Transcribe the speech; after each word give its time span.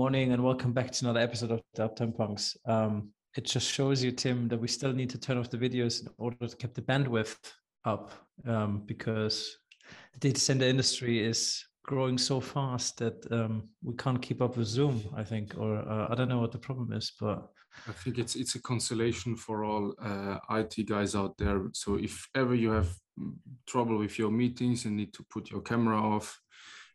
morning 0.00 0.32
and 0.32 0.42
welcome 0.42 0.72
back 0.72 0.90
to 0.90 1.04
another 1.04 1.20
episode 1.20 1.50
of 1.50 1.60
the 1.74 1.86
Uptime 1.86 2.16
Punks. 2.16 2.56
Um, 2.64 3.10
it 3.36 3.44
just 3.44 3.70
shows 3.70 4.02
you, 4.02 4.10
Tim, 4.10 4.48
that 4.48 4.58
we 4.58 4.66
still 4.66 4.94
need 4.94 5.10
to 5.10 5.18
turn 5.18 5.36
off 5.36 5.50
the 5.50 5.58
videos 5.58 6.00
in 6.00 6.08
order 6.16 6.48
to 6.48 6.56
keep 6.56 6.72
the 6.72 6.80
bandwidth 6.80 7.36
up 7.84 8.10
um, 8.46 8.82
because 8.86 9.58
the 10.14 10.20
data 10.20 10.40
center 10.40 10.64
industry 10.64 11.22
is 11.22 11.62
growing 11.84 12.16
so 12.16 12.40
fast 12.40 12.96
that 12.96 13.30
um, 13.30 13.68
we 13.82 13.94
can't 13.96 14.22
keep 14.22 14.40
up 14.40 14.56
with 14.56 14.68
Zoom, 14.68 15.02
I 15.14 15.22
think, 15.22 15.58
or 15.58 15.76
uh, 15.76 16.06
I 16.08 16.14
don't 16.14 16.30
know 16.30 16.40
what 16.40 16.52
the 16.52 16.58
problem 16.58 16.94
is, 16.94 17.12
but 17.20 17.50
I 17.86 17.92
think 17.92 18.16
it's 18.16 18.36
it's 18.36 18.54
a 18.54 18.62
consolation 18.62 19.36
for 19.36 19.64
all 19.64 19.92
uh, 20.02 20.38
IT 20.52 20.88
guys 20.88 21.14
out 21.14 21.36
there. 21.36 21.60
So 21.74 21.96
if 21.96 22.26
ever 22.34 22.54
you 22.54 22.70
have 22.70 22.88
mm, 23.18 23.34
trouble 23.66 23.98
with 23.98 24.18
your 24.18 24.30
meetings 24.30 24.86
and 24.86 24.96
need 24.96 25.12
to 25.12 25.26
put 25.30 25.50
your 25.50 25.60
camera 25.60 26.00
off, 26.00 26.40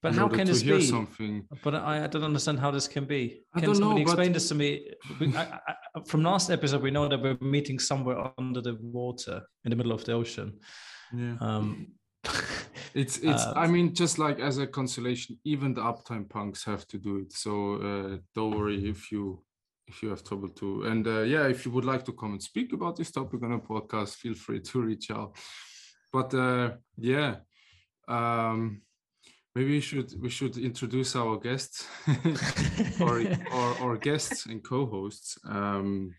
but 0.02 0.14
how 0.14 0.28
can 0.28 0.48
this 0.48 0.64
be? 0.64 0.82
Something. 0.82 1.48
But 1.64 1.76
I, 1.76 2.04
I, 2.04 2.08
don't 2.08 2.24
understand 2.24 2.60
how 2.60 2.72
this 2.72 2.88
can 2.88 3.06
be. 3.06 3.42
Can 3.54 3.64
I 3.64 3.66
don't 3.66 3.76
somebody 3.76 4.04
know, 4.04 4.12
explain 4.12 4.34
this 4.34 4.48
to 4.50 4.56
me? 4.56 4.92
I, 5.36 5.60
I, 5.68 6.02
from 6.06 6.24
last 6.24 6.50
episode, 6.50 6.82
we 6.82 6.92
know 6.92 7.08
that 7.08 7.22
we're 7.22 7.38
meeting 7.42 7.80
somewhere 7.80 8.32
under 8.38 8.62
the 8.62 8.78
water 8.82 9.42
in 9.64 9.70
the 9.70 9.76
middle 9.76 9.92
of 9.92 10.06
the 10.06 10.14
ocean. 10.14 10.60
Yeah. 11.14 11.36
Um, 11.40 11.88
it's 12.94 13.18
it's. 13.18 13.46
Uh, 13.46 13.54
I 13.56 13.68
mean, 13.68 13.94
just 13.94 14.20
like 14.20 14.40
as 14.40 14.58
a 14.58 14.68
consolation, 14.68 15.40
even 15.44 15.74
the 15.74 15.82
uptime 15.82 16.30
punks 16.30 16.64
have 16.66 16.88
to 16.88 16.98
do 16.98 17.18
it. 17.18 17.34
So 17.34 17.76
uh, 17.76 18.18
don't 18.34 18.58
worry 18.58 18.90
if 18.90 19.12
you 19.12 19.44
if 19.88 20.02
you 20.02 20.10
have 20.10 20.24
trouble 20.24 20.50
too. 20.50 20.84
And 20.84 21.08
uh, 21.08 21.22
yeah, 21.22 21.48
if 21.48 21.66
you 21.66 21.72
would 21.72 21.86
like 21.86 22.04
to 22.06 22.14
come 22.14 22.34
and 22.34 22.44
speak 22.44 22.74
about 22.74 22.96
this 22.96 23.12
topic 23.12 23.44
on 23.44 23.54
a 23.54 23.60
podcast, 23.60 24.16
feel 24.16 24.36
free 24.36 24.60
to 24.62 24.82
reach 24.82 25.12
out. 25.12 25.36
But 26.12 26.34
uh, 26.34 26.72
yeah. 26.98 27.38
Um, 28.08 28.82
Maybe 29.56 29.72
we 29.72 29.80
should 29.80 30.22
we 30.22 30.30
should 30.30 30.58
introduce 30.58 31.16
our 31.16 31.38
guests 31.38 31.88
or, 33.00 33.22
or, 33.54 33.78
or 33.82 33.98
guests 33.98 34.48
and 34.48 34.62
co-hosts. 34.62 35.38
Um, 35.48 36.14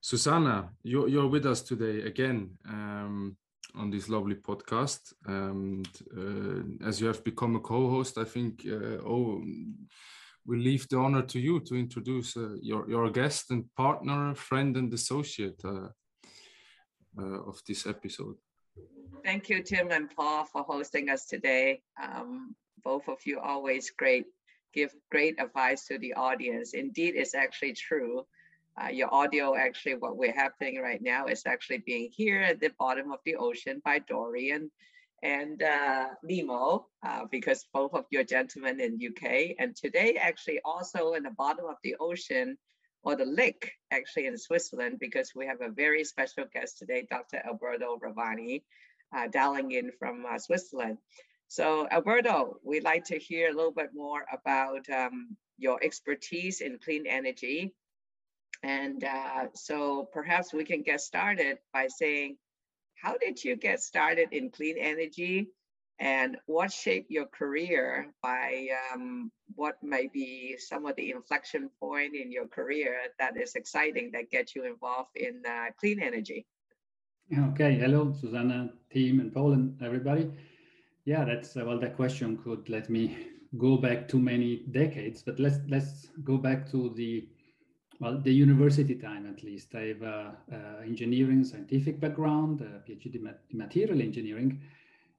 Susanna, 0.00 0.70
you're, 0.82 1.08
you're 1.08 1.28
with 1.28 1.44
us 1.44 1.60
today 1.60 2.00
again 2.06 2.52
um, 2.66 3.36
on 3.74 3.90
this 3.90 4.08
lovely 4.08 4.36
podcast. 4.36 5.12
And 5.26 5.86
uh, 6.16 6.86
as 6.88 7.00
you 7.00 7.06
have 7.08 7.22
become 7.22 7.56
a 7.56 7.60
co-host, 7.60 8.16
I 8.16 8.24
think 8.24 8.66
uh, 8.66 8.96
oh, 9.06 9.42
we'll 10.46 10.58
leave 10.58 10.88
the 10.88 10.96
honor 10.96 11.22
to 11.22 11.38
you 11.38 11.60
to 11.60 11.74
introduce 11.74 12.34
uh, 12.36 12.56
your, 12.62 12.88
your 12.88 13.10
guest 13.10 13.50
and 13.50 13.64
partner, 13.76 14.34
friend 14.34 14.74
and 14.78 14.90
associate 14.94 15.60
uh, 15.64 15.88
uh, 17.18 17.40
of 17.46 17.60
this 17.68 17.86
episode. 17.86 18.36
Thank 19.22 19.50
you, 19.50 19.62
Tim 19.62 19.90
and 19.90 20.08
Paul, 20.16 20.46
for 20.46 20.62
hosting 20.62 21.10
us 21.10 21.26
today. 21.26 21.82
Um, 22.02 22.54
both 22.84 23.08
of 23.08 23.18
you 23.24 23.38
always 23.40 23.90
great, 23.90 24.26
give 24.74 24.94
great 25.10 25.40
advice 25.40 25.86
to 25.86 25.98
the 25.98 26.14
audience. 26.14 26.74
Indeed, 26.74 27.14
it's 27.16 27.34
actually 27.34 27.74
true. 27.74 28.26
Uh, 28.80 28.88
your 28.88 29.12
audio, 29.12 29.56
actually, 29.56 29.94
what 29.96 30.16
we're 30.16 30.32
happening 30.32 30.80
right 30.80 31.02
now 31.02 31.26
is 31.26 31.42
actually 31.46 31.78
being 31.78 32.10
here 32.10 32.40
at 32.40 32.60
the 32.60 32.70
bottom 32.78 33.12
of 33.12 33.18
the 33.24 33.36
ocean 33.36 33.82
by 33.84 33.98
Dorian 33.98 34.70
and 35.22 35.62
uh, 35.62 36.08
Nemo, 36.22 36.86
uh, 37.02 37.24
because 37.30 37.66
both 37.74 37.92
of 37.94 38.06
you 38.10 38.20
are 38.20 38.24
gentlemen 38.24 38.80
in 38.80 38.98
UK. 39.04 39.56
And 39.58 39.76
today, 39.76 40.16
actually, 40.20 40.60
also 40.64 41.12
in 41.14 41.24
the 41.24 41.30
bottom 41.30 41.66
of 41.66 41.76
the 41.82 41.96
ocean 42.00 42.56
or 43.02 43.16
the 43.16 43.26
lake, 43.26 43.72
actually 43.90 44.26
in 44.26 44.38
Switzerland, 44.38 44.98
because 44.98 45.32
we 45.34 45.46
have 45.46 45.60
a 45.60 45.70
very 45.70 46.04
special 46.04 46.44
guest 46.52 46.78
today, 46.78 47.06
Dr. 47.10 47.42
Alberto 47.44 47.98
Ravagni, 47.98 48.62
uh, 49.14 49.26
dialing 49.28 49.72
in 49.72 49.90
from 49.98 50.24
uh, 50.26 50.38
Switzerland. 50.38 50.98
So 51.50 51.88
Alberto, 51.90 52.60
we'd 52.62 52.84
like 52.84 53.02
to 53.06 53.18
hear 53.18 53.50
a 53.50 53.52
little 53.52 53.72
bit 53.72 53.90
more 53.92 54.24
about 54.32 54.88
um, 54.88 55.36
your 55.58 55.82
expertise 55.82 56.60
in 56.60 56.78
clean 56.78 57.08
energy. 57.08 57.74
And 58.62 59.02
uh, 59.02 59.46
so 59.56 60.08
perhaps 60.12 60.52
we 60.52 60.62
can 60.62 60.82
get 60.82 61.00
started 61.00 61.58
by 61.74 61.88
saying, 61.88 62.36
how 62.94 63.16
did 63.18 63.42
you 63.42 63.56
get 63.56 63.80
started 63.80 64.28
in 64.30 64.50
clean 64.50 64.76
energy 64.78 65.48
and 65.98 66.36
what 66.46 66.70
shaped 66.70 67.10
your 67.10 67.26
career 67.26 68.06
by 68.22 68.68
um, 68.94 69.32
what 69.56 69.74
may 69.82 70.06
be 70.06 70.56
some 70.56 70.86
of 70.86 70.94
the 70.94 71.10
inflection 71.10 71.68
point 71.80 72.14
in 72.14 72.30
your 72.30 72.46
career 72.46 72.94
that 73.18 73.36
is 73.36 73.56
exciting 73.56 74.12
that 74.12 74.30
gets 74.30 74.54
you 74.54 74.64
involved 74.66 75.16
in 75.16 75.42
uh, 75.44 75.72
clean 75.80 76.00
energy? 76.00 76.46
Okay, 77.36 77.74
hello, 77.74 78.14
Susanna, 78.20 78.70
Tim, 78.92 79.18
and 79.18 79.34
Poland, 79.34 79.80
everybody. 79.82 80.30
Yeah, 81.04 81.24
that's 81.24 81.56
uh, 81.56 81.64
well. 81.64 81.78
That 81.78 81.96
question 81.96 82.36
could 82.38 82.68
let 82.68 82.90
me 82.90 83.16
go 83.58 83.76
back 83.76 84.08
too 84.08 84.18
many 84.20 84.62
decades, 84.70 85.22
but 85.22 85.38
let's 85.38 85.58
let's 85.68 86.08
go 86.24 86.36
back 86.36 86.70
to 86.70 86.90
the 86.90 87.28
well 88.00 88.18
the 88.20 88.32
university 88.32 88.94
time 88.94 89.26
at 89.26 89.42
least. 89.42 89.74
I 89.74 89.86
have 89.92 90.02
a, 90.02 90.36
engineering 90.84 91.44
scientific 91.44 92.00
background, 92.00 92.60
a 92.60 92.80
PhD 92.88 93.14
in 93.16 93.34
material 93.52 94.00
engineering, 94.02 94.60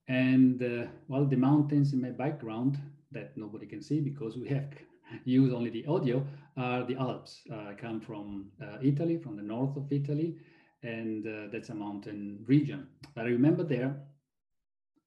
and 0.08 0.62
uh, 0.64 0.88
well 1.08 1.26
the 1.26 1.38
mountains 1.38 1.94
in 1.94 2.02
my 2.02 2.12
background 2.12 2.80
that 3.12 3.36
nobody 3.38 3.66
can 3.66 3.82
see 3.82 4.00
because 4.00 4.38
we 4.38 4.48
have 4.50 4.70
used 5.26 5.54
only 5.54 5.70
the 5.70 5.86
audio 5.88 6.26
are 6.58 6.86
the 6.86 6.96
Alps. 6.96 7.42
Uh, 7.52 7.70
I 7.72 7.74
come 7.74 8.00
from 8.00 8.52
uh, 8.62 8.78
Italy, 8.82 9.18
from 9.18 9.36
the 9.36 9.44
north 9.44 9.76
of 9.78 9.92
Italy, 9.92 10.38
and 10.84 11.26
uh, 11.28 11.48
that's 11.52 11.70
a 11.70 11.76
mountain 11.76 12.44
region. 12.48 12.88
But 13.16 13.26
I 13.26 13.30
remember 13.30 13.64
there 13.64 13.96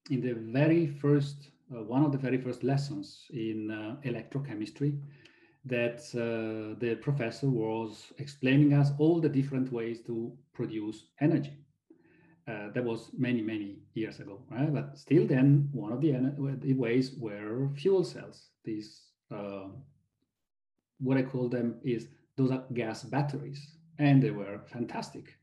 in 0.09 0.21
the 0.21 0.33
very 0.33 0.87
first, 0.87 1.49
uh, 1.73 1.83
one 1.83 2.03
of 2.03 2.11
the 2.11 2.17
very 2.17 2.37
first 2.37 2.63
lessons 2.63 3.25
in 3.31 3.71
uh, 3.71 3.95
electrochemistry, 4.07 4.99
that 5.65 5.99
uh, 6.13 6.77
the 6.79 6.95
professor 7.01 7.49
was 7.49 8.13
explaining 8.19 8.73
us 8.73 8.91
all 8.99 9.19
the 9.19 9.29
different 9.29 9.71
ways 9.71 9.99
to 10.05 10.31
produce 10.53 11.05
energy. 11.21 11.57
Uh, 12.47 12.69
that 12.75 12.83
was 12.83 13.09
many, 13.17 13.41
many 13.41 13.79
years 13.95 14.19
ago, 14.19 14.39
right? 14.51 14.71
But 14.71 14.99
still, 14.99 15.25
then 15.25 15.67
one 15.71 15.91
of 15.91 16.01
the, 16.01 16.11
the 16.61 16.73
ways 16.73 17.15
were 17.17 17.71
fuel 17.75 18.03
cells. 18.03 18.49
These, 18.63 19.01
uh, 19.31 19.69
what 20.99 21.17
I 21.17 21.23
call 21.23 21.49
them 21.49 21.79
is 21.83 22.07
those 22.37 22.51
are 22.51 22.63
gas 22.73 23.03
batteries, 23.03 23.75
and 23.97 24.21
they 24.21 24.29
were 24.29 24.59
fantastic. 24.67 25.33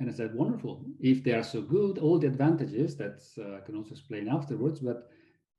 And 0.00 0.10
I 0.10 0.12
said, 0.12 0.34
wonderful. 0.34 0.84
If 1.00 1.22
they 1.22 1.32
are 1.32 1.42
so 1.42 1.60
good, 1.62 1.98
all 1.98 2.18
the 2.18 2.26
advantages 2.26 2.96
that 2.96 3.22
uh, 3.38 3.56
I 3.56 3.60
can 3.60 3.76
also 3.76 3.92
explain 3.92 4.28
afterwards. 4.28 4.80
But 4.80 5.10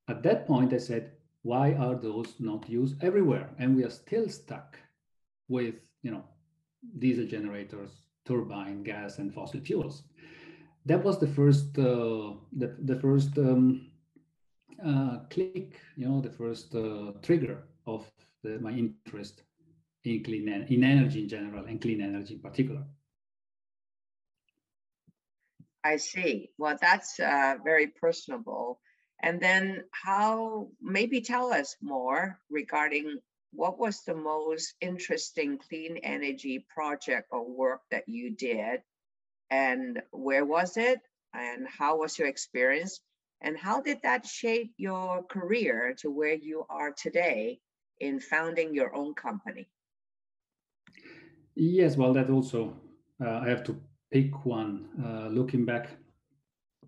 at 0.07 0.23
that 0.23 0.45
point, 0.45 0.73
I 0.73 0.77
said, 0.77 1.11
why 1.43 1.73
are 1.73 1.95
those 1.95 2.33
not 2.39 2.67
used 2.69 3.01
everywhere? 3.03 3.49
And 3.59 3.75
we 3.75 3.83
are 3.83 3.89
still 3.89 4.27
stuck 4.29 4.77
with, 5.47 5.75
you 6.03 6.11
know, 6.11 6.23
diesel 6.99 7.25
generators, 7.25 7.91
turbine, 8.25 8.83
gas, 8.83 9.19
and 9.19 9.33
fossil 9.33 9.61
fuels. 9.61 10.03
That 10.85 11.03
was 11.03 11.19
the 11.19 11.27
first, 11.27 11.77
uh, 11.79 12.33
the, 12.51 12.75
the 12.83 12.99
first 12.99 13.37
um, 13.37 13.87
uh, 14.85 15.19
click, 15.29 15.79
you 15.95 16.07
know, 16.07 16.21
the 16.21 16.29
first 16.29 16.75
uh, 16.75 17.13
trigger 17.21 17.63
of 17.85 18.05
the, 18.43 18.59
my 18.59 18.71
interest 18.71 19.43
in 20.03 20.23
clean 20.23 20.47
in 20.47 20.83
energy 20.83 21.21
in 21.21 21.29
general 21.29 21.65
and 21.65 21.81
clean 21.81 22.01
energy 22.01 22.35
in 22.35 22.39
particular. 22.39 22.83
I 25.85 25.97
see. 25.97 26.49
Well, 26.57 26.77
that's 26.81 27.19
uh, 27.19 27.57
very 27.63 27.85
personable. 27.85 28.79
And 29.21 29.39
then 29.39 29.83
how, 29.91 30.69
maybe 30.81 31.21
tell 31.21 31.53
us 31.53 31.75
more 31.79 32.39
regarding 32.49 33.19
what 33.53 33.77
was 33.77 34.01
the 34.01 34.15
most 34.15 34.73
interesting 34.81 35.59
clean 35.59 35.97
energy 35.97 36.65
project 36.73 37.27
or 37.29 37.47
work 37.47 37.81
that 37.91 38.09
you 38.09 38.31
did 38.31 38.81
and 39.51 40.01
where 40.11 40.43
was 40.43 40.75
it 40.75 41.01
and 41.35 41.67
how 41.67 41.99
was 41.99 42.17
your 42.17 42.29
experience 42.29 42.99
and 43.41 43.55
how 43.55 43.79
did 43.79 43.99
that 44.01 44.25
shape 44.25 44.73
your 44.77 45.21
career 45.25 45.95
to 45.99 46.09
where 46.09 46.33
you 46.33 46.65
are 46.67 46.93
today 46.93 47.59
in 47.99 48.19
founding 48.19 48.73
your 48.73 48.95
own 48.95 49.13
company? 49.13 49.69
Yes, 51.53 51.95
well, 51.95 52.13
that 52.13 52.31
also 52.31 52.75
uh, 53.23 53.39
I 53.43 53.49
have 53.49 53.63
to 53.65 53.79
pick 54.15 54.45
one. 54.45 54.87
Uh, 55.03 55.27
looking 55.27 55.65
back, 55.65 55.89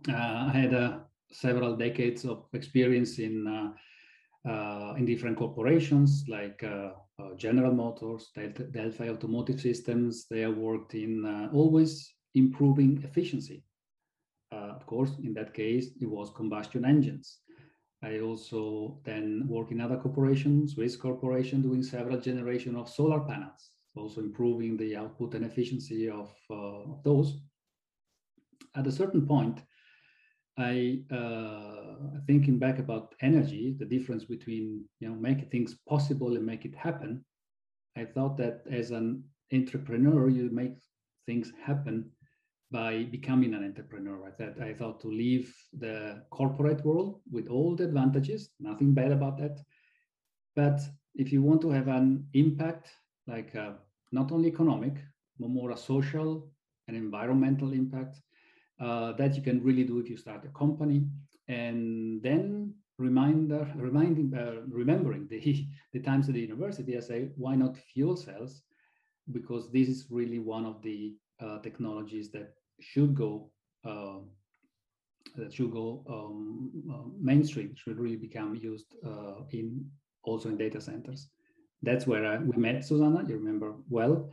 uh, 0.08 0.48
I 0.48 0.52
had 0.54 0.74
uh, 0.74 1.00
several 1.30 1.76
decades 1.76 2.24
of 2.24 2.46
experience 2.54 3.20
in 3.20 3.36
uh, 3.46 4.94
in 4.98 5.04
different 5.06 5.38
corporations 5.38 6.24
like 6.30 6.64
General 7.36 7.74
Motors, 7.74 8.32
Delta, 8.34 8.64
Delphi 8.64 9.10
Automotive 9.10 9.60
Systems. 9.60 10.26
They 10.32 10.42
have 10.42 10.56
worked 10.56 10.94
in 10.94 11.14
always 11.54 11.92
improving 12.34 12.92
efficiency. 13.04 13.60
of 14.52 14.86
course, 14.86 15.14
in 15.28 15.34
that 15.34 15.52
case, 15.54 15.86
it 16.04 16.10
was 16.16 16.38
combustion 16.40 16.86
engines. 16.86 17.28
I 18.10 18.22
also 18.28 19.02
then 19.04 19.28
work 19.56 19.72
in 19.72 19.82
other 19.82 20.00
corporations, 20.06 20.74
Swiss 20.76 20.96
Corporation, 20.96 21.62
doing 21.62 21.84
several 21.84 22.20
generation 22.30 22.76
of 22.78 22.88
solar 22.88 23.22
panels 23.32 23.77
also 23.98 24.22
improving 24.22 24.78
the 24.78 24.96
output 24.96 25.34
and 25.34 25.46
efficiency 25.46 26.10
of, 26.10 26.34
uh, 26.50 26.92
of 26.92 27.04
those. 27.04 27.40
At 28.76 28.88
a 28.88 28.92
certain 28.92 29.26
point, 29.26 29.62
I 30.58 31.02
uh, 31.12 32.20
thinking 32.26 32.58
back 32.58 32.80
about 32.80 33.14
energy, 33.22 33.76
the 33.78 33.86
difference 33.86 34.26
between 34.26 34.86
you 35.00 35.10
know 35.10 35.16
making 35.16 35.50
things 35.50 35.76
possible 35.88 36.36
and 36.36 36.46
make 36.46 36.66
it 36.66 36.74
happen, 36.74 37.24
I 37.96 38.06
thought 38.06 38.38
that 38.38 38.64
as 38.70 38.92
an 38.92 39.24
entrepreneur, 39.54 40.30
you 40.30 40.50
make 40.52 40.74
things 41.28 41.52
happen 41.64 42.12
by 42.72 43.04
becoming 43.12 43.54
an 43.54 43.64
entrepreneur. 43.64 44.28
I 44.28 44.32
thought 44.32 44.62
I 44.62 44.74
thought 44.74 45.00
to 45.02 45.08
leave 45.10 45.56
the 45.78 46.24
corporate 46.32 46.84
world 46.84 47.22
with 47.32 47.48
all 47.48 47.76
the 47.76 47.86
advantages, 47.86 48.50
nothing 48.60 48.94
bad 48.94 49.12
about 49.12 49.38
that. 49.38 49.60
But 50.56 50.82
if 51.14 51.32
you 51.32 51.44
want 51.44 51.62
to 51.62 51.70
have 51.70 51.88
an 51.88 52.28
impact, 52.34 52.90
like 53.28 53.56
uh, 53.56 53.74
not 54.12 54.32
only 54.32 54.50
economic, 54.50 54.96
but 55.40 55.50
more 55.50 55.72
a 55.72 55.78
social 55.78 56.50
and 56.88 56.96
environmental 56.96 57.74
impact, 57.74 58.22
uh, 58.80 59.12
that 59.14 59.36
you 59.36 59.42
can 59.42 59.62
really 59.64 59.84
do 59.84 60.00
if 60.00 60.10
you 60.10 60.18
start 60.18 60.46
a 60.46 60.58
company. 60.58 61.06
And 61.48 62.22
then 62.22 62.74
reminder, 62.98 63.72
reminding, 63.76 64.34
uh, 64.34 64.62
remembering 64.70 65.28
the, 65.28 65.68
the 65.94 66.00
times 66.00 66.28
at 66.28 66.36
the 66.36 66.42
university, 66.42 66.98
I 66.98 67.02
say, 67.02 67.30
why 67.36 67.56
not 67.56 67.78
fuel 67.78 68.16
cells? 68.16 68.64
Because 69.32 69.72
this 69.72 69.90
is 69.90 70.08
really 70.10 70.40
one 70.40 70.66
of 70.66 70.82
the 70.82 71.16
uh, 71.40 71.60
technologies 71.60 72.32
that 72.32 72.54
should 72.80 73.14
go 73.16 73.52
uh, 73.86 74.20
that 75.36 75.54
should 75.54 75.72
go 75.72 76.04
um, 76.10 76.72
uh, 76.92 77.10
mainstream, 77.20 77.76
should 77.76 78.00
really 78.00 78.16
become 78.16 78.56
used 78.56 78.96
uh, 79.06 79.44
in 79.52 79.86
also 80.24 80.50
in 80.50 80.58
data 80.58 80.82
centers. 80.82 81.30
That's 81.82 82.08
where 82.08 82.26
I, 82.26 82.38
we 82.38 82.58
met 82.58 82.86
Susanna. 82.86 83.24
You 83.28 83.36
remember 83.38 83.76
well. 83.90 84.32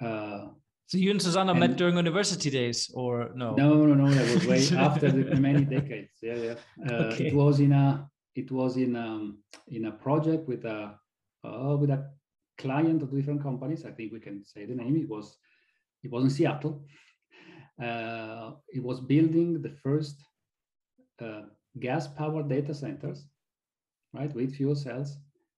Uh, 0.00 0.48
so 0.86 0.98
you 0.98 1.10
and 1.10 1.22
Susanna 1.22 1.52
and 1.52 1.60
met 1.60 1.76
during 1.76 1.96
university 1.96 2.50
days, 2.50 2.90
or 2.94 3.30
no? 3.34 3.54
No, 3.54 3.86
no, 3.86 3.94
no. 3.94 4.10
That 4.10 4.34
was 4.34 4.46
way 4.46 4.78
after 4.78 5.10
the 5.10 5.36
many 5.36 5.64
decades. 5.64 6.12
Yeah, 6.22 6.34
yeah. 6.34 6.54
Uh, 6.88 7.04
okay. 7.04 7.28
It 7.28 7.34
was 7.34 7.60
in 7.60 7.72
a 7.72 8.08
it 8.34 8.50
was 8.50 8.76
in 8.76 8.96
um, 8.96 9.38
in 9.68 9.86
a 9.86 9.92
project 9.92 10.46
with 10.48 10.64
a 10.64 10.94
uh, 11.44 11.76
with 11.78 11.90
a 11.90 12.10
client 12.58 13.02
of 13.02 13.14
different 13.14 13.42
companies. 13.42 13.84
I 13.84 13.92
think 13.92 14.12
we 14.12 14.20
can 14.20 14.44
say 14.44 14.66
the 14.66 14.74
name. 14.74 14.96
It 14.96 15.08
was 15.08 15.36
it 16.02 16.10
was 16.10 16.24
in 16.24 16.30
Seattle. 16.30 16.84
Uh, 17.82 18.52
it 18.68 18.82
was 18.82 19.00
building 19.00 19.60
the 19.62 19.74
first 19.82 20.22
uh, 21.20 21.42
gas-powered 21.80 22.48
data 22.48 22.72
centers, 22.72 23.26
right, 24.12 24.32
with 24.32 24.54
fuel 24.54 24.76
cells, 24.76 25.16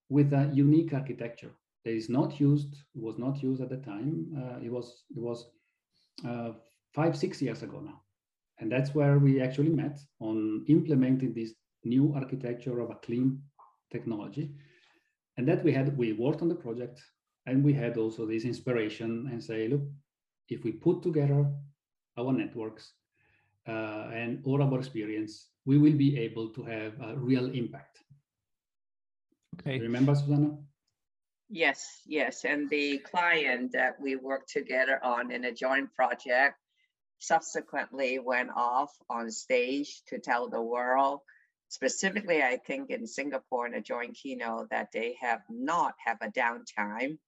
with 0.08 0.32
a 0.32 0.50
unique 0.52 0.92
architecture 0.92 1.50
that 1.84 1.92
is 1.92 2.08
not 2.08 2.40
used, 2.40 2.76
was 2.94 3.18
not 3.18 3.42
used 3.42 3.62
at 3.62 3.70
the 3.70 3.76
time. 3.78 4.26
Uh, 4.36 4.58
it 4.64 4.70
was 4.70 5.04
it 5.10 5.20
was 5.20 5.46
uh, 6.26 6.52
five 6.94 7.16
six 7.16 7.42
years 7.42 7.62
ago 7.62 7.80
now, 7.80 8.00
and 8.58 8.70
that's 8.70 8.94
where 8.94 9.18
we 9.18 9.40
actually 9.40 9.70
met 9.70 9.98
on 10.20 10.64
implementing 10.68 11.32
this 11.32 11.54
new 11.84 12.12
architecture 12.14 12.80
of 12.80 12.90
a 12.90 12.96
clean 12.96 13.40
technology, 13.90 14.50
and 15.36 15.46
that 15.48 15.62
we 15.64 15.72
had 15.72 15.96
we 15.96 16.12
worked 16.12 16.42
on 16.42 16.48
the 16.48 16.54
project, 16.54 17.00
and 17.46 17.64
we 17.64 17.72
had 17.72 17.96
also 17.96 18.26
this 18.26 18.44
inspiration 18.44 19.28
and 19.30 19.42
say, 19.42 19.68
look, 19.68 19.82
if 20.48 20.64
we 20.64 20.72
put 20.72 21.02
together 21.02 21.46
our 22.18 22.32
networks 22.32 22.92
uh, 23.68 24.08
and 24.12 24.42
all 24.44 24.62
our 24.62 24.78
experience, 24.78 25.50
we 25.64 25.78
will 25.78 25.96
be 25.96 26.18
able 26.18 26.48
to 26.50 26.62
have 26.62 26.92
a 27.00 27.16
real 27.16 27.46
impact. 27.50 27.98
Okay. 29.60 29.80
Remember, 29.80 30.14
Susanna? 30.14 30.56
Yes, 31.48 32.02
yes. 32.06 32.44
And 32.44 32.68
the 32.68 32.98
client 32.98 33.72
that 33.72 34.00
we 34.00 34.16
worked 34.16 34.50
together 34.50 35.02
on 35.02 35.30
in 35.30 35.44
a 35.44 35.52
joint 35.52 35.92
project 35.94 36.56
subsequently 37.18 38.18
went 38.18 38.50
off 38.54 38.92
on 39.08 39.30
stage 39.30 40.02
to 40.08 40.18
tell 40.18 40.48
the 40.48 40.60
world, 40.60 41.20
specifically, 41.68 42.42
I 42.42 42.56
think 42.56 42.90
in 42.90 43.06
Singapore 43.06 43.66
in 43.66 43.74
a 43.74 43.80
joint 43.80 44.14
keynote, 44.14 44.70
that 44.70 44.88
they 44.92 45.16
have 45.20 45.40
not 45.48 45.94
have 46.04 46.18
a 46.20 46.30
downtime 46.30 47.18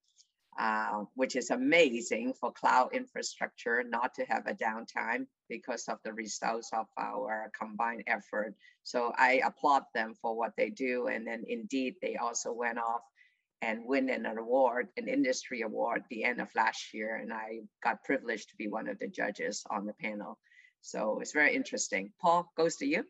uh, 0.59 1.05
which 1.15 1.37
is 1.37 1.51
amazing 1.51 2.33
for 2.33 2.51
cloud 2.51 2.89
infrastructure 2.93 3.81
not 3.87 4.13
to 4.13 4.25
have 4.25 4.45
a 4.45 4.53
downtime 4.53 5.25
because 5.47 5.87
of 5.87 5.97
the 6.03 6.11
results 6.11 6.69
of 6.73 6.85
our 6.97 7.49
combined 7.57 8.03
effort. 8.07 8.53
So 8.83 9.13
I 9.17 9.41
applaud 9.45 9.83
them 9.95 10.13
for 10.21 10.35
what 10.35 10.51
they 10.57 10.69
do. 10.69 11.07
And 11.07 11.25
then 11.25 11.45
indeed, 11.47 11.95
they 12.01 12.17
also 12.17 12.51
went 12.51 12.77
off 12.77 13.01
and 13.61 13.85
win 13.85 14.09
an 14.09 14.25
award, 14.25 14.89
an 14.97 15.07
industry 15.07 15.61
award 15.61 16.03
the 16.09 16.25
end 16.25 16.41
of 16.41 16.49
last 16.55 16.93
year. 16.93 17.15
And 17.15 17.31
I 17.31 17.61
got 17.81 18.03
privileged 18.03 18.49
to 18.49 18.55
be 18.57 18.67
one 18.67 18.89
of 18.89 18.99
the 18.99 19.07
judges 19.07 19.63
on 19.71 19.85
the 19.85 19.93
panel. 19.93 20.37
So 20.81 21.19
it's 21.21 21.31
very 21.31 21.55
interesting. 21.55 22.11
Paul, 22.21 22.51
goes 22.57 22.75
to 22.77 22.85
you. 22.85 23.05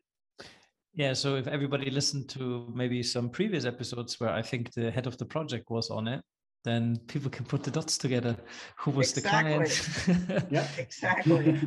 Yeah, 0.94 1.14
so 1.14 1.36
if 1.36 1.48
everybody 1.48 1.90
listened 1.90 2.30
to 2.30 2.72
maybe 2.76 3.02
some 3.02 3.30
previous 3.30 3.66
episodes 3.66 4.20
where 4.20 4.30
I 4.30 4.44
think 4.44 4.74
the 4.74 4.92
head 4.92 5.08
of 5.08 5.18
the 5.18 5.26
project 5.26 5.72
was 5.72 5.90
on 5.90 6.08
it, 6.08 6.22
then 6.64 6.98
people 7.08 7.30
can 7.30 7.46
put 7.46 7.64
the 7.64 7.72
dots 7.72 7.98
together. 7.98 8.36
Who 8.78 8.92
was 8.92 9.18
exactly. 9.18 9.66
the 9.66 10.26
client? 10.26 10.52
yeah, 10.52 10.68
exactly. 10.78 11.60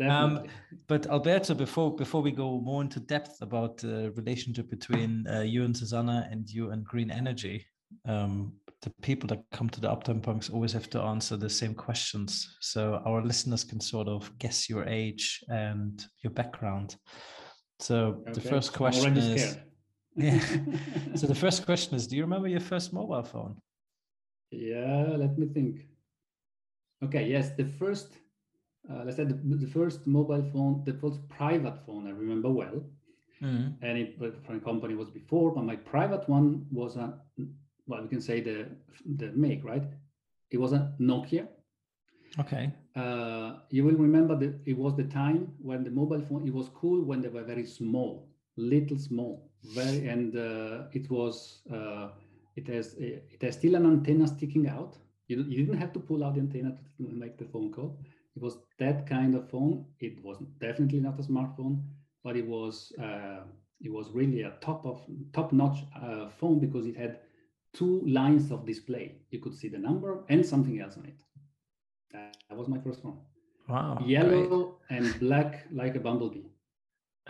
um, 0.08 0.44
but 0.86 1.06
Alberto, 1.06 1.54
before 1.54 1.94
before 1.94 2.22
we 2.22 2.30
go 2.30 2.60
more 2.60 2.82
into 2.82 3.00
depth 3.00 3.42
about 3.42 3.78
the 3.78 4.12
relationship 4.16 4.70
between 4.70 5.26
uh, 5.28 5.40
you 5.40 5.64
and 5.64 5.76
Susanna 5.76 6.28
and 6.30 6.48
you 6.48 6.70
and 6.70 6.84
green 6.84 7.10
energy, 7.10 7.66
um, 8.06 8.52
the 8.82 8.90
people 9.02 9.26
that 9.28 9.42
come 9.50 9.68
to 9.70 9.80
the 9.80 9.88
Uptime 9.88 10.22
Punks 10.22 10.50
always 10.50 10.72
have 10.72 10.88
to 10.90 11.00
answer 11.00 11.36
the 11.36 11.50
same 11.50 11.74
questions, 11.74 12.56
so 12.60 13.02
our 13.04 13.22
listeners 13.22 13.64
can 13.64 13.80
sort 13.80 14.06
of 14.06 14.30
guess 14.38 14.70
your 14.70 14.84
age 14.84 15.42
and 15.48 16.04
your 16.22 16.32
background. 16.32 16.96
So 17.80 18.20
okay. 18.20 18.32
the 18.32 18.40
first 18.40 18.72
question 18.72 19.16
is. 19.16 19.58
yeah. 20.16 20.40
so 21.14 21.26
the 21.26 21.34
first 21.34 21.64
question 21.64 21.94
is, 21.94 22.06
do 22.06 22.16
you 22.16 22.22
remember 22.22 22.48
your 22.48 22.60
first 22.60 22.92
mobile 22.92 23.22
phone? 23.22 23.56
Yeah, 24.50 25.14
let 25.16 25.38
me 25.38 25.46
think. 25.46 25.86
Okay, 27.04 27.28
yes, 27.28 27.50
the 27.50 27.64
first, 27.78 28.12
uh, 28.90 29.02
let's 29.04 29.16
say 29.16 29.24
the, 29.24 29.34
the, 29.34 29.66
first 29.66 30.06
mobile 30.06 30.42
phone, 30.52 30.82
the 30.84 30.94
first 30.94 31.28
private 31.28 31.78
phone 31.86 32.06
I 32.06 32.10
remember 32.10 32.50
well. 32.50 32.82
Mm-hmm. 33.42 33.84
And 33.84 33.98
it 33.98 34.18
from 34.44 34.56
a 34.56 34.60
company 34.60 34.94
was 34.94 35.10
before, 35.10 35.52
but 35.52 35.62
my 35.62 35.76
private 35.76 36.28
one 36.28 36.66
was 36.72 36.96
a, 36.96 37.14
well, 37.86 38.02
we 38.02 38.08
can 38.08 38.20
say 38.20 38.40
the 38.40 38.66
the 39.16 39.30
make, 39.32 39.64
right? 39.64 39.84
It 40.50 40.58
was 40.58 40.72
a 40.72 40.92
Nokia. 40.98 41.46
Okay. 42.40 42.72
Uh, 42.96 43.58
you 43.70 43.84
will 43.84 43.94
remember 43.94 44.34
that 44.36 44.58
it 44.66 44.76
was 44.76 44.96
the 44.96 45.04
time 45.04 45.52
when 45.60 45.84
the 45.84 45.90
mobile 45.90 46.20
phone, 46.20 46.46
it 46.46 46.52
was 46.52 46.68
cool 46.74 47.02
when 47.02 47.22
they 47.22 47.28
were 47.28 47.44
very 47.44 47.64
small, 47.64 48.28
little 48.56 48.98
small, 48.98 49.50
very, 49.74 50.08
and 50.08 50.36
uh, 50.36 50.84
it 50.92 51.08
was, 51.10 51.62
uh, 51.72 52.08
it 52.58 52.66
has 52.74 52.94
it 52.94 53.40
has 53.42 53.54
still 53.54 53.74
an 53.76 53.86
antenna 53.86 54.26
sticking 54.26 54.66
out. 54.68 54.96
You, 55.28 55.36
you 55.52 55.58
didn't 55.64 55.80
have 55.84 55.92
to 55.92 56.00
pull 56.00 56.24
out 56.24 56.34
the 56.34 56.40
antenna 56.40 56.70
to 56.96 57.08
make 57.22 57.36
the 57.38 57.44
phone 57.44 57.70
call. 57.72 57.90
It 58.36 58.42
was 58.42 58.54
that 58.78 59.06
kind 59.06 59.34
of 59.34 59.50
phone. 59.50 59.84
It 60.00 60.24
was 60.24 60.38
definitely 60.60 61.00
not 61.00 61.20
a 61.20 61.22
smartphone, 61.22 61.82
but 62.24 62.36
it 62.36 62.46
was 62.46 62.92
uh, 63.06 63.42
it 63.80 63.92
was 63.92 64.10
really 64.10 64.42
a 64.42 64.52
top 64.60 64.84
of 64.86 64.96
top 65.32 65.52
notch 65.52 65.78
uh, 66.02 66.28
phone 66.40 66.58
because 66.58 66.86
it 66.86 66.96
had 66.96 67.20
two 67.72 68.02
lines 68.06 68.50
of 68.50 68.66
display. 68.66 69.06
You 69.30 69.40
could 69.40 69.54
see 69.54 69.68
the 69.68 69.78
number 69.78 70.24
and 70.28 70.44
something 70.44 70.80
else 70.80 70.96
on 70.96 71.04
it. 71.06 71.20
That 72.12 72.56
was 72.56 72.68
my 72.68 72.78
first 72.78 73.02
phone. 73.02 73.18
Wow. 73.68 74.02
Yellow 74.04 74.78
great. 74.88 74.98
and 74.98 75.20
black 75.20 75.66
like 75.70 75.94
a 75.94 76.00
bumblebee. 76.00 76.48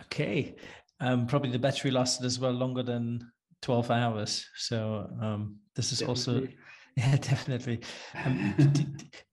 Okay. 0.05 0.55
Um, 1.01 1.27
probably 1.27 1.51
the 1.51 1.59
battery 1.59 1.91
lasted 1.91 2.25
as 2.25 2.39
well 2.39 2.51
longer 2.51 2.83
than 2.83 3.31
12 3.61 3.91
hours. 3.91 4.47
So 4.55 5.09
um, 5.21 5.57
this 5.75 5.91
is 5.91 5.99
definitely. 5.99 6.11
also, 6.11 6.47
yeah, 6.97 7.15
definitely. 7.17 7.81
Um, 8.25 8.53
do, 8.57 8.83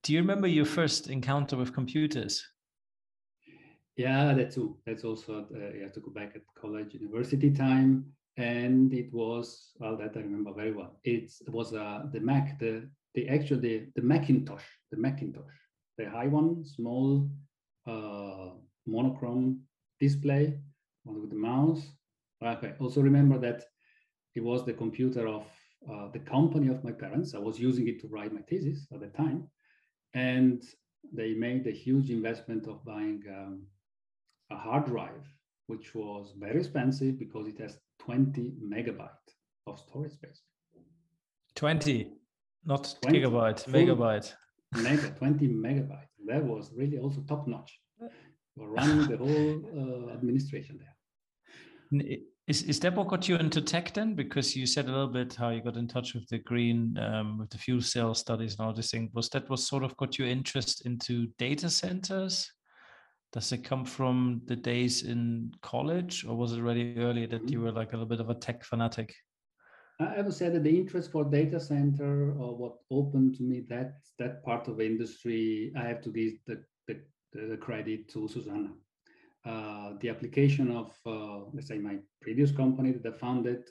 do, 0.03 0.13
you 0.13 0.19
remember 0.19 0.47
your 0.47 0.65
first 0.65 1.09
encounter 1.09 1.57
with 1.57 1.73
computers? 1.73 2.45
Yeah, 3.95 4.33
that 4.33 4.51
too. 4.51 4.77
That's 4.85 5.03
also, 5.03 5.47
uh, 5.53 5.75
you 5.75 5.81
have 5.83 5.93
to 5.93 5.99
go 5.99 6.11
back 6.11 6.33
at 6.35 6.41
college, 6.59 6.93
university 6.93 7.51
time. 7.51 8.05
And 8.37 8.93
it 8.93 9.11
was, 9.11 9.71
well, 9.79 9.97
that 9.97 10.15
I 10.15 10.19
remember 10.19 10.53
very 10.53 10.71
well. 10.71 10.99
It 11.03 11.31
was 11.47 11.73
uh, 11.73 12.03
the 12.11 12.19
Mac, 12.19 12.59
the, 12.59 12.87
the 13.15 13.27
actual, 13.27 13.59
the, 13.59 13.87
the 13.95 14.03
Macintosh, 14.03 14.63
the 14.91 14.97
Macintosh, 14.97 15.55
the 15.97 16.07
high 16.07 16.27
one, 16.27 16.63
small, 16.63 17.27
uh, 17.87 18.49
monochrome 18.85 19.61
display 19.99 20.59
with 21.05 21.29
the 21.29 21.35
mouse. 21.35 21.81
Okay. 22.43 22.73
Also 22.79 23.01
remember 23.01 23.39
that 23.39 23.63
it 24.37 24.43
was 24.43 24.63
the 24.63 24.73
computer 24.83 25.27
of 25.27 25.43
uh, 25.91 26.07
the 26.15 26.19
company 26.19 26.67
of 26.67 26.83
my 26.83 26.91
parents. 26.91 27.33
I 27.33 27.39
was 27.39 27.59
using 27.59 27.87
it 27.87 27.99
to 28.01 28.07
write 28.07 28.31
my 28.31 28.43
thesis 28.49 28.85
at 28.93 28.99
the 28.99 29.11
time. 29.23 29.39
And 30.13 30.61
they 31.19 31.33
made 31.33 31.65
a 31.65 31.71
huge 31.85 32.09
investment 32.11 32.67
of 32.67 32.85
buying 32.85 33.23
um, 33.37 33.63
a 34.51 34.57
hard 34.65 34.85
drive, 34.85 35.25
which 35.71 35.95
was 35.95 36.35
very 36.37 36.59
expensive 36.59 37.17
because 37.17 37.47
it 37.47 37.57
has 37.59 37.79
20 37.99 38.53
megabyte 38.73 39.27
of 39.65 39.79
storage 39.79 40.13
space. 40.13 40.41
20, 41.55 42.11
not 42.65 42.95
20, 43.01 43.19
gigabyte, 43.19 43.61
megabyte. 43.69 44.33
Mega, 44.75 45.09
20 45.17 45.47
megabyte. 45.47 46.11
That 46.27 46.43
was 46.43 46.71
really 46.75 46.99
also 46.99 47.21
top 47.21 47.47
notch 47.47 47.71
for 48.55 48.69
running 48.69 49.07
the 49.07 49.17
whole 49.17 49.55
uh, 49.79 50.13
administration 50.13 50.79
there 50.83 50.95
is 52.47 52.63
is 52.63 52.79
that 52.79 52.95
what 52.95 53.09
got 53.09 53.27
you 53.27 53.35
into 53.35 53.61
tech 53.61 53.93
then? 53.93 54.15
Because 54.15 54.55
you 54.55 54.65
said 54.65 54.85
a 54.85 54.91
little 54.91 55.07
bit 55.07 55.35
how 55.35 55.49
you 55.49 55.61
got 55.61 55.75
in 55.75 55.87
touch 55.87 56.13
with 56.13 56.27
the 56.29 56.39
green, 56.39 56.97
um, 56.97 57.37
with 57.37 57.49
the 57.49 57.57
fuel 57.57 57.81
cell 57.81 58.13
studies 58.13 58.55
and 58.57 58.65
all 58.65 58.73
this 58.73 58.91
thing. 58.91 59.09
Was 59.13 59.29
that 59.29 59.49
was 59.49 59.67
sort 59.67 59.83
of 59.83 59.95
got 59.97 60.17
your 60.17 60.29
interest 60.29 60.85
into 60.85 61.27
data 61.37 61.69
centers? 61.69 62.49
Does 63.33 63.51
it 63.51 63.65
come 63.65 63.83
from 63.83 64.41
the 64.45 64.55
days 64.55 65.03
in 65.03 65.51
college, 65.61 66.25
or 66.25 66.35
was 66.35 66.53
it 66.53 66.61
really 66.61 66.97
early 66.97 67.25
that 67.25 67.49
you 67.49 67.57
mm-hmm. 67.57 67.65
were 67.65 67.71
like 67.73 67.89
a 67.89 67.97
little 67.97 68.07
bit 68.07 68.21
of 68.21 68.29
a 68.29 68.35
tech 68.35 68.63
fanatic? 68.63 69.13
I 69.99 70.21
would 70.21 70.33
say 70.33 70.49
that 70.49 70.63
the 70.63 70.77
interest 70.77 71.11
for 71.11 71.25
data 71.25 71.59
center 71.59 72.31
or 72.39 72.55
what 72.55 72.75
opened 72.91 73.35
to 73.37 73.43
me 73.43 73.65
that 73.69 73.95
that 74.19 74.43
part 74.45 74.67
of 74.67 74.79
industry, 74.79 75.73
I 75.75 75.83
have 75.85 76.01
to 76.03 76.11
give 76.11 76.33
the, 76.45 76.63
the, 76.87 77.01
the 77.33 77.57
credit 77.57 78.07
to 78.09 78.27
Susanna. 78.27 78.69
Uh, 79.47 79.93
the 80.01 80.09
application 80.09 80.69
of, 80.71 80.91
uh, 81.05 81.45
let's 81.53 81.67
say, 81.67 81.77
my 81.77 81.97
previous 82.21 82.51
company 82.51 82.91
that 82.91 83.13
I 83.13 83.17
founded 83.17 83.63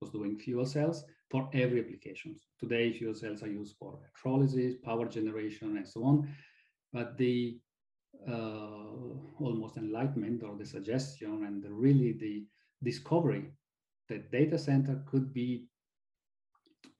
was 0.00 0.10
doing 0.10 0.38
fuel 0.38 0.66
cells 0.66 1.04
for 1.30 1.48
every 1.54 1.80
applications. 1.80 2.42
Today, 2.60 2.92
fuel 2.92 3.14
cells 3.14 3.42
are 3.42 3.48
used 3.48 3.76
for 3.78 3.98
electrolysis, 4.00 4.74
power 4.84 5.06
generation, 5.06 5.78
and 5.78 5.88
so 5.88 6.04
on. 6.04 6.28
But 6.92 7.16
the 7.16 7.58
uh, 8.28 8.86
almost 9.40 9.76
enlightenment 9.78 10.42
or 10.42 10.56
the 10.56 10.66
suggestion 10.66 11.44
and 11.46 11.62
the, 11.62 11.72
really 11.72 12.12
the 12.12 12.44
discovery 12.82 13.50
that 14.08 14.30
data 14.30 14.58
center 14.58 15.02
could 15.06 15.32
be 15.32 15.64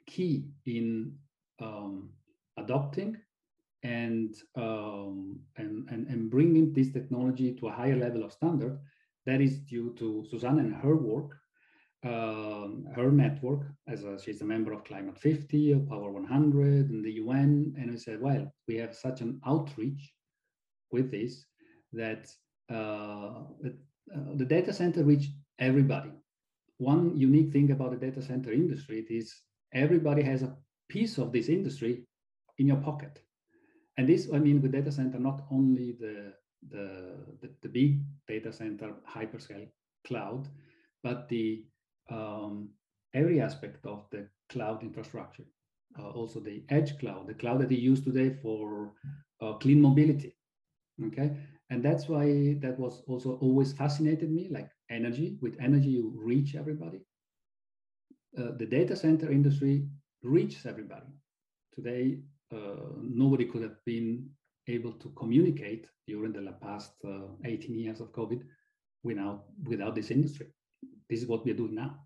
key 0.07 0.47
in 0.65 1.15
um, 1.61 2.11
adopting 2.57 3.17
and, 3.85 4.35
um, 4.57 5.39
and, 5.57 5.89
and, 5.91 6.09
and 6.09 6.31
bringing 6.31 6.73
this 6.73 6.91
technology 6.91 7.55
to 7.55 7.69
a 7.69 7.73
higher 7.73 7.97
level 7.97 8.25
of 8.25 8.33
standard, 8.33 8.79
that 9.27 9.41
is 9.41 9.59
due 9.59 9.95
to 9.99 10.25
Susanne 10.31 10.59
and 10.59 10.75
her 10.75 10.97
work, 10.97 11.37
um, 12.05 12.87
her 12.95 13.11
network, 13.11 13.63
as 13.87 14.05
a, 14.05 14.19
she's 14.21 14.41
a 14.41 14.45
member 14.45 14.73
of 14.73 14.85
Climate 14.85 15.19
50, 15.19 15.73
of 15.73 15.89
Power 15.89 16.11
100, 16.11 16.91
and 16.91 17.05
the 17.05 17.13
UN. 17.13 17.75
And 17.79 17.91
we 17.91 17.99
said, 17.99 18.21
well, 18.21 18.53
we 18.67 18.77
have 18.77 18.95
such 18.95 19.21
an 19.21 19.41
outreach 19.47 20.13
with 20.91 21.11
this 21.11 21.45
that 21.93 22.29
uh, 22.71 23.45
uh, 24.15 24.33
the 24.35 24.45
data 24.45 24.73
center 24.73 25.05
reach 25.05 25.29
everybody. 25.59 26.11
One 26.79 27.17
unique 27.17 27.53
thing 27.53 27.71
about 27.71 27.93
the 27.93 28.07
data 28.07 28.21
center 28.21 28.53
industry 28.53 29.07
is 29.09 29.35
everybody 29.73 30.23
has 30.23 30.43
a 30.43 30.57
piece 30.89 31.19
of 31.19 31.33
this 31.33 31.49
industry 31.49 32.07
in 32.59 32.67
your 32.67 32.79
pocket. 32.79 33.21
And 33.97 34.09
this, 34.09 34.29
I 34.33 34.39
mean, 34.39 34.61
with 34.61 34.73
data 34.73 34.91
center, 34.91 35.19
not 35.19 35.45
only 35.51 35.93
the, 35.93 36.33
the, 36.71 37.17
the, 37.41 37.51
the 37.63 37.69
big 37.69 38.01
data 38.27 38.53
center 38.53 38.95
hyperscale 39.09 39.69
cloud, 40.07 40.49
but 41.03 41.29
the 41.29 41.65
um, 42.11 42.71
every 43.15 43.41
aspect 43.41 43.87
of 43.87 44.05
the 44.11 44.29
cloud 44.49 44.83
infrastructure. 44.83 45.45
Uh, 45.99 46.11
also 46.11 46.41
the 46.41 46.65
edge 46.71 46.99
cloud, 46.99 47.29
the 47.29 47.35
cloud 47.35 47.61
that 47.61 47.71
you 47.71 47.77
use 47.79 48.01
today 48.01 48.31
for 48.43 48.95
uh, 49.41 49.53
clean 49.55 49.81
mobility. 49.81 50.35
Okay, 51.07 51.37
and 51.71 51.85
that's 51.85 52.09
why 52.09 52.57
that 52.61 52.79
was 52.79 53.03
also 53.07 53.37
always 53.41 53.73
fascinated 53.73 54.31
me, 54.31 54.49
like 54.51 54.71
energy. 54.91 55.39
With 55.41 55.57
energy, 55.61 55.91
you 55.91 56.13
reach 56.17 56.57
everybody. 56.57 57.01
Uh, 58.37 58.51
the 58.59 58.67
data 58.67 58.97
center 58.97 59.31
industry 59.31 59.87
reaches 60.23 60.67
everybody. 60.67 61.13
Today, 61.75 62.19
nobody 63.03 63.45
could 63.45 63.63
have 63.63 63.77
been 63.85 64.29
able 64.69 64.93
to 64.93 65.09
communicate 65.11 65.89
during 66.07 66.33
the 66.33 66.53
past 66.63 66.93
uh, 67.05 67.27
18 67.45 67.79
years 67.79 68.01
of 68.01 68.13
COVID 68.13 68.43
without, 69.03 69.45
without 69.65 69.95
this 69.95 70.11
industry. 70.11 70.47
This 71.09 71.23
is 71.23 71.27
what 71.27 71.45
we 71.45 71.51
are 71.53 71.57
doing 71.57 71.75
now. 71.75 71.99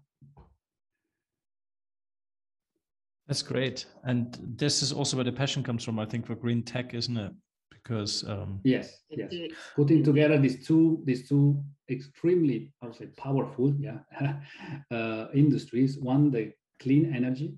That's 3.26 3.43
great. 3.43 3.85
And 4.05 4.38
this 4.57 4.83
is 4.83 4.93
also 4.93 5.17
where 5.17 5.25
the 5.25 5.33
passion 5.33 5.62
comes 5.62 5.85
from, 5.85 5.99
I 5.99 6.07
think, 6.07 6.26
for 6.26 6.35
green 6.35 6.62
tech, 6.62 6.95
isn't 6.95 7.17
it? 7.17 7.33
Because 7.71 8.26
um... 8.28 8.61
yes, 8.64 9.02
yes, 9.11 9.33
putting 9.76 10.02
together 10.02 10.38
these 10.38 10.67
two 10.67 11.00
these 11.05 11.28
two 11.28 11.62
extremely, 11.88 12.73
I 12.83 12.87
would 12.87 12.97
say, 12.97 13.07
powerful, 13.17 13.73
yeah, 13.78 13.99
uh, 14.90 15.26
industries. 15.33 15.99
One, 15.99 16.31
the 16.31 16.52
clean 16.81 17.14
energy. 17.14 17.55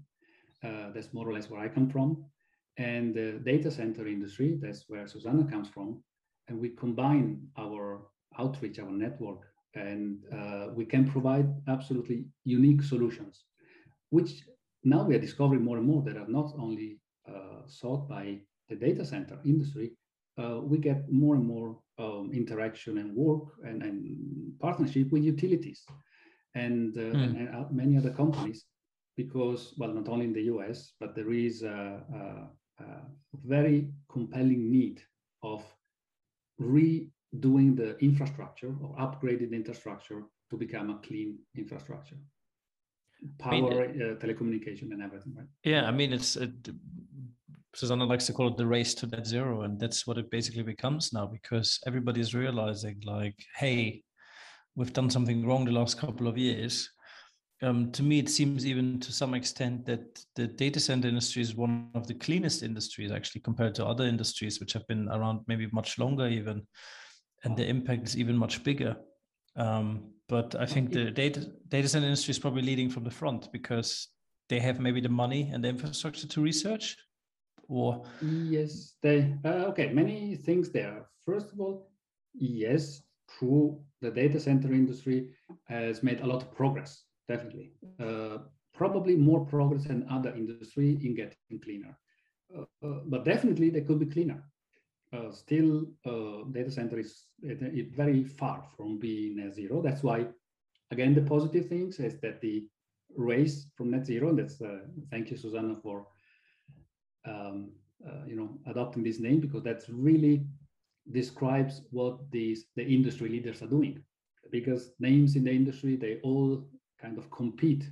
Uh, 0.62 0.90
that's 0.92 1.14
more 1.14 1.26
or 1.26 1.32
less 1.32 1.48
where 1.48 1.60
I 1.60 1.68
come 1.68 1.88
from, 1.88 2.22
and 2.76 3.14
the 3.14 3.40
data 3.44 3.70
center 3.70 4.06
industry, 4.06 4.58
that's 4.60 4.84
where 4.88 5.06
Susanna 5.06 5.44
comes 5.44 5.68
from. 5.68 6.02
And 6.48 6.58
we 6.58 6.70
combine 6.70 7.46
our 7.58 8.02
outreach, 8.38 8.78
our 8.78 8.90
network, 8.90 9.42
and 9.74 10.18
uh, 10.32 10.68
we 10.74 10.84
can 10.84 11.08
provide 11.08 11.48
absolutely 11.68 12.24
unique 12.44 12.82
solutions, 12.82 13.44
which 14.10 14.42
now 14.82 15.04
we 15.04 15.14
are 15.14 15.20
discovering 15.20 15.62
more 15.62 15.76
and 15.76 15.86
more 15.86 16.02
that 16.02 16.16
are 16.16 16.28
not 16.28 16.52
only 16.58 16.98
uh, 17.28 17.66
sought 17.66 18.08
by 18.08 18.38
the 18.68 18.76
data 18.76 19.04
center 19.04 19.38
industry, 19.44 19.92
uh, 20.38 20.60
we 20.62 20.78
get 20.78 21.10
more 21.12 21.34
and 21.34 21.46
more 21.46 21.78
um, 21.98 22.30
interaction 22.32 22.98
and 22.98 23.14
work 23.14 23.44
and, 23.64 23.82
and, 23.82 24.16
partnership 24.58 25.10
with 25.10 25.22
utilities 25.22 25.84
and, 26.54 26.94
mm. 26.94 27.14
and, 27.14 27.36
and, 27.36 27.70
many 27.70 27.96
other 27.96 28.10
companies 28.10 28.66
because, 29.16 29.74
well, 29.78 29.92
not 29.92 30.08
only 30.08 30.26
in 30.26 30.32
the 30.32 30.42
US, 30.54 30.92
but 31.00 31.14
there 31.14 31.32
is 31.32 31.62
a, 31.62 32.02
a 32.14 32.16
uh, 32.16 32.46
very 33.44 33.88
compelling 34.10 34.70
need 34.70 35.02
of 35.42 35.62
redoing 36.60 37.76
the 37.76 37.96
infrastructure 38.00 38.74
or 38.82 38.94
upgrading 38.96 39.50
the 39.50 39.56
infrastructure 39.56 40.22
to 40.50 40.56
become 40.56 40.90
a 40.90 40.98
clean 40.98 41.38
infrastructure. 41.56 42.16
Power 43.38 43.84
I 43.84 43.86
mean, 43.88 44.02
uh, 44.02 44.14
telecommunication 44.16 44.92
and 44.92 45.02
everything 45.02 45.34
right? 45.36 45.46
Yeah 45.62 45.86
i 45.86 45.90
mean 45.90 46.10
it's 46.14 46.36
it, 46.36 46.52
susanna 47.74 48.04
likes 48.04 48.26
to 48.26 48.32
call 48.32 48.48
it 48.48 48.56
the 48.56 48.66
race 48.66 48.94
to 48.94 49.06
net 49.06 49.26
zero 49.26 49.62
and 49.62 49.78
that's 49.78 50.06
what 50.06 50.16
it 50.16 50.30
basically 50.30 50.62
becomes 50.62 51.12
now 51.12 51.26
because 51.26 51.78
everybody 51.86 52.20
is 52.20 52.34
realizing 52.34 52.98
like 53.04 53.36
hey 53.56 54.02
we've 54.74 54.94
done 54.94 55.10
something 55.10 55.46
wrong 55.46 55.66
the 55.66 55.70
last 55.70 55.98
couple 55.98 56.26
of 56.26 56.38
years 56.38 56.90
um, 57.62 57.92
to 57.92 58.02
me, 58.02 58.18
it 58.18 58.30
seems 58.30 58.64
even 58.66 58.98
to 59.00 59.12
some 59.12 59.34
extent 59.34 59.84
that 59.84 60.24
the 60.34 60.46
data 60.46 60.80
center 60.80 61.08
industry 61.08 61.42
is 61.42 61.54
one 61.54 61.90
of 61.94 62.06
the 62.06 62.14
cleanest 62.14 62.62
industries 62.62 63.12
actually 63.12 63.42
compared 63.42 63.74
to 63.74 63.86
other 63.86 64.04
industries 64.04 64.60
which 64.60 64.72
have 64.72 64.86
been 64.86 65.08
around 65.10 65.40
maybe 65.46 65.68
much 65.72 65.98
longer 65.98 66.26
even, 66.26 66.66
and 67.44 67.56
the 67.56 67.66
impact 67.66 68.08
is 68.08 68.16
even 68.16 68.36
much 68.36 68.64
bigger. 68.64 68.96
Um, 69.56 70.10
but 70.28 70.54
I 70.54 70.64
think 70.64 70.92
the 70.92 71.10
data 71.10 71.52
data 71.68 71.88
center 71.88 72.06
industry 72.06 72.30
is 72.32 72.38
probably 72.38 72.62
leading 72.62 72.88
from 72.88 73.04
the 73.04 73.10
front 73.10 73.52
because 73.52 74.08
they 74.48 74.60
have 74.60 74.80
maybe 74.80 75.00
the 75.00 75.08
money 75.08 75.50
and 75.52 75.62
the 75.62 75.68
infrastructure 75.68 76.28
to 76.28 76.40
research. 76.40 76.96
Or 77.68 78.04
yes, 78.22 78.94
they 79.02 79.34
uh, 79.44 79.66
okay. 79.68 79.92
Many 79.92 80.36
things 80.36 80.70
there. 80.70 81.06
First 81.26 81.52
of 81.52 81.60
all, 81.60 81.90
yes, 82.32 83.02
true. 83.38 83.80
The 84.00 84.10
data 84.10 84.40
center 84.40 84.72
industry 84.72 85.28
has 85.68 86.02
made 86.02 86.20
a 86.20 86.26
lot 86.26 86.42
of 86.42 86.54
progress 86.54 87.04
definitely. 87.32 87.68
Uh, 88.06 88.38
probably 88.82 89.14
more 89.16 89.42
progress 89.54 89.84
than 89.84 90.06
other 90.16 90.32
industry 90.42 90.88
in 91.04 91.14
getting 91.14 91.58
cleaner. 91.64 91.94
Uh, 92.54 92.64
uh, 92.86 93.00
but 93.12 93.24
definitely 93.24 93.68
they 93.70 93.82
could 93.82 94.00
be 94.04 94.14
cleaner. 94.14 94.40
Uh, 95.12 95.30
still, 95.30 95.86
uh, 96.06 96.38
data 96.52 96.70
center 96.70 96.98
is 96.98 97.12
very 98.02 98.22
far 98.24 98.58
from 98.76 98.98
being 98.98 99.36
net 99.36 99.52
zero. 99.54 99.82
That's 99.82 100.02
why, 100.02 100.18
again, 100.90 101.14
the 101.14 101.22
positive 101.34 101.66
things 101.68 101.98
is 101.98 102.14
that 102.20 102.40
the 102.40 102.68
race 103.16 103.56
from 103.76 103.90
net 103.90 104.06
zero, 104.06 104.28
and 104.30 104.38
that's, 104.38 104.60
uh, 104.60 104.80
thank 105.10 105.30
you, 105.30 105.36
Susanna, 105.36 105.76
for 105.82 106.06
um, 107.24 107.72
you 108.26 108.36
know, 108.36 108.48
adopting 108.72 109.02
this 109.02 109.20
name 109.20 109.40
because 109.40 109.62
that's 109.62 109.88
really 109.90 110.36
describes 111.12 111.82
what 111.90 112.14
these 112.30 112.60
the 112.76 112.84
industry 112.96 113.28
leaders 113.28 113.62
are 113.62 113.72
doing. 113.76 113.94
Because 114.50 114.82
names 114.98 115.36
in 115.36 115.44
the 115.44 115.54
industry, 115.60 115.96
they 115.96 116.14
all 116.22 116.50
kind 117.00 117.18
of 117.18 117.30
compete 117.30 117.84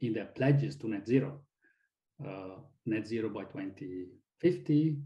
in 0.00 0.12
their 0.12 0.26
pledges 0.26 0.76
to 0.76 0.88
net 0.88 1.06
zero. 1.06 1.40
Uh, 2.24 2.56
net 2.86 3.06
zero 3.06 3.28
by 3.28 3.42
2050, 3.44 4.96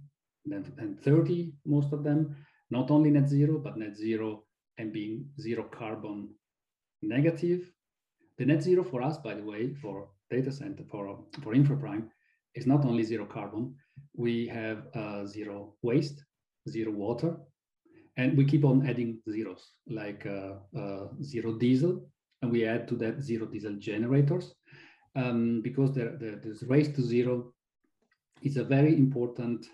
then 0.44 0.72
and 0.78 1.00
30, 1.00 1.52
most 1.64 1.92
of 1.92 2.04
them, 2.04 2.36
not 2.70 2.90
only 2.90 3.10
net 3.10 3.28
zero, 3.28 3.58
but 3.58 3.76
net 3.76 3.96
zero 3.96 4.44
and 4.78 4.92
being 4.92 5.26
zero 5.40 5.64
carbon 5.64 6.28
negative. 7.02 7.70
The 8.38 8.46
net 8.46 8.62
zero 8.62 8.84
for 8.84 9.02
us, 9.02 9.18
by 9.18 9.34
the 9.34 9.42
way, 9.42 9.74
for 9.74 10.10
data 10.30 10.52
center, 10.52 10.84
for, 10.90 11.24
for 11.42 11.54
InfraPrime, 11.54 12.08
is 12.54 12.66
not 12.66 12.84
only 12.84 13.02
zero 13.02 13.26
carbon, 13.26 13.74
we 14.14 14.46
have 14.46 14.86
uh, 14.94 15.26
zero 15.26 15.74
waste, 15.82 16.24
zero 16.68 16.90
water, 16.92 17.36
and 18.16 18.36
we 18.36 18.44
keep 18.44 18.64
on 18.64 18.86
adding 18.86 19.20
zeros, 19.30 19.72
like 19.88 20.26
uh, 20.26 20.54
uh, 20.78 21.08
zero 21.22 21.58
diesel, 21.58 22.08
and 22.42 22.50
we 22.50 22.64
add 22.66 22.88
to 22.88 22.96
that 22.96 23.22
zero 23.22 23.46
diesel 23.46 23.74
generators 23.74 24.54
um, 25.16 25.60
because 25.62 25.92
the, 25.94 26.16
the, 26.18 26.40
this 26.42 26.62
race 26.64 26.88
to 26.88 27.02
zero 27.02 27.52
is 28.42 28.56
a 28.56 28.64
very 28.64 28.94
important 28.96 29.66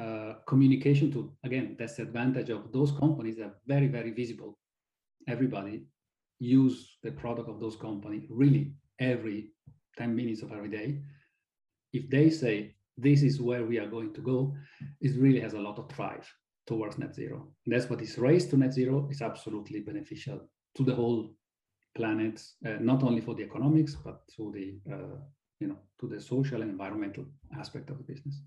uh, 0.00 0.34
communication 0.46 1.12
tool. 1.12 1.36
Again, 1.44 1.76
that's 1.78 1.96
the 1.96 2.02
advantage 2.02 2.50
of 2.50 2.72
those 2.72 2.92
companies 2.92 3.36
that 3.36 3.44
are 3.44 3.56
very, 3.66 3.86
very 3.88 4.10
visible. 4.10 4.58
Everybody 5.28 5.84
use 6.40 6.96
the 7.02 7.12
product 7.12 7.48
of 7.48 7.60
those 7.60 7.76
companies 7.76 8.26
really 8.28 8.72
every 8.98 9.50
10 9.96 10.14
minutes 10.14 10.42
of 10.42 10.52
every 10.52 10.68
day, 10.68 11.00
if 11.92 12.08
they 12.10 12.30
say 12.30 12.74
this 12.96 13.22
is 13.22 13.40
where 13.40 13.64
we 13.64 13.78
are 13.78 13.88
going 13.88 14.12
to 14.14 14.20
go, 14.20 14.54
it 15.00 15.16
really 15.18 15.40
has 15.40 15.54
a 15.54 15.60
lot 15.60 15.78
of 15.78 15.88
drive 15.88 16.28
towards 16.66 16.98
net 16.98 17.14
zero. 17.14 17.48
And 17.64 17.74
that's 17.74 17.90
what 17.90 17.98
this 17.98 18.18
race 18.18 18.46
to 18.46 18.56
net 18.56 18.72
zero 18.72 19.08
is 19.10 19.22
absolutely 19.22 19.80
beneficial 19.80 20.40
to 20.76 20.84
the 20.84 20.94
whole 20.94 21.34
planet, 21.94 22.42
uh, 22.66 22.76
not 22.80 23.02
only 23.02 23.20
for 23.20 23.34
the 23.34 23.42
economics, 23.42 23.94
but 23.94 24.26
to 24.36 24.52
the 24.52 24.92
uh, 24.92 25.16
you 25.60 25.68
know 25.68 25.78
to 26.00 26.08
the 26.08 26.20
social 26.20 26.62
and 26.62 26.70
environmental 26.70 27.24
aspect 27.58 27.90
of 27.90 27.98
the 27.98 28.04
business. 28.04 28.42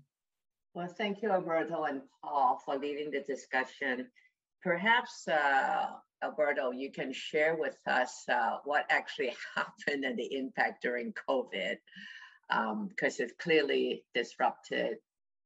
Well, 0.74 0.88
thank 0.88 1.22
you, 1.22 1.30
Alberto 1.30 1.84
and 1.84 2.02
Paul, 2.22 2.60
for 2.64 2.76
leading 2.76 3.10
the 3.10 3.20
discussion. 3.20 4.06
Perhaps, 4.62 5.26
uh, 5.28 5.86
Alberto, 6.22 6.70
you 6.72 6.92
can 6.92 7.12
share 7.12 7.56
with 7.56 7.78
us 7.86 8.24
uh, 8.28 8.58
what 8.64 8.84
actually 8.90 9.34
happened 9.56 10.04
and 10.04 10.18
the 10.18 10.36
impact 10.36 10.82
during 10.82 11.14
COVID, 11.28 11.76
because 12.48 13.20
um, 13.20 13.26
it 13.26 13.38
clearly 13.38 14.04
disrupted 14.14 14.98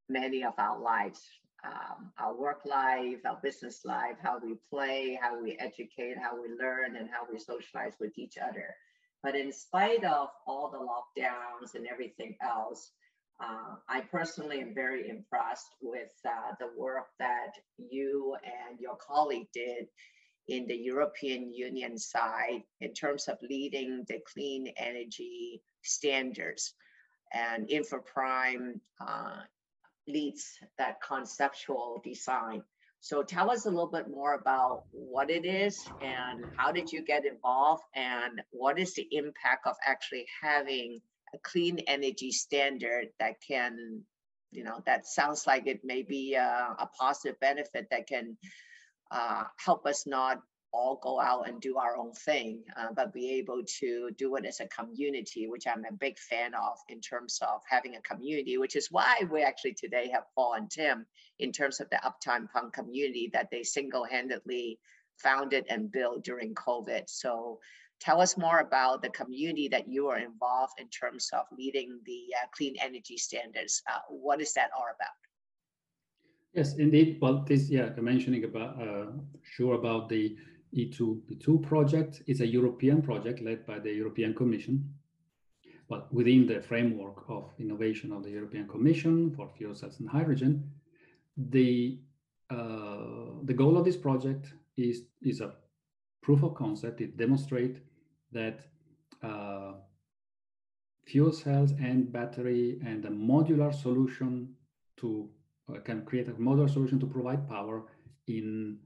many 0.08 0.44
of 0.44 0.54
our 0.58 0.78
lives, 0.80 1.22
um, 1.64 2.12
our 2.18 2.34
work 2.34 2.60
life, 2.64 3.18
our 3.24 3.38
business 3.42 3.84
life, 3.84 4.16
how 4.22 4.38
we 4.42 4.56
play, 4.70 5.18
how 5.20 5.40
we 5.40 5.56
educate, 5.58 6.16
how 6.20 6.40
we 6.40 6.48
learn, 6.58 6.96
and 6.96 7.08
how 7.10 7.26
we 7.30 7.38
socialize 7.38 7.94
with 8.00 8.18
each 8.18 8.36
other. 8.38 8.74
But 9.22 9.36
in 9.36 9.52
spite 9.52 10.04
of 10.04 10.28
all 10.46 10.70
the 10.70 10.78
lockdowns 10.78 11.74
and 11.74 11.86
everything 11.86 12.36
else, 12.42 12.90
uh, 13.40 13.76
I 13.88 14.00
personally 14.00 14.60
am 14.60 14.74
very 14.74 15.08
impressed 15.08 15.76
with 15.80 16.12
uh, 16.26 16.54
the 16.58 16.70
work 16.76 17.06
that 17.18 17.52
you 17.78 18.36
and 18.44 18.78
your 18.78 18.96
colleague 18.96 19.48
did 19.52 19.86
in 20.48 20.66
the 20.66 20.76
European 20.76 21.52
Union 21.52 21.96
side 21.96 22.62
in 22.80 22.92
terms 22.92 23.28
of 23.28 23.38
leading 23.48 24.04
the 24.08 24.18
clean 24.32 24.72
energy 24.76 25.62
standards. 25.82 26.74
And 27.32 27.68
InfraPrime 27.68 28.80
uh, 29.00 29.40
leads 30.06 30.58
that 30.78 31.00
conceptual 31.06 32.00
design. 32.04 32.62
So 33.00 33.22
tell 33.22 33.50
us 33.50 33.66
a 33.66 33.70
little 33.70 33.90
bit 33.90 34.08
more 34.08 34.34
about 34.34 34.84
what 34.92 35.28
it 35.28 35.44
is 35.44 35.84
and 36.00 36.44
how 36.56 36.70
did 36.70 36.92
you 36.92 37.04
get 37.04 37.24
involved 37.26 37.82
and 37.96 38.40
what 38.50 38.78
is 38.78 38.94
the 38.94 39.08
impact 39.10 39.66
of 39.66 39.74
actually 39.84 40.26
having 40.40 41.00
a 41.34 41.38
clean 41.38 41.80
energy 41.88 42.30
standard 42.30 43.08
that 43.18 43.34
can, 43.46 44.02
you 44.52 44.62
know, 44.62 44.80
that 44.86 45.06
sounds 45.06 45.46
like 45.48 45.66
it 45.66 45.80
may 45.82 46.02
be 46.02 46.34
a, 46.34 46.76
a 46.78 46.88
positive 46.98 47.40
benefit 47.40 47.88
that 47.90 48.06
can 48.06 48.36
uh, 49.10 49.44
help 49.56 49.84
us 49.84 50.06
not 50.06 50.40
all 50.72 50.98
go 51.02 51.20
out 51.20 51.48
and 51.48 51.60
do 51.60 51.76
our 51.76 51.96
own 51.96 52.12
thing, 52.12 52.62
uh, 52.76 52.88
but 52.94 53.12
be 53.12 53.30
able 53.30 53.62
to 53.80 54.10
do 54.16 54.36
it 54.36 54.46
as 54.46 54.60
a 54.60 54.68
community, 54.68 55.46
which 55.46 55.66
I'm 55.66 55.84
a 55.84 55.92
big 55.92 56.18
fan 56.18 56.54
of 56.54 56.78
in 56.88 57.00
terms 57.00 57.38
of 57.42 57.60
having 57.68 57.96
a 57.96 58.00
community, 58.00 58.56
which 58.58 58.76
is 58.76 58.88
why 58.90 59.16
we 59.30 59.42
actually 59.42 59.74
today 59.74 60.08
have 60.12 60.24
Paul 60.34 60.54
and 60.54 60.70
Tim 60.70 61.06
in 61.38 61.52
terms 61.52 61.80
of 61.80 61.90
the 61.90 62.00
Uptime 62.04 62.50
Punk 62.50 62.72
community 62.72 63.30
that 63.32 63.48
they 63.50 63.62
single-handedly 63.62 64.78
founded 65.18 65.66
and 65.68 65.92
built 65.92 66.24
during 66.24 66.54
COVID. 66.54 67.02
So 67.06 67.60
tell 68.00 68.20
us 68.20 68.36
more 68.36 68.60
about 68.60 69.02
the 69.02 69.10
community 69.10 69.68
that 69.68 69.86
you 69.88 70.08
are 70.08 70.18
involved 70.18 70.80
in 70.80 70.88
terms 70.88 71.30
of 71.32 71.44
leading 71.56 72.00
the 72.06 72.22
uh, 72.40 72.46
clean 72.56 72.74
energy 72.80 73.16
standards. 73.16 73.82
Uh, 73.88 74.00
what 74.08 74.40
is 74.40 74.52
that 74.54 74.70
all 74.76 74.86
about? 74.94 75.16
Yes, 76.54 76.74
indeed. 76.76 77.18
Well, 77.20 77.44
this, 77.46 77.70
yeah, 77.70 77.90
mentioning 78.00 78.44
about, 78.44 78.80
uh, 78.80 79.06
sure 79.42 79.74
about 79.74 80.08
the 80.08 80.36
E2P2 80.76 81.62
project. 81.62 82.22
It's 82.26 82.40
a 82.40 82.46
European 82.46 83.02
project 83.02 83.40
led 83.42 83.66
by 83.66 83.78
the 83.78 83.92
European 83.92 84.34
Commission, 84.34 84.94
but 85.88 86.12
within 86.12 86.46
the 86.46 86.60
framework 86.60 87.24
of 87.28 87.52
innovation 87.58 88.12
of 88.12 88.22
the 88.24 88.30
European 88.30 88.66
Commission 88.68 89.34
for 89.34 89.50
fuel 89.56 89.74
cells 89.74 90.00
and 90.00 90.08
hydrogen. 90.08 90.70
The, 91.36 91.98
uh, 92.50 93.40
the 93.44 93.54
goal 93.54 93.76
of 93.76 93.84
this 93.84 93.96
project 93.96 94.52
is, 94.76 95.02
is 95.20 95.40
a 95.40 95.54
proof 96.22 96.42
of 96.42 96.54
concept. 96.54 97.00
It 97.00 97.16
demonstrates 97.16 97.80
that 98.32 98.60
uh, 99.22 99.72
fuel 101.06 101.32
cells 101.32 101.72
and 101.72 102.12
battery 102.12 102.80
and 102.84 103.04
a 103.04 103.10
modular 103.10 103.74
solution 103.74 104.54
to 104.98 105.28
uh, 105.68 105.80
can 105.80 106.04
create 106.04 106.28
a 106.28 106.32
modular 106.32 106.70
solution 106.70 106.98
to 107.00 107.06
provide 107.06 107.48
power 107.48 107.84
in 108.26 108.78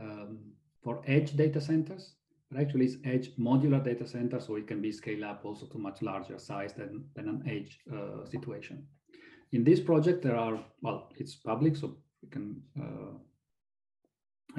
um, 0.00 0.38
for 0.84 1.02
edge 1.06 1.34
data 1.34 1.60
centers, 1.60 2.14
but 2.50 2.60
actually 2.60 2.84
it's 2.84 2.96
edge 3.04 3.34
modular 3.36 3.82
data 3.82 4.06
center, 4.06 4.38
so 4.38 4.56
it 4.56 4.68
can 4.68 4.82
be 4.82 4.92
scaled 4.92 5.22
up 5.22 5.44
also 5.44 5.66
to 5.66 5.78
much 5.78 6.02
larger 6.02 6.38
size 6.38 6.74
than, 6.74 7.04
than 7.16 7.28
an 7.28 7.42
edge 7.48 7.80
uh, 7.92 8.24
situation. 8.26 8.86
In 9.52 9.64
this 9.64 9.80
project, 9.80 10.22
there 10.22 10.36
are, 10.36 10.62
well, 10.82 11.10
it's 11.16 11.34
public, 11.34 11.74
so 11.76 11.96
you 12.20 12.28
can 12.28 12.62
uh, 12.78 13.14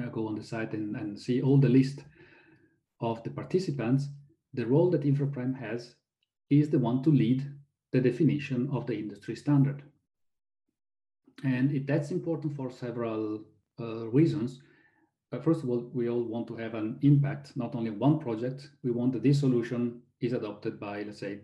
uh, 0.02 0.08
go 0.08 0.26
on 0.26 0.34
the 0.34 0.42
site 0.42 0.72
and, 0.72 0.96
and 0.96 1.18
see 1.18 1.40
all 1.42 1.58
the 1.58 1.68
list 1.68 2.00
of 3.00 3.22
the 3.22 3.30
participants. 3.30 4.08
The 4.54 4.66
role 4.66 4.90
that 4.90 5.02
InfraPrime 5.02 5.56
has 5.58 5.94
is 6.50 6.70
the 6.70 6.78
one 6.78 7.02
to 7.04 7.10
lead 7.10 7.46
the 7.92 8.00
definition 8.00 8.68
of 8.72 8.86
the 8.86 8.94
industry 8.94 9.36
standard. 9.36 9.82
And 11.44 11.70
it, 11.72 11.86
that's 11.86 12.10
important 12.10 12.56
for 12.56 12.70
several 12.70 13.42
uh, 13.78 14.08
reasons 14.08 14.60
first 15.42 15.62
of 15.62 15.70
all, 15.70 15.90
we 15.92 16.08
all 16.08 16.22
want 16.22 16.46
to 16.48 16.56
have 16.56 16.74
an 16.74 16.98
impact, 17.02 17.56
not 17.56 17.74
only 17.74 17.90
one 17.90 18.18
project. 18.18 18.70
We 18.82 18.92
want 18.92 19.12
that 19.12 19.22
this 19.22 19.40
solution 19.40 20.02
is 20.20 20.32
adopted 20.32 20.78
by, 20.78 21.02
let's 21.02 21.18
say, 21.18 21.40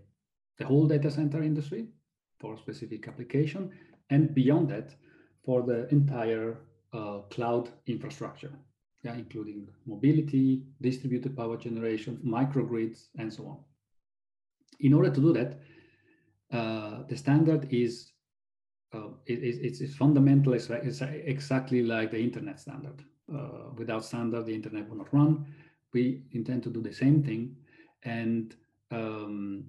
the 0.59 0.67
whole 0.67 0.87
data 0.87 1.11
center 1.11 1.43
industry 1.43 1.89
for 2.39 2.55
a 2.55 2.59
specific 2.59 3.09
application, 3.09 3.71
and 4.11 4.35
beyond 4.35 4.69
that, 4.69 4.95
for 5.45 5.63
the 5.63 5.89
entire 5.89 6.59
uh, 6.93 7.19
cloud 7.31 7.71
infrastructure, 7.87 8.53
yeah, 9.03 9.15
including 9.15 9.69
mobility, 9.87 10.63
distributed 10.81 11.37
power 11.37 11.57
generation, 11.57 12.21
microgrids, 12.25 13.09
and 13.19 13.33
so 13.33 13.47
on. 13.47 13.59
In 14.81 14.95
order 14.95 15.11
to 15.11 15.21
do 15.21 15.33
that, 15.33 15.61
uh, 16.53 17.03
the 17.09 17.17
standard 17.17 17.73
is 17.73 18.13
uh, 18.95 19.09
it, 19.27 19.43
it's, 19.43 19.81
it's 19.81 19.95
fundamental. 19.95 20.53
It's 20.53 20.71
exactly 20.71 21.83
like 21.83 22.11
the 22.11 22.21
internet 22.21 22.61
standard 22.61 23.03
uh, 23.33 23.71
without 23.77 24.05
standard, 24.05 24.47
the 24.47 24.55
internet 24.55 24.89
will 24.89 24.99
not 24.99 25.13
run. 25.13 25.47
We 25.93 26.23
intend 26.33 26.63
to 26.65 26.71
do 26.71 26.81
the 26.81 26.93
same 26.93 27.23
thing 27.23 27.57
and 28.05 28.55
um, 28.91 29.65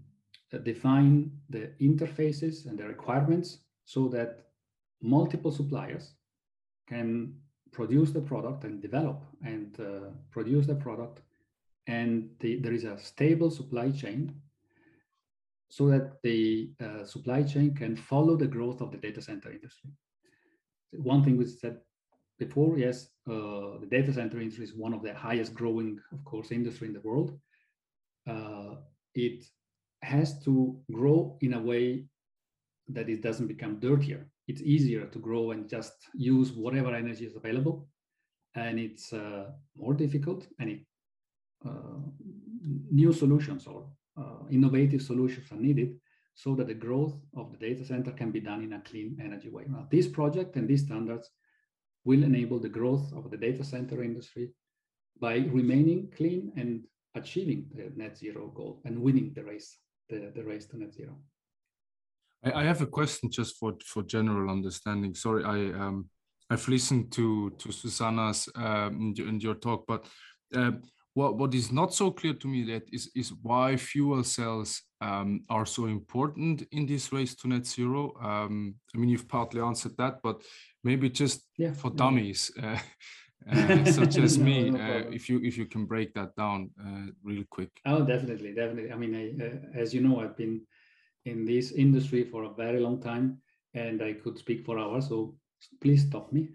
define 0.64 1.32
the 1.50 1.72
interfaces 1.82 2.66
and 2.66 2.78
the 2.78 2.88
requirements 2.88 3.60
so 3.86 4.08
that 4.10 4.46
multiple 5.02 5.52
suppliers 5.52 6.14
can 6.88 7.34
produce 7.72 8.12
the 8.12 8.22
product 8.22 8.64
and 8.64 8.82
develop 8.82 9.24
and 9.44 9.80
uh, 9.80 10.10
produce 10.32 10.66
the 10.68 10.76
product 10.76 11.22
and 11.88 12.30
the, 12.40 12.58
there 12.58 12.74
is 12.74 12.84
a 12.84 12.98
stable 12.98 13.52
supply 13.52 13.92
chain 13.92 14.34
so 15.70 15.88
that 15.88 16.22
the 16.22 16.72
uh, 16.80 17.04
supply 17.04 17.42
chain 17.42 17.74
can 17.74 17.96
follow 17.96 18.36
the 18.36 18.48
growth 18.48 18.80
of 18.80 18.92
the 18.92 18.98
data 18.98 19.22
center 19.22 19.52
industry. 19.52 19.90
One 20.92 21.24
thing 21.24 21.36
we 21.36 21.48
said 21.48 21.80
before, 22.40 22.78
yes, 22.78 23.08
uh, 23.30 23.80
the 23.80 23.88
data 23.90 24.14
center 24.14 24.40
industry 24.40 24.66
is 24.66 24.74
one 24.74 24.94
of 24.94 25.04
the 25.04 25.14
highest 25.14 25.54
growing, 25.54 26.00
of 26.12 26.24
course, 26.26 26.52
industry 26.52 26.88
in 26.88 26.94
the 26.94 27.02
world. 27.02 27.40
Uh, 28.28 28.76
it 29.14 29.46
has 30.02 30.44
to 30.44 30.80
grow 30.92 31.38
in 31.42 31.54
a 31.54 31.62
way 31.62 32.06
that 32.90 33.10
it 33.10 33.22
doesn't 33.22 33.48
become 33.48 33.80
dirtier. 33.80 34.28
It's 34.48 34.62
easier 34.62 35.06
to 35.06 35.20
grow 35.20 35.52
and 35.52 35.70
just 35.70 35.94
use 36.14 36.52
whatever 36.52 36.94
energy 36.94 37.26
is 37.26 37.36
available. 37.36 37.88
And 38.56 38.80
it's 38.80 39.14
uh, 39.14 39.52
more 39.76 39.94
difficult 39.94 40.48
and 40.60 40.80
uh, 41.66 42.00
new 42.92 43.14
solutions 43.14 43.68
or 43.68 43.88
uh, 44.18 44.48
innovative 44.52 45.02
solutions 45.02 45.52
are 45.52 45.58
needed 45.58 45.96
so 46.36 46.56
that 46.56 46.68
the 46.68 46.74
growth 46.74 47.16
of 47.38 47.52
the 47.52 47.58
data 47.58 47.86
center 47.86 48.12
can 48.12 48.32
be 48.32 48.40
done 48.40 48.64
in 48.64 48.74
a 48.74 48.82
clean 48.82 49.18
energy 49.24 49.50
way. 49.50 49.66
Now, 49.68 49.88
this 49.90 50.08
project 50.08 50.56
and 50.56 50.68
these 50.68 50.84
standards 50.84 51.30
will 52.06 52.24
enable 52.24 52.60
the 52.60 52.70
growth 52.70 53.12
of 53.14 53.32
the 53.32 53.38
data 53.38 53.64
center 53.64 54.04
industry 54.04 54.52
by 55.20 55.36
remaining 55.52 56.12
clean 56.16 56.52
and 56.58 56.84
achieving 57.16 57.66
the 57.76 57.92
net 57.96 58.18
zero 58.18 58.48
goal 58.48 58.82
and 58.86 59.00
winning 59.00 59.32
the 59.36 59.44
race, 59.44 59.78
the, 60.10 60.32
the 60.36 60.44
race 60.44 60.66
to 60.66 60.78
net 60.78 60.94
zero. 60.94 61.16
I, 62.44 62.64
have 62.64 62.82
a 62.82 62.88
question 62.88 63.32
just 63.32 63.58
for, 63.58 63.74
for 63.86 64.04
general 64.04 64.52
understanding. 64.52 65.16
Sorry, 65.16 65.46
I 65.46 65.58
um, 65.80 66.10
I've 66.50 66.68
listened 66.68 67.12
to 67.14 67.52
to 67.52 67.72
Susanna's 67.72 68.50
um, 68.56 69.14
in 69.18 69.40
your 69.40 69.56
talk, 69.56 69.86
but 69.88 70.06
uh, 70.54 70.72
what 71.14 71.38
what 71.38 71.54
is 71.54 71.72
not 71.72 71.94
so 71.94 72.12
clear 72.12 72.34
to 72.34 72.48
me 72.48 72.64
that 72.64 72.84
is 72.92 73.12
is 73.16 73.34
why 73.42 73.78
fuel 73.78 74.24
cells 74.24 74.82
um, 75.02 75.44
are 75.50 75.66
so 75.66 75.86
important 75.86 76.66
in 76.72 76.86
this 76.86 77.12
race 77.12 77.36
to 77.36 77.48
net 77.48 77.66
zero. 77.66 78.14
Um, 78.22 78.76
I 78.96 78.98
mean, 78.98 79.10
you've 79.10 79.28
partly 79.28 79.62
answered 79.62 79.96
that, 79.98 80.20
but 80.24 80.42
maybe 80.84 81.10
just 81.10 81.50
yeah, 81.58 81.74
for 81.74 81.92
dummies 81.92 82.52
uh, 82.62 82.80
uh, 83.52 83.86
such 83.86 84.18
as 84.18 84.38
no, 84.40 84.46
me, 84.46 84.70
no 84.70 84.80
uh, 84.80 85.04
if 85.12 85.30
you 85.30 85.40
if 85.44 85.58
you 85.58 85.66
can 85.66 85.86
break 85.86 86.14
that 86.14 86.36
down 86.36 86.72
uh, 86.80 87.12
really 87.24 87.46
quick. 87.50 87.72
Oh, 87.86 88.04
definitely, 88.04 88.54
definitely. 88.54 88.92
I 88.92 88.96
mean, 88.96 89.16
I, 89.16 89.46
uh, 89.46 89.82
as 89.82 89.94
you 89.94 90.02
know, 90.02 90.20
I've 90.22 90.38
been 90.38 90.62
in 91.26 91.46
this 91.46 91.72
industry 91.72 92.24
for 92.24 92.44
a 92.44 92.54
very 92.54 92.80
long 92.80 93.02
time, 93.02 93.38
and 93.74 94.02
I 94.02 94.14
could 94.14 94.38
speak 94.38 94.66
for 94.66 94.80
hours. 94.80 95.10
So 95.10 95.36
please 95.82 96.06
stop 96.08 96.32
me. 96.32 96.50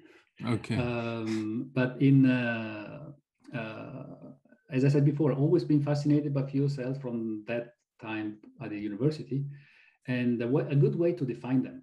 Okay. 0.46 0.76
Um, 0.76 1.70
but 1.74 2.00
in 2.00 2.26
uh, 2.26 3.10
uh, 3.54 4.27
as 4.70 4.84
I 4.84 4.88
said 4.88 5.04
before, 5.04 5.32
always 5.32 5.64
been 5.64 5.82
fascinated 5.82 6.34
by 6.34 6.42
fuel 6.42 6.68
cells 6.68 6.98
from 6.98 7.44
that 7.46 7.74
time 8.00 8.38
at 8.62 8.70
the 8.70 8.78
university, 8.78 9.44
and 10.06 10.40
a, 10.42 10.56
a 10.68 10.76
good 10.76 10.96
way 10.96 11.12
to 11.12 11.24
define 11.24 11.62
them 11.62 11.82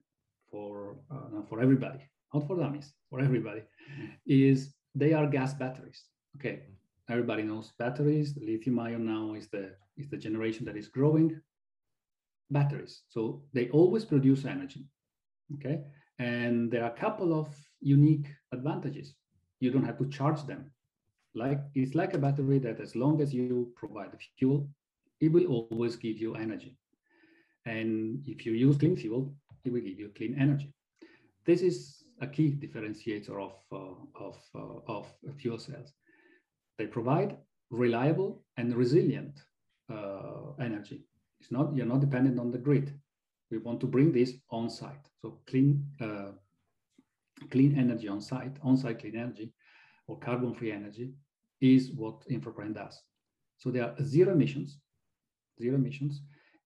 for 0.50 0.98
uh, 1.12 1.42
for 1.50 1.60
everybody, 1.62 2.00
not 2.34 2.48
for 2.48 2.58
dummies, 2.58 2.94
for 3.10 3.20
everybody, 3.20 3.62
is 4.26 4.76
they 4.94 5.14
are 5.14 5.28
gas 5.28 5.54
batteries. 5.54 6.04
Okay, 6.38 6.64
everybody 7.10 7.44
knows 7.44 7.74
batteries. 7.80 8.38
Lithium 8.42 8.80
ion 8.80 9.06
now 9.06 9.34
is 9.34 9.48
the 9.48 9.76
is 9.98 10.10
the 10.10 10.18
generation 10.18 10.66
that 10.66 10.78
is 10.78 10.88
growing. 10.88 11.42
Batteries, 12.52 13.02
so 13.10 13.42
they 13.54 13.70
always 13.70 14.06
produce 14.06 14.46
energy. 14.46 14.86
Okay, 15.56 15.82
and 16.20 16.72
there 16.72 16.84
are 16.84 16.92
a 16.92 17.00
couple 17.00 17.34
of 17.40 17.48
unique 17.82 18.28
advantages. 18.52 19.16
You 19.60 19.72
don't 19.72 19.84
have 19.86 19.98
to 19.98 20.08
charge 20.10 20.46
them 20.46 20.72
like 21.36 21.60
it's 21.74 21.96
like 21.96 22.14
a 22.14 22.18
battery 22.18 22.60
that 22.60 22.80
as 22.80 22.96
long 22.96 23.22
as 23.22 23.34
you 23.34 23.72
provide 23.76 24.12
the 24.12 24.18
fuel, 24.38 24.70
it 25.20 25.32
will 25.32 25.46
always 25.46 25.96
give 25.96 26.18
you 26.18 26.36
energy. 26.36 26.78
And 27.66 28.24
if 28.28 28.46
you 28.46 28.54
use 28.54 28.78
clean 28.78 28.96
fuel, 28.96 29.34
it 29.64 29.72
will 29.72 29.82
give 29.82 30.00
you 30.00 30.12
clean 30.16 30.36
energy. 30.40 30.74
This 31.46 31.62
is 31.62 32.04
a 32.22 32.28
key 32.28 32.52
differentiator 32.52 33.32
of, 33.32 33.54
uh, 33.72 34.24
of, 34.24 34.38
uh, 34.56 34.94
of 34.94 35.08
fuel 35.38 35.58
cells. 35.58 35.94
They 36.78 36.88
provide 36.88 37.38
reliable 37.70 38.44
and 38.58 38.76
resilient 38.76 39.42
uh, 39.92 40.54
energy. 40.60 41.06
It's 41.42 41.52
not, 41.52 41.76
you're 41.76 41.86
not 41.86 42.02
dependent 42.02 42.40
on 42.40 42.52
the 42.52 42.58
grid. 42.58 42.94
We 43.52 43.58
want 43.58 43.80
to 43.82 43.88
bring 43.88 44.12
this 44.12 44.34
on 44.50 44.70
site. 44.70 45.08
So 45.22 45.40
clean, 45.48 45.86
uh, 46.02 46.32
clean 47.52 47.78
energy 47.78 48.08
on 48.08 48.22
site, 48.22 48.58
on 48.64 48.78
site 48.78 49.00
clean 49.00 49.16
energy 49.16 49.52
or 50.08 50.20
carbon 50.20 50.54
free 50.54 50.72
energy 50.72 51.14
is 51.62 51.92
what 51.92 52.28
InfraPrime 52.28 52.76
does. 52.76 53.02
So 53.58 53.72
there 53.72 53.84
are 53.84 53.96
zero 54.04 54.34
emissions, 54.34 54.78
zero 55.62 55.76
emissions, 55.76 56.22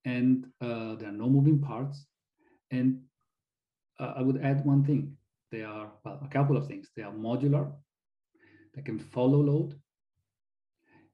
and 0.05 0.45
uh, 0.61 0.95
there 0.95 1.09
are 1.09 1.19
no 1.23 1.29
moving 1.29 1.59
parts. 1.59 2.05
And 2.71 3.01
uh, 3.99 4.13
I 4.17 4.21
would 4.21 4.41
add 4.41 4.65
one 4.65 4.83
thing. 4.83 5.15
They 5.51 5.63
are, 5.63 5.91
well, 6.03 6.19
a 6.23 6.27
couple 6.27 6.57
of 6.57 6.67
things. 6.67 6.89
They 6.95 7.03
are 7.03 7.11
modular, 7.11 7.71
they 8.75 8.81
can 8.81 8.99
follow 8.99 9.41
load, 9.41 9.75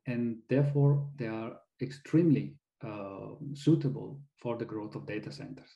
and 0.05 0.37
therefore 0.49 1.07
they 1.15 1.27
are 1.27 1.53
extremely 1.81 2.55
uh, 2.83 3.35
suitable 3.53 4.21
for 4.37 4.57
the 4.57 4.65
growth 4.65 4.95
of 4.95 5.05
data 5.05 5.31
centers. 5.31 5.69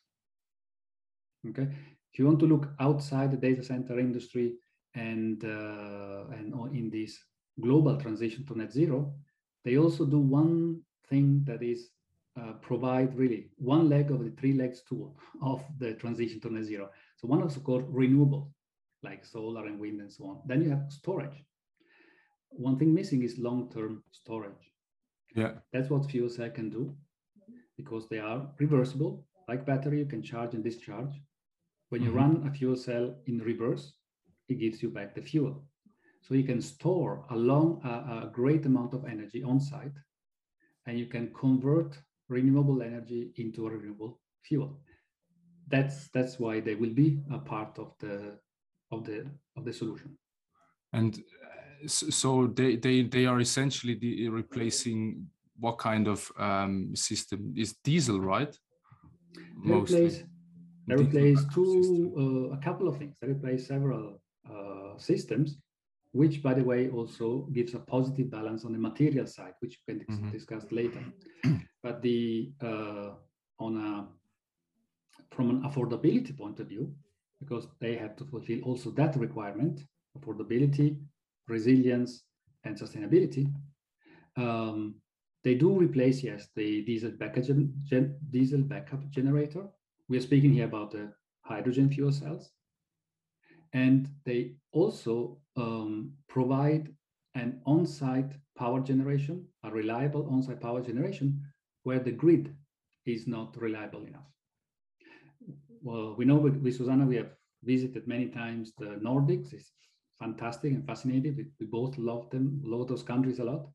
Okay, 1.48 1.68
if 2.12 2.20
you 2.20 2.26
want 2.26 2.40
to 2.40 2.46
look 2.46 2.70
outside 2.80 3.32
the 3.32 3.38
data 3.38 3.64
center 3.64 3.98
industry 3.98 4.56
and 4.94 5.44
uh, 5.46 6.26
and 6.32 6.54
in 6.76 6.90
this 6.90 7.18
global 7.60 7.98
transition 7.98 8.46
to 8.46 8.58
net 8.58 8.72
zero, 8.72 9.14
they 9.66 9.78
also 9.78 10.06
do 10.06 10.20
one 10.20 10.82
thing 11.10 11.44
that 11.46 11.62
is 11.62 11.90
uh, 12.40 12.54
provide 12.62 13.18
really 13.18 13.50
one 13.58 13.90
leg 13.90 14.12
of 14.12 14.24
the 14.24 14.32
three 14.32 14.54
legs 14.54 14.82
tool 14.88 15.18
of 15.42 15.64
the 15.80 15.94
transition 15.94 16.40
to 16.40 16.54
net 16.54 16.64
zero. 16.64 16.90
So 17.18 17.28
one 17.28 17.42
is 17.44 17.58
called 17.58 17.86
renewable, 17.90 18.54
like 19.04 19.26
solar 19.26 19.66
and 19.66 19.80
wind 19.80 20.02
and 20.02 20.12
so 20.12 20.26
on. 20.26 20.42
Then 20.46 20.62
you 20.62 20.70
have 20.70 20.86
storage. 20.90 21.44
One 22.50 22.78
thing 22.80 22.94
missing 22.94 23.24
is 23.24 23.38
long-term 23.38 24.04
storage. 24.12 24.72
Yeah, 25.36 25.54
that's 25.72 25.90
what 25.90 26.10
fuel 26.10 26.30
cell 26.30 26.50
can 26.50 26.70
do 26.70 26.96
because 27.78 28.08
they 28.10 28.20
are 28.20 28.48
reversible. 28.60 29.26
Like 29.48 29.66
battery, 29.66 30.00
you 30.00 30.06
can 30.06 30.24
charge 30.24 30.54
and 30.54 30.64
discharge. 30.64 31.22
When 31.90 32.02
you 32.02 32.10
mm-hmm. 32.10 32.18
run 32.18 32.48
a 32.48 32.52
fuel 32.52 32.76
cell 32.76 33.16
in 33.26 33.40
reverse, 33.40 33.94
it 34.48 34.60
gives 34.60 34.82
you 34.82 34.90
back 34.90 35.16
the 35.16 35.22
fuel. 35.22 35.64
So 36.22 36.36
you 36.36 36.44
can 36.44 36.62
store 36.62 37.26
a 37.30 37.36
long, 37.36 37.82
uh, 37.84 38.28
a 38.28 38.30
great 38.32 38.66
amount 38.66 38.94
of 38.94 39.06
energy 39.06 39.44
on 39.44 39.60
site, 39.60 39.98
and 40.86 41.00
you 41.00 41.08
can 41.08 41.34
convert 41.34 41.98
renewable 42.28 42.82
energy 42.82 43.32
into 43.38 43.68
a 43.68 43.72
renewable 43.72 44.20
fuel. 44.44 44.80
That's 45.68 46.10
that's 46.10 46.40
why 46.40 46.60
they 46.60 46.76
will 46.76 46.94
be 46.94 47.22
a 47.32 47.40
part 47.40 47.78
of 47.80 47.94
the 48.00 48.38
of 48.92 49.06
the 49.06 49.26
of 49.56 49.66
the 49.66 49.74
solution. 49.74 50.18
And 50.94 51.16
uh, 51.18 51.88
so 51.88 52.48
they 52.48 52.76
they 52.76 53.04
they 53.04 53.26
are 53.26 53.40
essentially 53.40 53.96
the, 53.96 54.30
replacing 54.30 55.28
what 55.60 55.78
kind 55.78 56.08
of 56.08 56.32
um, 56.38 56.96
system 56.96 57.54
is 57.56 57.76
diesel, 57.84 58.20
right? 58.20 58.56
They 59.66 59.74
replace 59.74 60.24
they 60.88 60.96
replace 60.96 61.40
two 61.54 62.14
uh, 62.18 62.56
a 62.56 62.60
couple 62.62 62.88
of 62.88 62.98
things. 62.98 63.18
They 63.22 63.28
replace 63.28 63.68
several 63.68 64.22
uh, 64.50 64.98
systems 64.98 65.58
which 66.12 66.42
by 66.42 66.54
the 66.54 66.64
way 66.64 66.90
also 66.90 67.48
gives 67.54 67.74
a 67.74 67.80
positive 67.80 68.30
balance 68.32 68.66
on 68.66 68.74
the 68.74 68.80
material 68.80 69.28
side 69.28 69.54
which 69.60 69.80
we 69.88 69.94
can 69.94 70.06
mm-hmm. 70.06 70.32
discuss 70.32 70.66
later. 70.72 71.04
But 71.84 72.02
the 72.02 72.52
uh, 72.62 73.12
on 73.60 73.78
a 73.78 74.08
from 75.36 75.50
an 75.50 75.62
affordability 75.62 76.38
point 76.38 76.60
of 76.60 76.68
view 76.68 76.94
because 77.40 77.68
they 77.80 77.96
have 77.96 78.18
to 78.18 78.26
fulfill 78.26 78.62
also 78.64 78.90
that 78.92 79.16
requirement 79.16 79.82
affordability 80.18 80.98
resilience 81.48 82.24
and 82.66 82.76
sustainability 82.76 83.50
um, 84.36 84.96
they 85.44 85.56
do 85.56 85.78
replace 85.78 86.24
yes 86.24 86.48
the 86.56 86.82
diesel 86.82 87.12
backup 87.12 87.46
gen, 87.86 88.16
diesel 88.30 88.62
backup 88.62 89.10
generator. 89.10 89.68
We 90.08 90.18
are 90.18 90.22
speaking 90.22 90.54
here 90.54 90.66
about 90.66 90.92
the 90.92 91.14
hydrogen 91.42 91.90
fuel 91.90 92.12
cells 92.12 92.52
and 93.74 94.10
they 94.26 94.54
also 94.72 95.38
um, 95.56 96.12
provide 96.28 96.94
an 97.36 97.62
on-site 97.66 98.34
power 98.58 98.80
generation, 98.80 99.46
a 99.64 99.72
reliable 99.72 100.28
on-site 100.32 100.62
power 100.62 100.82
generation, 100.82 101.42
where 101.84 102.00
the 102.00 102.12
grid 102.12 102.56
is 103.06 103.28
not 103.28 103.56
reliable 103.62 104.06
enough. 104.06 104.28
Well, 105.82 106.16
we 106.18 106.26
know 106.26 106.36
with, 106.36 106.58
with 106.58 106.76
Susanna, 106.76 107.06
we 107.06 107.16
have 107.16 107.32
visited 107.64 108.08
many 108.08 108.28
times 108.28 108.74
the 108.78 109.00
Nordics. 109.04 109.54
It's 109.54 109.72
fantastic 110.18 110.74
and 110.74 110.86
fascinating. 110.86 111.36
We, 111.36 111.46
we 111.60 111.66
both 111.66 111.98
love 111.98 112.30
them, 112.30 112.62
love 112.64 112.88
those 112.88 113.04
countries 113.04 113.40
a 113.40 113.44
lot. 113.44 113.68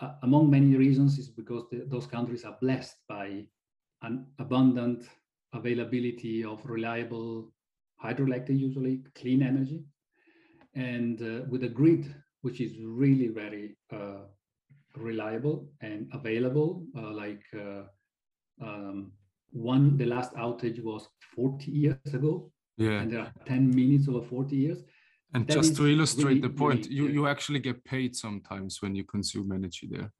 Uh, 0.00 0.14
among 0.22 0.48
many 0.48 0.76
reasons 0.76 1.18
is 1.18 1.28
because 1.28 1.64
the, 1.70 1.84
those 1.88 2.06
countries 2.06 2.44
are 2.44 2.56
blessed 2.60 2.96
by 3.08 3.44
an 4.02 4.26
abundant 4.38 5.08
availability 5.52 6.44
of 6.44 6.64
reliable 6.64 7.52
hydroelectric 8.02 8.58
usually, 8.58 9.00
clean 9.14 9.42
energy, 9.42 9.84
and 10.74 11.20
uh, 11.22 11.44
with 11.48 11.64
a 11.64 11.68
grid 11.68 12.14
which 12.42 12.60
is 12.60 12.72
really 12.80 13.28
very 13.28 13.76
uh, 13.92 14.22
reliable 14.96 15.68
and 15.80 16.08
available. 16.12 16.84
Uh, 16.96 17.10
like 17.12 17.42
uh, 17.54 17.82
um, 18.62 19.12
one, 19.50 19.96
the 19.96 20.06
last 20.06 20.32
outage 20.34 20.82
was 20.82 21.08
40 21.34 21.70
years 21.70 22.14
ago, 22.14 22.50
yeah, 22.76 23.00
and 23.00 23.12
there 23.12 23.20
are 23.20 23.32
10 23.46 23.74
minutes 23.74 24.08
over 24.08 24.24
40 24.26 24.56
years. 24.56 24.78
And 25.34 25.46
that 25.46 25.54
just 25.54 25.76
to 25.76 25.86
illustrate 25.86 26.24
really, 26.24 26.40
the 26.40 26.48
point, 26.48 26.86
really, 26.86 26.94
you, 26.94 27.06
yeah. 27.06 27.12
you 27.12 27.26
actually 27.26 27.58
get 27.58 27.84
paid 27.84 28.16
sometimes 28.16 28.80
when 28.80 28.94
you 28.94 29.04
consume 29.04 29.52
energy 29.52 29.88
there. 29.90 30.10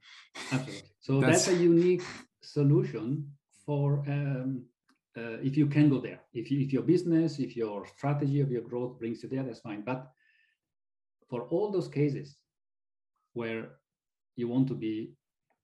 Absolutely. 0.53 0.83
So 1.01 1.21
that's, 1.21 1.47
that's 1.47 1.59
a 1.59 1.63
unique 1.63 2.03
solution 2.43 3.33
for 3.65 4.05
um, 4.07 4.65
uh, 5.19 5.39
if 5.49 5.57
you 5.57 5.67
can 5.67 5.89
go 5.89 5.99
there. 6.01 6.21
If, 6.33 6.51
you, 6.51 6.61
if 6.61 6.73
your 6.73 6.83
business, 6.95 7.39
if 7.39 7.57
your 7.57 7.87
strategy 7.97 8.41
of 8.41 8.51
your 8.51 8.63
growth 8.71 8.99
brings 9.01 9.23
you 9.23 9.29
there, 9.29 9.43
that's 9.43 9.61
fine. 9.61 9.83
But 9.91 10.01
for 11.31 11.41
all 11.53 11.71
those 11.71 11.89
cases 11.89 12.37
where 13.33 13.63
you 14.37 14.49
want 14.49 14.69
to 14.69 14.75
be 14.75 14.97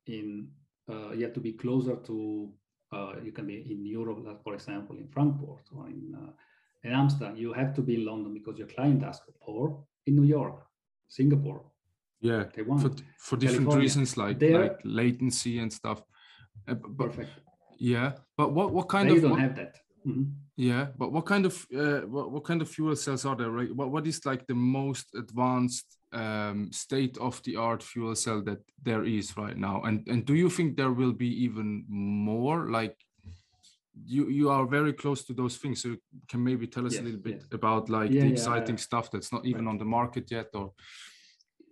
in, 0.07 0.49
uh, 0.91 1.11
you 1.13 1.23
have 1.27 1.35
to 1.35 1.41
be 1.41 1.53
closer 1.53 1.97
to, 1.97 2.51
uh, 2.93 3.13
you 3.27 3.33
can 3.33 3.47
be 3.47 3.59
in 3.73 3.87
Europe, 3.87 4.21
for 4.45 4.55
example, 4.55 4.97
in 4.97 5.09
Frankfurt 5.09 5.67
or 5.77 5.89
in, 5.89 6.15
uh, 6.23 6.33
in 6.83 6.93
Amsterdam, 6.93 7.37
you 7.37 7.53
have 7.53 7.73
to 7.75 7.83
be 7.83 7.95
in 7.95 8.05
London 8.05 8.35
because 8.35 8.59
your 8.59 8.69
client 8.69 9.03
asked, 9.03 9.31
or 9.41 9.85
in 10.07 10.17
New 10.17 10.29
York, 10.39 10.67
Singapore. 11.09 11.63
Yeah, 12.21 12.45
for, 12.81 12.91
for 13.19 13.37
different 13.37 13.67
California. 13.67 13.81
reasons 13.81 14.17
like, 14.17 14.41
like 14.41 14.79
latency 14.85 15.59
and 15.59 15.73
stuff. 15.73 16.03
Uh, 16.67 16.75
but, 16.75 17.09
Perfect. 17.09 17.31
Yeah, 17.79 18.13
but 18.37 18.53
what 18.53 18.73
what 18.73 18.89
kind 18.89 19.11
they 19.11 19.17
of 19.17 19.23
don't 19.23 19.31
what, 19.33 19.41
have 19.41 19.57
that. 19.57 19.79
Mm-hmm. 20.07 20.25
Yeah, 20.57 20.87
but 20.97 21.13
what 21.13 21.27
kind 21.27 21.47
of 21.47 21.67
uh, 21.77 22.01
what, 22.07 22.31
what 22.31 22.45
kind 22.45 22.63
of 22.63 22.69
fuel 22.69 22.95
cells 22.97 23.25
are 23.25 23.37
there? 23.37 23.51
Right? 23.51 23.75
What 23.75 23.91
what 23.91 24.07
is 24.07 24.25
like 24.25 24.47
the 24.47 24.55
most 24.55 25.15
advanced 25.15 25.99
um, 26.13 26.71
state 26.73 27.19
of 27.19 27.43
the 27.43 27.57
art 27.57 27.83
fuel 27.83 28.15
cell 28.15 28.43
that 28.43 28.61
there 28.83 29.05
is 29.05 29.37
right 29.37 29.57
now? 29.57 29.83
And 29.83 30.07
and 30.09 30.25
do 30.25 30.35
you 30.35 30.51
think 30.51 30.77
there 30.77 30.93
will 30.93 31.13
be 31.13 31.45
even 31.45 31.85
more? 31.89 32.71
Like, 32.71 32.97
you 34.07 34.29
you 34.29 34.51
are 34.51 34.67
very 34.67 34.93
close 34.93 35.25
to 35.25 35.33
those 35.33 35.57
things 35.57 35.83
so 35.83 35.89
you 35.89 35.99
can 36.29 36.43
maybe 36.43 36.67
tell 36.67 36.87
us 36.87 36.95
yes, 36.95 37.03
a 37.03 37.05
little 37.05 37.21
bit 37.21 37.41
yes. 37.41 37.49
about 37.53 37.89
like 37.89 38.11
yeah, 38.11 38.23
the 38.23 38.33
exciting 38.33 38.77
yeah, 38.77 38.83
stuff 38.83 39.11
that's 39.11 39.33
not 39.33 39.45
even 39.47 39.65
right. 39.65 39.73
on 39.73 39.79
the 39.79 39.85
market 39.85 40.31
yet 40.31 40.49
or 40.55 40.73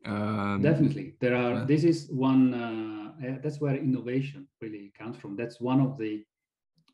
um, 0.05 0.61
definitely 0.63 1.15
there 1.21 1.37
are 1.37 1.65
this 1.65 1.85
is 1.85 2.09
one 2.11 2.55
uh, 2.55 3.39
that's 3.43 3.61
where 3.61 3.77
innovation 3.77 4.47
really 4.61 4.93
comes 4.99 5.17
from 5.17 5.37
that's 5.37 5.61
one 5.61 5.81
of 5.81 5.97
the 5.99 6.25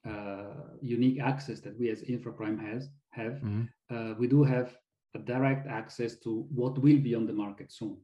uh, 0.09 0.77
unique 0.81 1.21
access 1.21 1.61
that 1.61 1.79
we 1.79 1.91
as 1.91 2.03
infraprime 2.03 2.59
has 2.59 2.89
have 3.11 3.35
mm-hmm. 3.35 3.65
uh, 3.91 4.15
we 4.19 4.27
do 4.27 4.43
have 4.43 4.77
a 5.15 5.19
direct 5.19 5.67
access 5.67 6.17
to 6.17 6.47
what 6.55 6.79
will 6.79 6.99
be 6.99 7.15
on 7.15 7.27
the 7.27 7.33
market 7.33 7.73
soon 7.73 7.97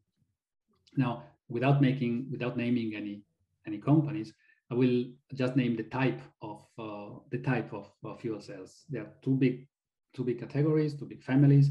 now 0.97 1.23
without 1.49 1.81
making 1.81 2.27
without 2.31 2.57
naming 2.57 2.95
any 2.95 3.23
any 3.67 3.79
companies 3.79 4.33
I 4.71 4.75
will 4.75 5.05
just 5.35 5.57
name 5.57 5.77
the 5.77 5.85
type 5.85 6.21
of 6.43 6.67
uh, 6.79 7.19
the 7.31 7.39
type 7.39 7.73
of 7.73 7.93
uh, 8.05 8.17
fuel 8.17 8.41
cells. 8.41 8.85
There 8.89 9.03
are 9.03 9.13
two 9.23 9.37
big 9.37 9.69
two 10.15 10.25
big 10.25 10.41
categories, 10.41 10.95
two 10.95 11.07
big 11.07 11.23
families. 11.23 11.71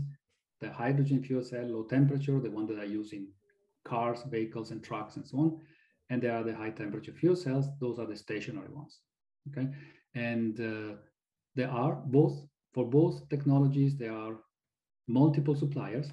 The 0.63 0.71
hydrogen 0.71 1.21
fuel 1.21 1.43
cell, 1.43 1.65
low 1.65 1.83
temperature, 1.83 2.39
the 2.39 2.49
one 2.49 2.67
that 2.67 2.79
I 2.79 2.85
use 2.85 3.11
in 3.11 3.27
cars, 3.83 4.19
vehicles, 4.35 4.71
and 4.71 4.81
trucks, 4.81 5.17
and 5.17 5.27
so 5.27 5.37
on. 5.39 5.49
And 6.09 6.21
there 6.21 6.35
are 6.37 6.43
the 6.43 6.55
high 6.55 6.69
temperature 6.69 7.11
fuel 7.11 7.35
cells. 7.35 7.65
Those 7.81 7.99
are 7.99 8.05
the 8.05 8.15
stationary 8.15 8.71
ones. 8.71 8.99
Okay, 9.49 9.67
and 10.15 10.59
uh, 10.59 10.95
there 11.55 11.69
are 11.69 11.95
both 12.05 12.35
for 12.73 12.85
both 12.85 13.27
technologies. 13.29 13.97
There 13.97 14.13
are 14.13 14.35
multiple 15.07 15.55
suppliers, 15.63 16.07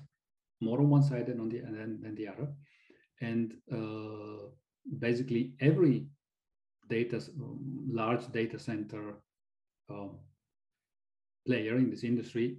more 0.60 0.80
on 0.80 0.90
one 0.90 1.04
side 1.04 1.26
than 1.26 1.38
on 1.40 1.48
the 1.48 1.60
than, 1.60 2.14
the 2.16 2.26
other, 2.26 2.48
and 3.20 3.54
uh, 3.72 4.48
basically 4.98 5.54
every 5.60 6.06
data, 6.88 7.22
large 8.00 8.26
data 8.32 8.58
center 8.58 9.22
uh, 9.88 10.08
player 11.46 11.76
in 11.76 11.88
this 11.88 12.02
industry, 12.02 12.58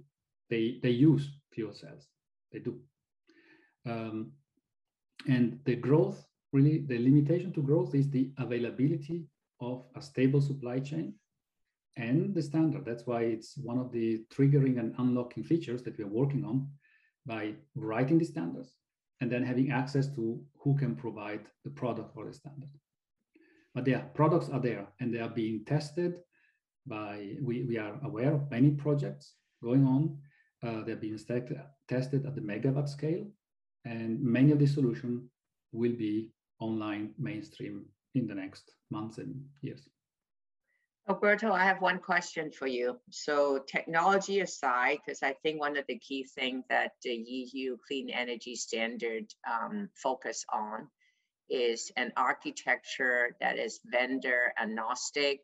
they, 0.52 0.78
they 0.82 0.90
use 0.90 1.30
fuel 1.54 1.72
cells. 1.72 2.08
They 2.52 2.58
do. 2.58 2.78
Um, 3.86 4.32
and 5.26 5.58
the 5.64 5.76
growth, 5.76 6.26
really, 6.52 6.84
the 6.86 6.98
limitation 6.98 7.52
to 7.54 7.62
growth 7.62 7.94
is 7.94 8.10
the 8.10 8.30
availability 8.38 9.24
of 9.60 9.84
a 9.96 10.02
stable 10.02 10.42
supply 10.42 10.78
chain 10.80 11.14
and 11.96 12.34
the 12.34 12.42
standard. 12.42 12.84
That's 12.84 13.06
why 13.06 13.22
it's 13.22 13.56
one 13.56 13.78
of 13.78 13.92
the 13.92 14.24
triggering 14.34 14.78
and 14.78 14.94
unlocking 14.98 15.42
features 15.42 15.82
that 15.84 15.98
we're 15.98 16.18
working 16.20 16.44
on 16.44 16.68
by 17.24 17.54
writing 17.74 18.18
the 18.18 18.26
standards 18.26 18.76
and 19.22 19.32
then 19.32 19.44
having 19.44 19.70
access 19.70 20.06
to 20.16 20.38
who 20.58 20.76
can 20.76 20.94
provide 20.94 21.46
the 21.64 21.70
product 21.70 22.12
for 22.14 22.26
the 22.26 22.34
standard. 22.34 22.74
But 23.74 23.86
their 23.86 24.00
products 24.12 24.50
are 24.50 24.60
there 24.60 24.86
and 25.00 25.14
they 25.14 25.20
are 25.20 25.30
being 25.30 25.64
tested 25.64 26.16
by, 26.86 27.36
we, 27.40 27.62
we 27.62 27.78
are 27.78 27.98
aware 28.04 28.34
of 28.34 28.50
many 28.50 28.70
projects 28.70 29.32
going 29.62 29.86
on. 29.86 30.18
Uh, 30.62 30.82
they're 30.84 30.96
being 30.96 31.18
st- 31.18 31.58
tested 31.88 32.24
at 32.26 32.34
the 32.34 32.40
megawatt 32.40 32.88
scale. 32.88 33.26
And 33.84 34.22
many 34.22 34.52
of 34.52 34.58
the 34.58 34.66
solutions 34.66 35.28
will 35.72 35.92
be 35.92 36.30
online 36.60 37.14
mainstream 37.18 37.86
in 38.14 38.26
the 38.26 38.34
next 38.34 38.74
months 38.90 39.18
and 39.18 39.44
years. 39.60 39.88
Alberto, 41.08 41.50
I 41.52 41.64
have 41.64 41.80
one 41.82 41.98
question 41.98 42.52
for 42.52 42.68
you. 42.68 42.96
So 43.10 43.58
technology 43.66 44.38
aside, 44.38 44.98
because 45.04 45.22
I 45.22 45.32
think 45.42 45.58
one 45.58 45.76
of 45.76 45.84
the 45.88 45.98
key 45.98 46.22
things 46.22 46.64
that 46.68 46.92
the 47.02 47.10
EU 47.10 47.76
Clean 47.88 48.08
Energy 48.08 48.54
Standard 48.54 49.24
um, 49.50 49.88
focus 49.96 50.44
on 50.52 50.88
is 51.50 51.90
an 51.96 52.12
architecture 52.16 53.36
that 53.40 53.58
is 53.58 53.80
vendor 53.84 54.54
agnostic 54.60 55.40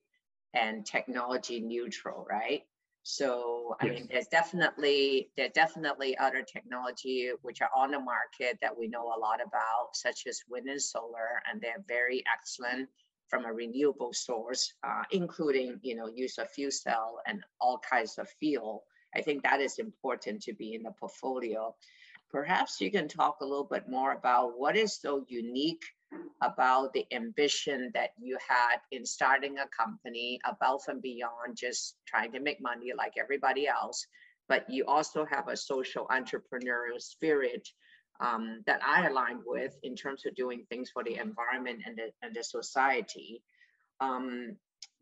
and 0.55 0.87
technology 0.87 1.59
neutral, 1.59 2.25
right? 2.31 2.63
So 3.11 3.75
I 3.81 3.87
yes. 3.87 3.95
mean, 3.95 4.09
there's 4.13 4.27
definitely 4.27 5.31
there 5.35 5.49
definitely 5.49 6.15
other 6.19 6.43
technology 6.43 7.31
which 7.41 7.63
are 7.63 7.71
on 7.75 7.91
the 7.93 7.99
market 7.99 8.59
that 8.61 8.79
we 8.79 8.87
know 8.87 9.05
a 9.05 9.19
lot 9.19 9.41
about, 9.41 9.95
such 9.97 10.27
as 10.27 10.43
wind 10.47 10.69
and 10.69 10.81
solar, 10.81 11.41
and 11.51 11.59
they're 11.59 11.83
very 11.89 12.23
excellent 12.31 12.87
from 13.27 13.47
a 13.47 13.53
renewable 13.53 14.13
source, 14.13 14.75
uh, 14.87 15.05
including 15.11 15.81
you 15.81 15.95
know 15.95 16.07
use 16.15 16.37
of 16.37 16.51
fuel 16.51 16.71
cell 16.71 17.23
and 17.27 17.43
all 17.63 17.79
kinds 17.79 18.19
of 18.19 18.29
fuel. 18.39 18.85
I 19.17 19.23
think 19.23 19.43
that 19.43 19.63
is 19.63 19.79
important 19.79 20.43
to 20.43 20.53
be 20.53 20.75
in 20.75 20.83
the 20.83 20.93
portfolio. 21.01 21.75
Perhaps 22.31 22.79
you 22.79 22.91
can 22.91 23.09
talk 23.09 23.39
a 23.41 23.47
little 23.47 23.65
bit 23.73 23.89
more 23.89 24.13
about 24.13 24.59
what 24.59 24.77
is 24.77 25.01
so 25.01 25.25
unique 25.29 25.87
about 26.43 26.93
the 26.93 27.05
ambition 27.13 27.91
that 27.95 28.11
you 28.19 28.39
had 28.47 28.79
in 28.93 29.05
starting 29.05 29.59
a 29.59 29.67
company 29.69 30.41
above 30.45 30.83
and 30.89 31.03
beyond 31.03 31.57
just 31.57 31.97
trying 32.07 32.33
to 32.33 32.41
make 32.41 32.61
money 32.61 32.93
like 32.97 33.15
everybody 33.19 33.67
else, 33.67 34.07
but 34.49 34.69
you 34.71 34.85
also 34.87 35.27
have 35.27 35.49
a 35.49 35.57
social 35.57 36.07
entrepreneurial 36.11 37.01
spirit 37.01 37.69
um, 38.21 38.63
that 38.67 38.81
I 38.85 39.07
align 39.07 39.41
with 39.47 39.77
in 39.83 39.95
terms 39.95 40.27
of 40.27 40.35
doing 40.35 40.65
things 40.69 40.91
for 40.91 41.05
the 41.05 41.17
environment 41.17 41.83
and 41.87 41.97
the, 41.97 42.11
and 42.23 42.35
the 42.35 42.43
society. 42.43 43.43
Um, 44.01 44.57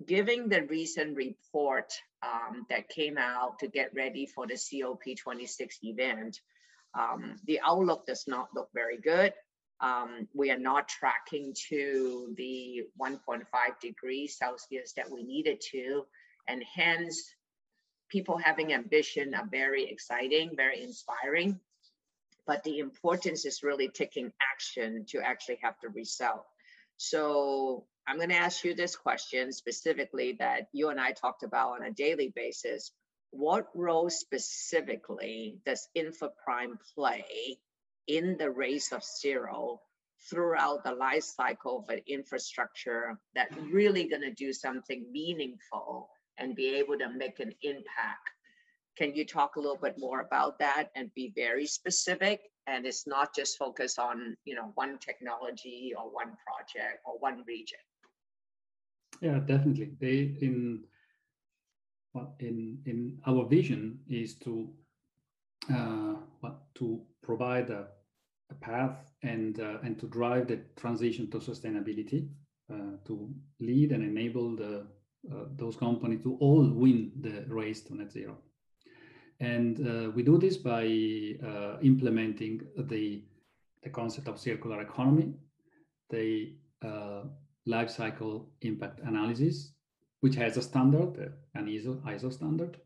giving 0.06 0.48
the 0.48 0.62
recent 0.64 1.16
report 1.16 1.92
um, 2.22 2.66
that 2.68 2.88
came 2.88 3.16
out 3.16 3.58
to 3.58 3.68
get 3.68 3.94
ready 3.94 4.26
for 4.26 4.46
the 4.46 4.54
COP26 4.54 5.68
event, 5.82 6.40
um, 6.98 7.36
the 7.46 7.60
outlook 7.64 8.06
does 8.06 8.24
not 8.26 8.48
look 8.54 8.68
very 8.74 8.98
good 8.98 9.32
um, 9.80 10.28
we 10.34 10.50
are 10.50 10.58
not 10.58 10.88
tracking 10.88 11.54
to 11.68 12.34
the 12.36 12.84
1.5 13.00 13.44
degrees 13.80 14.38
Celsius 14.38 14.92
that 14.94 15.10
we 15.10 15.22
needed 15.22 15.60
to. 15.72 16.06
And 16.48 16.62
hence, 16.74 17.34
people 18.08 18.38
having 18.38 18.72
ambition 18.72 19.34
are 19.34 19.46
very 19.50 19.90
exciting, 19.90 20.52
very 20.56 20.82
inspiring. 20.82 21.60
But 22.46 22.62
the 22.62 22.78
importance 22.78 23.44
is 23.44 23.62
really 23.62 23.88
taking 23.88 24.32
action 24.52 25.04
to 25.08 25.20
actually 25.20 25.58
have 25.62 25.74
the 25.82 25.88
result. 25.88 26.46
So 26.96 27.84
I'm 28.06 28.16
going 28.16 28.30
to 28.30 28.36
ask 28.36 28.64
you 28.64 28.74
this 28.74 28.96
question 28.96 29.52
specifically 29.52 30.36
that 30.38 30.68
you 30.72 30.88
and 30.88 31.00
I 31.00 31.12
talked 31.12 31.42
about 31.42 31.72
on 31.72 31.82
a 31.82 31.90
daily 31.90 32.32
basis. 32.34 32.92
What 33.30 33.66
role 33.74 34.08
specifically 34.08 35.58
does 35.66 35.88
InfraPrime 35.96 36.78
play 36.94 37.58
in 38.08 38.36
the 38.38 38.50
race 38.50 38.92
of 38.92 39.02
zero 39.04 39.80
throughout 40.28 40.82
the 40.84 40.92
life 40.92 41.22
cycle 41.22 41.78
of 41.78 41.88
an 41.88 42.00
infrastructure 42.06 43.18
that 43.34 43.48
really 43.70 44.08
going 44.08 44.22
to 44.22 44.32
do 44.32 44.52
something 44.52 45.04
meaningful 45.12 46.08
and 46.38 46.56
be 46.56 46.74
able 46.74 46.98
to 46.98 47.08
make 47.10 47.40
an 47.40 47.52
impact. 47.62 48.30
Can 48.96 49.14
you 49.14 49.24
talk 49.24 49.56
a 49.56 49.60
little 49.60 49.78
bit 49.80 49.96
more 49.98 50.20
about 50.20 50.58
that 50.58 50.90
and 50.96 51.12
be 51.14 51.32
very 51.36 51.66
specific? 51.66 52.40
And 52.66 52.86
it's 52.86 53.06
not 53.06 53.34
just 53.34 53.58
focus 53.58 53.98
on 53.98 54.36
you 54.44 54.54
know 54.54 54.72
one 54.74 54.98
technology 54.98 55.92
or 55.96 56.04
one 56.04 56.32
project 56.44 57.02
or 57.04 57.18
one 57.18 57.44
region. 57.46 57.78
Yeah, 59.20 59.38
definitely. 59.38 59.92
They 60.00 60.36
in 60.40 60.84
in 62.40 62.78
in 62.86 63.18
our 63.26 63.46
vision 63.46 64.00
is 64.08 64.34
to 64.36 64.68
uh, 65.72 66.14
to 66.74 67.00
provide 67.22 67.70
a 67.70 67.88
a 68.50 68.54
path 68.54 69.10
and 69.22 69.60
uh, 69.60 69.78
and 69.82 69.98
to 69.98 70.06
drive 70.06 70.48
the 70.48 70.60
transition 70.76 71.30
to 71.30 71.38
sustainability, 71.38 72.28
uh, 72.72 72.96
to 73.04 73.28
lead 73.60 73.92
and 73.92 74.02
enable 74.02 74.56
the 74.56 74.86
uh, 75.32 75.44
those 75.56 75.76
companies 75.76 76.22
to 76.22 76.36
all 76.40 76.68
win 76.68 77.12
the 77.20 77.44
race 77.48 77.80
to 77.82 77.94
net 77.94 78.12
zero. 78.12 78.36
And 79.40 79.80
uh, 79.80 80.10
we 80.10 80.22
do 80.22 80.38
this 80.38 80.56
by 80.56 80.84
uh, 80.84 81.78
implementing 81.82 82.62
the 82.76 83.22
the 83.82 83.90
concept 83.90 84.28
of 84.28 84.38
circular 84.38 84.80
economy, 84.80 85.34
the 86.10 86.52
life 87.68 87.90
cycle 87.90 88.48
impact 88.60 89.00
analysis, 89.00 89.72
which 90.20 90.36
has 90.36 90.56
a 90.56 90.62
standard, 90.62 91.32
an 91.54 91.66
ISO 91.66 92.00
ISO 92.04 92.32
standard, 92.32 92.78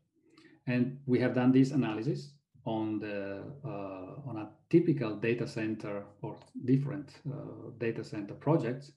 and 0.65 0.97
we 1.05 1.19
have 1.19 1.35
done 1.35 1.51
this 1.51 1.71
analysis 1.71 2.33
on 2.65 2.99
the 2.99 3.43
uh, 3.65 4.29
on 4.29 4.37
a 4.37 4.49
typical 4.69 5.15
data 5.15 5.47
center 5.47 6.03
or 6.21 6.35
different 6.65 7.09
uh, 7.27 7.71
data 7.79 8.03
center 8.03 8.33
projects, 8.33 8.91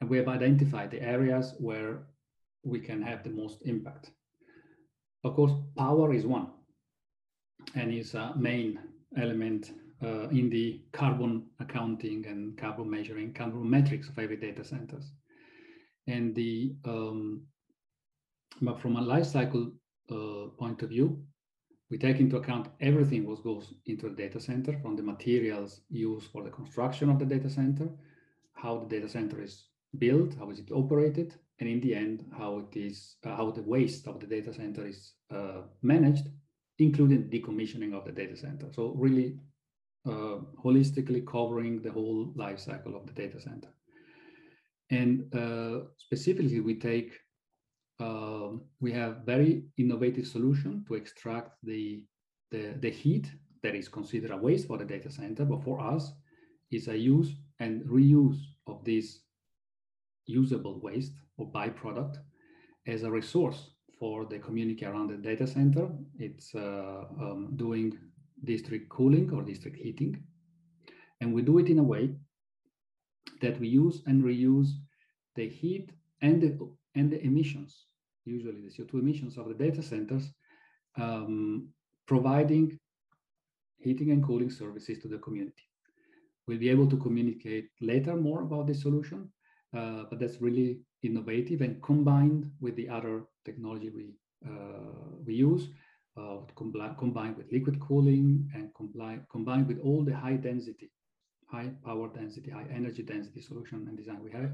and 0.00 0.08
we 0.08 0.16
have 0.16 0.28
identified 0.28 0.90
the 0.90 1.02
areas 1.02 1.54
where 1.58 2.06
we 2.64 2.78
can 2.78 3.02
have 3.02 3.22
the 3.24 3.30
most 3.30 3.62
impact. 3.62 4.10
Of 5.24 5.34
course, 5.34 5.52
power 5.76 6.12
is 6.12 6.26
one, 6.26 6.48
and 7.74 7.92
is 7.92 8.14
a 8.14 8.34
main 8.36 8.78
element 9.16 9.72
uh, 10.02 10.28
in 10.28 10.48
the 10.50 10.82
carbon 10.92 11.46
accounting 11.60 12.26
and 12.26 12.56
carbon 12.56 12.90
measuring, 12.90 13.32
carbon 13.34 13.68
metrics 13.68 14.08
of 14.08 14.18
every 14.18 14.36
data 14.36 14.64
centers. 14.64 15.12
And 16.06 16.34
the 16.34 16.74
um, 16.84 17.46
but 18.60 18.80
from 18.80 18.96
a 18.96 19.00
life 19.00 19.26
cycle 19.26 19.72
uh, 20.10 20.48
point 20.58 20.82
of 20.82 20.90
view, 20.90 21.24
we 21.92 21.98
take 21.98 22.20
into 22.20 22.38
account 22.38 22.68
everything 22.80 23.26
what 23.26 23.44
goes 23.44 23.74
into 23.84 24.08
the 24.08 24.16
data 24.16 24.40
center 24.40 24.72
from 24.80 24.96
the 24.96 25.02
materials 25.02 25.82
used 25.90 26.26
for 26.32 26.42
the 26.42 26.48
construction 26.48 27.10
of 27.10 27.18
the 27.18 27.26
data 27.26 27.50
center, 27.50 27.86
how 28.54 28.78
the 28.78 28.88
data 28.96 29.06
center 29.06 29.42
is 29.42 29.66
built, 29.98 30.34
how 30.38 30.48
is 30.48 30.58
it 30.58 30.72
operated, 30.72 31.34
and 31.58 31.68
in 31.68 31.82
the 31.82 31.94
end, 31.94 32.24
how 32.38 32.60
it 32.60 32.74
is, 32.78 33.16
uh, 33.26 33.36
how 33.36 33.50
the 33.50 33.60
waste 33.74 34.08
of 34.08 34.20
the 34.20 34.26
data 34.26 34.54
center 34.54 34.86
is 34.86 35.12
uh, 35.30 35.60
managed, 35.82 36.28
including 36.78 37.28
decommissioning 37.28 37.92
of 37.92 38.06
the 38.06 38.12
data 38.12 38.38
center. 38.38 38.68
So 38.72 38.94
really 38.96 39.36
uh, 40.06 40.38
holistically 40.64 41.26
covering 41.26 41.82
the 41.82 41.92
whole 41.92 42.32
life 42.34 42.58
cycle 42.58 42.96
of 42.96 43.06
the 43.06 43.12
data 43.12 43.38
center. 43.38 43.68
And 44.88 45.12
uh, 45.34 45.88
specifically, 45.98 46.60
we 46.60 46.76
take, 46.76 47.12
um, 48.02 48.62
we 48.80 48.90
have 48.92 49.24
very 49.24 49.64
innovative 49.78 50.26
solution 50.26 50.84
to 50.88 50.94
extract 50.94 51.50
the, 51.62 52.02
the, 52.50 52.74
the 52.80 52.90
heat 52.90 53.30
that 53.62 53.74
is 53.74 53.88
considered 53.88 54.32
a 54.32 54.36
waste 54.36 54.66
for 54.66 54.76
the 54.76 54.84
data 54.84 55.10
center, 55.10 55.44
but 55.44 55.62
for 55.62 55.80
us, 55.80 56.12
is 56.70 56.88
a 56.88 56.96
use 56.96 57.30
and 57.60 57.82
reuse 57.82 58.40
of 58.66 58.84
this 58.84 59.20
usable 60.26 60.80
waste 60.80 61.12
or 61.36 61.50
byproduct 61.50 62.16
as 62.86 63.02
a 63.02 63.10
resource 63.10 63.70
for 63.98 64.24
the 64.24 64.38
community 64.38 64.84
around 64.84 65.08
the 65.08 65.16
data 65.16 65.46
center. 65.46 65.88
It's 66.18 66.54
uh, 66.54 67.04
um, 67.20 67.52
doing 67.56 67.96
district 68.44 68.88
cooling 68.88 69.30
or 69.32 69.42
district 69.42 69.76
heating. 69.76 70.22
And 71.20 71.32
we 71.32 71.42
do 71.42 71.58
it 71.58 71.68
in 71.68 71.78
a 71.78 71.82
way 71.82 72.16
that 73.40 73.60
we 73.60 73.68
use 73.68 74.02
and 74.06 74.24
reuse 74.24 74.70
the 75.36 75.48
heat 75.48 75.90
and 76.20 76.42
the, 76.42 76.68
and 76.94 77.12
the 77.12 77.22
emissions, 77.22 77.86
usually 78.24 78.60
the 78.60 78.68
CO2 78.68 78.94
emissions 78.94 79.36
of 79.38 79.48
the 79.48 79.54
data 79.54 79.82
centers, 79.82 80.32
um, 80.96 81.68
providing 82.06 82.78
heating 83.78 84.10
and 84.10 84.24
cooling 84.24 84.50
services 84.50 84.98
to 85.00 85.08
the 85.08 85.18
community. 85.18 85.64
We'll 86.46 86.58
be 86.58 86.70
able 86.70 86.88
to 86.88 86.96
communicate 86.96 87.70
later 87.80 88.16
more 88.16 88.42
about 88.42 88.66
this 88.66 88.82
solution, 88.82 89.30
uh, 89.76 90.04
but 90.08 90.18
that's 90.18 90.40
really 90.40 90.80
innovative 91.02 91.60
and 91.60 91.82
combined 91.82 92.50
with 92.60 92.76
the 92.76 92.88
other 92.88 93.24
technology 93.44 93.90
we, 93.90 94.14
uh, 94.46 95.16
we 95.24 95.34
use, 95.34 95.68
uh, 96.16 96.38
combined 96.56 97.36
with 97.36 97.50
liquid 97.50 97.80
cooling 97.80 98.48
and 98.54 98.70
combined 98.74 99.66
with 99.66 99.78
all 99.80 100.04
the 100.04 100.14
high 100.14 100.36
density, 100.36 100.90
high 101.46 101.70
power 101.84 102.08
density, 102.08 102.50
high 102.50 102.66
energy 102.72 103.02
density 103.02 103.40
solution 103.40 103.86
and 103.88 103.96
design 103.96 104.22
we 104.22 104.30
have. 104.30 104.52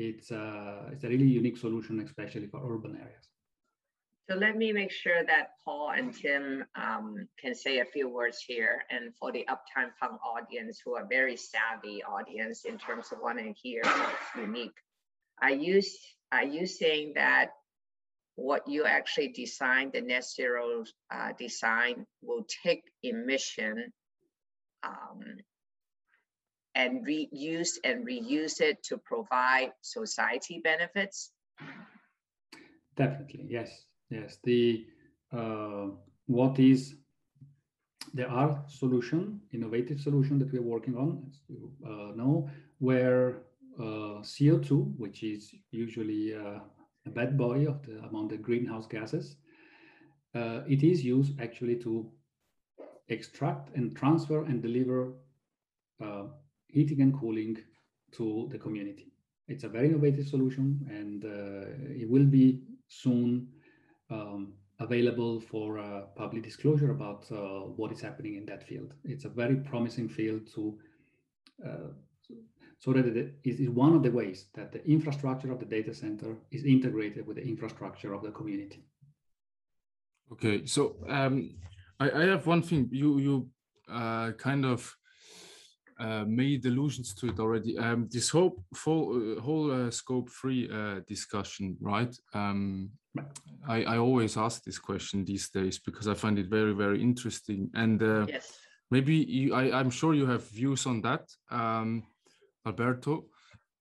It's, 0.00 0.32
uh, 0.32 0.88
it's 0.92 1.04
a 1.04 1.08
really 1.08 1.26
unique 1.26 1.58
solution, 1.58 2.00
especially 2.00 2.46
for 2.46 2.58
urban 2.64 2.96
areas. 2.96 3.28
So 4.30 4.36
let 4.36 4.56
me 4.56 4.72
make 4.72 4.92
sure 4.92 5.24
that 5.26 5.56
Paul 5.62 5.90
and 5.90 6.14
Tim 6.14 6.64
um, 6.74 7.28
can 7.38 7.54
say 7.54 7.80
a 7.80 7.84
few 7.84 8.08
words 8.08 8.38
here. 8.40 8.84
And 8.88 9.12
for 9.18 9.30
the 9.30 9.44
Uptime 9.50 9.90
Punk 10.00 10.20
audience, 10.24 10.80
who 10.82 10.94
are 10.94 11.04
very 11.06 11.36
savvy 11.36 12.02
audience 12.02 12.64
in 12.64 12.78
terms 12.78 13.12
of 13.12 13.18
wanting 13.20 13.52
to 13.52 13.60
hear 13.60 13.82
what's 13.84 14.36
unique, 14.36 14.78
are 15.42 15.50
you, 15.50 15.82
are 16.32 16.44
you 16.44 16.66
saying 16.66 17.12
that 17.16 17.50
what 18.36 18.66
you 18.66 18.84
actually 18.86 19.28
design, 19.28 19.90
the 19.92 20.00
net 20.00 20.24
zero 20.24 20.84
uh, 21.12 21.32
design, 21.38 22.06
will 22.22 22.46
take 22.64 22.84
emission 23.02 23.92
um, 24.82 25.20
and 26.80 27.06
reuse 27.06 27.72
and 27.84 28.06
reuse 28.06 28.60
it 28.60 28.82
to 28.82 28.96
provide 28.96 29.72
society 29.82 30.60
benefits? 30.64 31.32
Definitely, 32.96 33.46
yes, 33.48 33.84
yes. 34.10 34.38
The 34.44 34.86
uh, 35.32 35.86
what 36.26 36.58
is 36.58 36.96
there 38.14 38.30
are 38.30 38.64
solution, 38.66 39.40
innovative 39.52 40.00
solution 40.00 40.38
that 40.38 40.52
we're 40.52 40.70
working 40.76 40.96
on, 40.96 41.22
as 41.28 41.40
you 41.48 41.70
uh, 41.84 42.12
know, 42.16 42.48
where 42.78 43.42
uh, 43.78 44.22
CO2, 44.32 44.94
which 44.96 45.22
is 45.22 45.54
usually 45.70 46.34
uh, 46.34 46.58
a 47.06 47.10
bad 47.10 47.36
boy 47.36 47.66
of 47.66 47.82
the 47.86 47.98
among 48.08 48.28
the 48.28 48.36
greenhouse 48.36 48.86
gases. 48.86 49.36
Uh, 50.34 50.60
it 50.68 50.82
is 50.82 51.04
used 51.04 51.40
actually 51.40 51.76
to 51.76 52.10
extract 53.08 53.76
and 53.76 53.96
transfer 53.96 54.44
and 54.44 54.62
deliver 54.62 55.12
uh, 56.02 56.24
heating 56.72 57.00
and 57.00 57.18
cooling 57.18 57.56
to 58.12 58.48
the 58.50 58.58
community. 58.58 59.12
It's 59.48 59.64
a 59.64 59.68
very 59.68 59.88
innovative 59.88 60.28
solution 60.28 60.86
and 60.88 61.24
uh, 61.24 62.00
it 62.02 62.08
will 62.08 62.24
be 62.24 62.62
soon 62.88 63.48
um, 64.10 64.54
available 64.78 65.40
for 65.40 65.78
uh, 65.78 66.02
public 66.16 66.42
disclosure 66.42 66.90
about 66.90 67.26
uh, 67.30 67.66
what 67.78 67.92
is 67.92 68.00
happening 68.00 68.36
in 68.36 68.46
that 68.46 68.66
field. 68.66 68.94
It's 69.04 69.24
a 69.24 69.28
very 69.28 69.56
promising 69.56 70.08
field 70.08 70.42
to 70.54 70.78
uh, 71.66 71.90
so 72.80 72.94
that 72.94 73.06
it 73.06 73.34
is 73.44 73.68
one 73.68 73.94
of 73.94 74.02
the 74.02 74.10
ways 74.10 74.46
that 74.54 74.72
the 74.72 74.82
infrastructure 74.86 75.52
of 75.52 75.60
the 75.60 75.66
data 75.66 75.94
center 75.94 76.38
is 76.50 76.64
integrated 76.64 77.26
with 77.26 77.36
the 77.36 77.46
infrastructure 77.46 78.14
of 78.14 78.22
the 78.22 78.30
community. 78.30 78.82
Okay, 80.32 80.64
so 80.64 80.96
um, 81.06 81.50
I, 81.98 82.10
I, 82.10 82.22
have 82.22 82.46
one 82.46 82.62
thing. 82.62 82.88
You 82.90 83.18
you 83.18 83.48
uh, 83.92 84.32
kind 84.32 84.64
of 84.64 84.96
uh, 86.00 86.24
made 86.26 86.64
allusions 86.64 87.14
to 87.14 87.28
it 87.28 87.38
already. 87.38 87.76
Um, 87.78 88.08
this 88.10 88.30
whole 88.30 88.64
full, 88.74 89.36
uh, 89.36 89.40
whole 89.40 89.70
uh, 89.70 89.90
scope 89.90 90.30
three 90.30 90.68
uh, 90.72 91.00
discussion, 91.06 91.76
right? 91.80 92.14
Um, 92.32 92.90
I, 93.68 93.84
I 93.84 93.98
always 93.98 94.36
ask 94.36 94.64
this 94.64 94.78
question 94.78 95.24
these 95.24 95.50
days 95.50 95.78
because 95.78 96.08
I 96.08 96.14
find 96.14 96.38
it 96.38 96.46
very 96.46 96.72
very 96.72 97.02
interesting, 97.02 97.70
and 97.74 98.02
uh, 98.02 98.26
yes. 98.28 98.58
maybe 98.90 99.14
you, 99.14 99.54
I, 99.54 99.78
I'm 99.78 99.90
sure 99.90 100.14
you 100.14 100.26
have 100.26 100.48
views 100.48 100.86
on 100.86 101.02
that. 101.02 101.28
Um, 101.50 102.04
Alberto. 102.66 103.26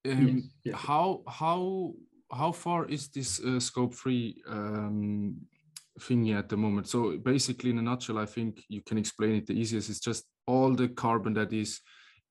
Um, 0.08 0.28
yes, 0.28 0.44
yes. 0.66 0.76
How 0.76 1.22
how 1.28 1.94
how 2.32 2.52
far 2.52 2.86
is 2.86 3.08
this 3.10 3.40
uh, 3.40 3.60
scope 3.60 3.94
three 3.94 4.42
um, 4.48 5.38
thingy 6.00 6.38
at 6.38 6.50
the 6.50 6.58
moment? 6.58 6.88
So 6.88 7.18
basically, 7.18 7.70
in 7.70 7.80
a 7.80 7.82
nutshell, 7.82 8.18
I 8.18 8.26
think 8.26 8.64
you 8.68 8.82
can 8.82 8.98
explain 8.98 9.36
it 9.36 9.48
the 9.48 9.54
easiest. 9.54 9.90
It's 9.90 10.00
just 10.00 10.26
all 10.48 10.74
the 10.74 10.90
carbon 10.90 11.34
that 11.36 11.54
is 11.54 11.82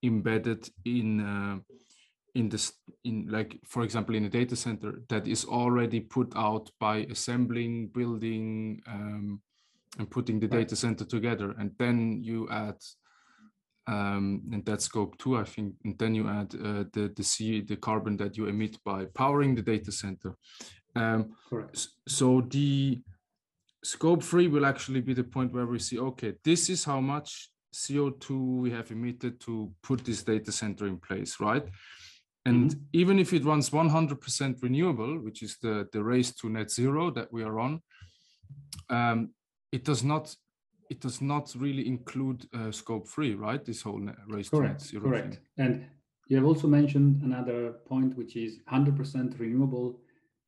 embedded 0.02 0.68
in 0.84 1.20
uh, 1.20 1.58
in 2.34 2.48
this 2.48 2.72
in 3.04 3.26
like 3.28 3.58
for 3.64 3.82
example 3.82 4.14
in 4.14 4.24
a 4.24 4.28
data 4.28 4.56
center 4.56 5.02
that 5.08 5.26
is 5.26 5.44
already 5.44 6.00
put 6.00 6.32
out 6.36 6.70
by 6.78 6.98
assembling, 7.10 7.88
building, 7.88 8.80
um, 8.86 9.40
and 9.98 10.10
putting 10.10 10.38
the 10.38 10.48
right. 10.48 10.60
data 10.60 10.76
center 10.76 11.04
together, 11.04 11.54
and 11.58 11.72
then 11.78 12.22
you 12.22 12.48
add 12.50 12.76
um, 13.88 14.42
and 14.52 14.64
that's 14.66 14.84
scope 14.84 15.16
two, 15.16 15.38
I 15.38 15.44
think. 15.44 15.74
And 15.84 15.98
then 15.98 16.14
you 16.14 16.28
add 16.28 16.54
uh, 16.54 16.84
the 16.92 17.12
the 17.16 17.24
C, 17.24 17.62
the 17.62 17.76
carbon 17.76 18.16
that 18.18 18.36
you 18.36 18.46
emit 18.46 18.76
by 18.84 19.06
powering 19.06 19.54
the 19.54 19.62
data 19.62 19.90
center. 19.90 20.36
Um, 20.94 21.34
Correct. 21.48 21.88
So 22.06 22.42
the 22.42 23.00
scope 23.82 24.22
three 24.22 24.48
will 24.48 24.66
actually 24.66 25.00
be 25.00 25.14
the 25.14 25.24
point 25.24 25.52
where 25.52 25.66
we 25.66 25.78
see, 25.78 25.98
okay, 25.98 26.34
this 26.44 26.68
is 26.68 26.84
how 26.84 27.00
much 27.00 27.50
CO2 27.74 28.60
we 28.60 28.70
have 28.70 28.90
emitted 28.90 29.40
to 29.40 29.72
put 29.82 30.04
this 30.04 30.22
data 30.22 30.52
center 30.52 30.86
in 30.86 30.98
place, 30.98 31.40
right? 31.40 31.66
And 32.46 32.70
mm-hmm. 32.70 32.80
even 32.92 33.18
if 33.18 33.32
it 33.32 33.44
runs 33.44 33.70
100% 33.70 34.62
renewable, 34.62 35.18
which 35.18 35.42
is 35.42 35.58
the, 35.60 35.88
the 35.92 36.02
race 36.02 36.32
to 36.36 36.48
net 36.48 36.70
zero 36.70 37.10
that 37.10 37.32
we 37.32 37.42
are 37.42 37.58
on, 37.60 37.82
um, 38.88 39.30
it 39.72 39.84
does 39.84 40.02
not 40.02 40.34
it 40.90 41.00
does 41.00 41.20
not 41.20 41.54
really 41.58 41.86
include 41.86 42.46
uh, 42.54 42.70
scope 42.70 43.06
three, 43.06 43.34
right? 43.34 43.62
This 43.62 43.82
whole 43.82 44.00
race 44.26 44.48
correct, 44.48 44.50
to 44.50 44.68
net 44.68 44.80
zero. 44.80 45.02
Correct. 45.02 45.34
Thing. 45.34 45.66
And 45.66 45.86
you 46.28 46.36
have 46.36 46.46
also 46.46 46.66
mentioned 46.66 47.22
another 47.22 47.72
point, 47.86 48.16
which 48.16 48.36
is 48.36 48.60
100% 48.72 49.38
renewable 49.38 50.00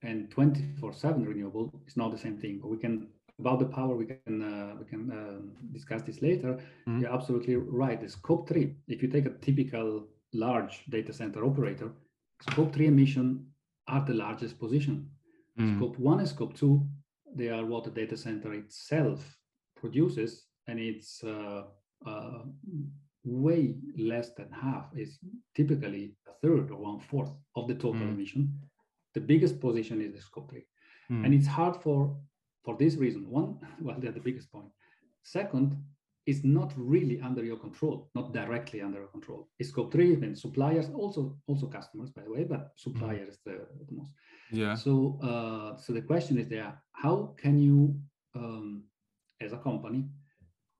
and 0.02 0.30
24/7 0.30 1.26
renewable 1.26 1.70
is 1.86 1.96
not 1.96 2.10
the 2.10 2.18
same 2.18 2.38
thing. 2.38 2.58
But 2.60 2.68
we 2.70 2.78
can 2.78 3.08
about 3.40 3.58
the 3.58 3.70
power 3.78 3.94
we 4.02 4.06
can 4.12 4.36
uh, 4.52 4.72
we 4.80 4.84
can 4.92 5.02
um, 5.20 5.42
discuss 5.72 6.02
this 6.02 6.20
later. 6.28 6.52
Mm-hmm. 6.54 7.00
You're 7.00 7.14
absolutely 7.18 7.56
right. 7.56 8.00
The 8.00 8.08
scope 8.08 8.48
three, 8.48 8.66
if 8.94 9.02
you 9.02 9.08
take 9.08 9.26
a 9.26 9.34
typical 9.46 9.88
large 10.32 10.74
data 10.96 11.12
center 11.12 11.40
operator, 11.50 11.88
scope 12.48 12.72
three 12.74 12.88
emission 12.94 13.26
are 13.88 14.04
the 14.04 14.14
largest 14.14 14.58
position. 14.64 14.96
Mm-hmm. 15.58 15.76
Scope 15.76 15.98
one 15.98 16.20
and 16.20 16.28
scope 16.28 16.54
two, 16.60 16.74
they 17.34 17.48
are 17.48 17.64
what 17.64 17.84
the 17.84 17.90
data 17.90 18.16
center 18.16 18.52
itself 18.54 19.20
produces, 19.80 20.30
and 20.68 20.78
it's 20.78 21.24
uh, 21.24 21.62
uh, 22.06 22.42
way 23.24 23.74
less 24.12 24.28
than 24.38 24.50
half, 24.52 24.86
is 24.96 25.18
typically 25.54 26.04
a 26.28 26.32
third 26.42 26.70
or 26.70 26.78
one 26.90 27.00
fourth 27.00 27.32
of 27.56 27.68
the 27.68 27.74
total 27.74 28.06
mm. 28.06 28.14
emission. 28.14 28.42
The 29.14 29.20
biggest 29.20 29.60
position 29.60 30.00
is 30.00 30.12
the 30.14 30.20
scope 30.20 30.50
three. 30.50 30.66
Mm. 31.10 31.24
And 31.24 31.34
it's 31.34 31.46
hard 31.46 31.76
for 31.84 32.16
for 32.64 32.76
this 32.76 32.96
reason. 32.96 33.28
One, 33.28 33.58
well, 33.80 33.96
they're 33.98 34.12
the 34.12 34.20
biggest 34.20 34.50
point. 34.52 34.68
Second, 35.22 35.76
it's 36.26 36.44
not 36.44 36.72
really 36.76 37.20
under 37.20 37.44
your 37.44 37.56
control, 37.56 38.10
not 38.14 38.32
directly 38.32 38.82
under 38.82 38.98
your 38.98 39.08
control. 39.08 39.48
It's 39.58 39.70
scope 39.70 39.92
three 39.92 40.12
and 40.14 40.38
suppliers, 40.38 40.88
also 40.94 41.36
also 41.46 41.66
customers, 41.66 42.10
by 42.10 42.22
the 42.22 42.30
way, 42.30 42.44
but 42.44 42.72
suppliers 42.76 43.36
mm. 43.36 43.44
the, 43.46 43.66
the 43.86 43.96
most. 43.96 44.12
Yeah. 44.52 44.74
So 44.74 45.18
uh, 45.22 45.76
so 45.78 45.92
the 45.92 46.02
question 46.02 46.38
is 46.38 46.48
there: 46.48 46.80
How 46.92 47.34
can 47.36 47.58
you 47.58 47.98
um, 48.34 48.84
as 49.40 49.52
a 49.52 49.58
company 49.58 50.08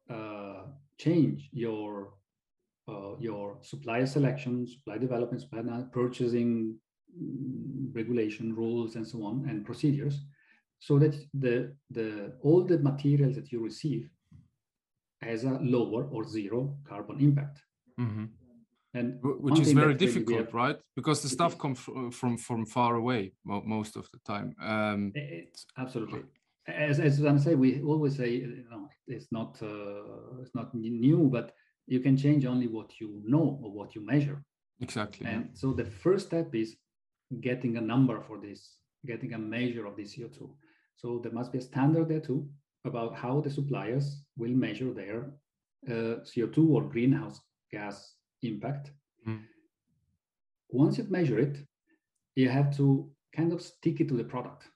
uh, 0.09 0.65
change 0.99 1.49
your 1.53 2.15
uh, 2.89 3.17
your 3.19 3.59
supplier 3.63 4.07
selection, 4.07 4.67
supply 4.67 4.99
development, 4.99 5.43
supply 5.43 5.63
purchasing, 5.93 6.77
mm, 7.19 7.95
regulation 7.95 8.55
rules 8.55 8.97
and 8.97 9.07
so 9.07 9.25
on 9.25 9.47
and 9.49 9.65
procedures 9.65 10.21
so 10.87 10.99
that 10.99 11.15
the 11.35 11.55
the 11.91 12.33
all 12.43 12.65
the 12.65 12.79
materials 12.79 13.35
that 13.37 13.53
you 13.53 13.61
receive 13.71 14.11
has 15.23 15.45
a 15.45 15.59
lower 15.77 16.03
or 16.15 16.23
zero 16.27 16.77
carbon 16.89 17.21
impact 17.21 17.59
mm-hmm. 17.99 18.25
and 18.95 19.19
which 19.23 19.61
is 19.61 19.73
very 19.73 19.95
difficult 19.95 20.47
really 20.47 20.65
right 20.65 20.79
because 20.97 21.19
the 21.23 21.29
stuff 21.29 21.59
comes 21.59 21.79
from 22.19 22.37
from 22.37 22.65
far 22.67 22.93
away 23.03 23.33
most 23.45 23.97
of 23.97 24.09
the 24.13 24.21
time 24.33 24.49
um, 24.73 25.13
it's 25.15 25.67
absolutely 25.77 26.23
as 26.77 27.01
as 27.01 27.25
I 27.25 27.37
say, 27.39 27.55
we 27.55 27.83
always 27.83 28.17
say, 28.17 28.31
you 28.31 28.65
know, 28.71 28.89
it's 29.07 29.29
not 29.31 29.59
uh, 29.63 30.41
it's 30.43 30.55
not 30.55 30.75
new, 30.75 31.29
but 31.31 31.53
you 31.87 32.01
can 32.01 32.17
change 32.17 32.45
only 32.45 32.69
what 32.69 33.01
you 33.01 33.23
know 33.25 33.59
or 33.63 33.71
what 33.73 33.95
you 33.95 34.05
measure. 34.05 34.43
Exactly. 34.81 35.27
And 35.27 35.51
so 35.55 35.73
the 35.73 35.85
first 35.85 36.29
step 36.29 36.55
is 36.55 36.77
getting 37.41 37.77
a 37.77 37.81
number 37.81 38.21
for 38.23 38.39
this, 38.39 38.77
getting 39.07 39.35
a 39.35 39.39
measure 39.39 39.87
of 39.87 39.97
the 39.97 40.05
CO2. 40.05 40.51
So 41.01 41.19
there 41.23 41.33
must 41.33 41.51
be 41.51 41.59
a 41.59 41.63
standard 41.63 42.09
there 42.09 42.21
too 42.21 42.47
about 42.85 43.15
how 43.15 43.41
the 43.41 43.51
suppliers 43.51 44.23
will 44.37 44.51
measure 44.51 44.93
their 44.93 45.33
uh, 45.89 46.21
CO2 46.29 46.69
or 46.69 46.83
greenhouse 46.83 47.41
gas 47.73 48.17
impact. 48.43 48.91
Mm. 49.27 49.45
Once 50.69 50.99
you 50.99 51.07
measure 51.09 51.39
it, 51.39 51.57
you 52.37 52.51
have 52.51 52.77
to 52.77 53.11
kind 53.35 53.53
of 53.53 53.63
stick 53.63 54.01
it 54.01 54.09
to 54.09 54.17
the 54.17 54.25
product 54.25 54.69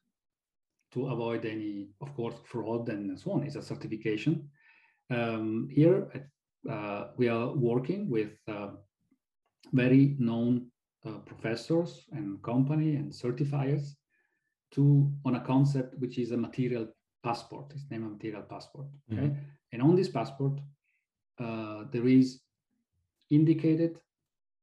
to 0.93 1.09
avoid 1.09 1.45
any, 1.45 1.89
of 2.01 2.15
course, 2.15 2.37
fraud 2.45 2.89
and 2.89 3.19
so 3.19 3.33
on. 3.33 3.43
It's 3.43 3.57
a 3.57 3.63
certification. 3.63 4.49
Um, 5.11 5.69
here, 5.71 6.09
uh, 6.71 7.09
we 7.19 7.29
are 7.29 7.53
working 7.53 8.09
with 8.09 8.33
uh, 8.49 8.69
very 9.73 10.17
known 10.19 10.71
uh, 11.05 11.19
professors 11.27 12.07
and 12.13 12.43
company 12.43 12.97
and 12.97 13.13
certifiers 13.13 13.97
to 14.75 15.11
on 15.25 15.37
a 15.37 15.41
concept 15.41 15.99
which 15.99 16.19
is 16.19 16.31
a 16.33 16.37
material 16.37 16.89
passport. 17.23 17.73
It's 17.75 17.85
named 17.91 18.05
a 18.05 18.09
material 18.09 18.43
passport. 18.43 18.87
Okay, 19.13 19.23
mm-hmm. 19.23 19.39
and 19.73 19.83
on 19.83 19.97
this 19.97 20.09
passport, 20.09 20.61
uh, 21.39 21.85
there 21.91 22.07
is 22.07 22.41
indicated 23.31 23.99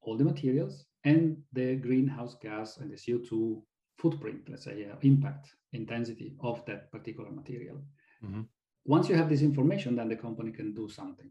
all 0.02 0.18
the 0.18 0.24
materials 0.24 0.86
and 1.04 1.38
the 1.54 1.76
greenhouse 1.76 2.36
gas 2.42 2.78
and 2.78 2.92
the 2.92 2.96
CO2 2.96 3.62
footprint, 3.98 4.42
let's 4.50 4.64
say, 4.64 4.88
uh, 4.92 4.96
impact 5.02 5.56
intensity 5.74 6.34
of 6.42 6.66
that 6.66 6.92
particular 6.92 7.32
material. 7.32 7.78
Mm-hmm. 8.24 8.42
Once 8.86 9.10
you 9.10 9.16
have 9.16 9.30
this 9.30 9.42
information, 9.42 9.96
then 9.96 10.10
the 10.10 10.16
company 10.16 10.52
can 10.52 10.74
do 10.74 10.90
something. 10.90 11.30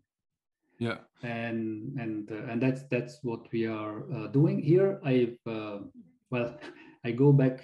Yeah, 0.78 0.98
and 1.22 1.94
and 1.98 2.30
uh, 2.32 2.50
and 2.50 2.62
that's 2.62 2.84
that's 2.84 3.18
what 3.22 3.52
we 3.52 3.66
are 3.66 4.10
uh, 4.14 4.28
doing 4.28 4.62
here. 4.62 4.98
I've 5.04 5.36
uh, 5.46 5.78
well, 6.30 6.58
I 7.04 7.10
go 7.10 7.32
back. 7.32 7.60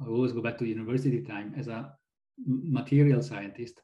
I 0.00 0.08
always 0.08 0.32
go 0.32 0.42
back 0.42 0.58
to 0.58 0.66
university 0.66 1.22
time 1.22 1.54
as 1.56 1.68
a 1.68 1.92
material 2.46 3.22
scientist. 3.22 3.80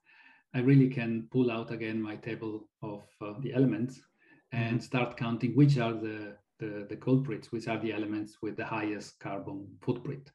I 0.55 0.61
really 0.61 0.89
can 0.89 1.29
pull 1.31 1.51
out 1.51 1.71
again 1.71 2.01
my 2.01 2.17
table 2.17 2.69
of 2.83 3.03
uh, 3.21 3.35
the 3.41 3.55
elements 3.55 4.01
and 4.53 4.77
mm-hmm. 4.77 4.85
start 4.85 5.17
counting 5.17 5.53
which 5.53 5.79
are 5.79 5.95
the, 5.95 6.37
the 6.59 6.87
the 6.91 6.97
culprits, 6.97 7.51
which 7.51 7.69
are 7.69 7.79
the 7.79 7.93
elements 7.93 8.37
with 8.43 8.57
the 8.57 8.65
highest 8.65 9.19
carbon 9.19 9.67
footprint 9.81 10.31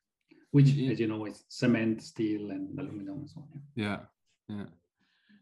which, 0.52 0.68
yeah. 0.68 0.92
as 0.92 1.00
you 1.00 1.08
know, 1.08 1.26
is 1.26 1.44
cement, 1.50 2.02
steel, 2.02 2.52
and 2.52 2.78
aluminum 2.80 3.20
and 3.20 3.30
so 3.30 3.42
on. 3.42 3.62
Yeah, 3.76 4.00
yeah. 4.48 4.66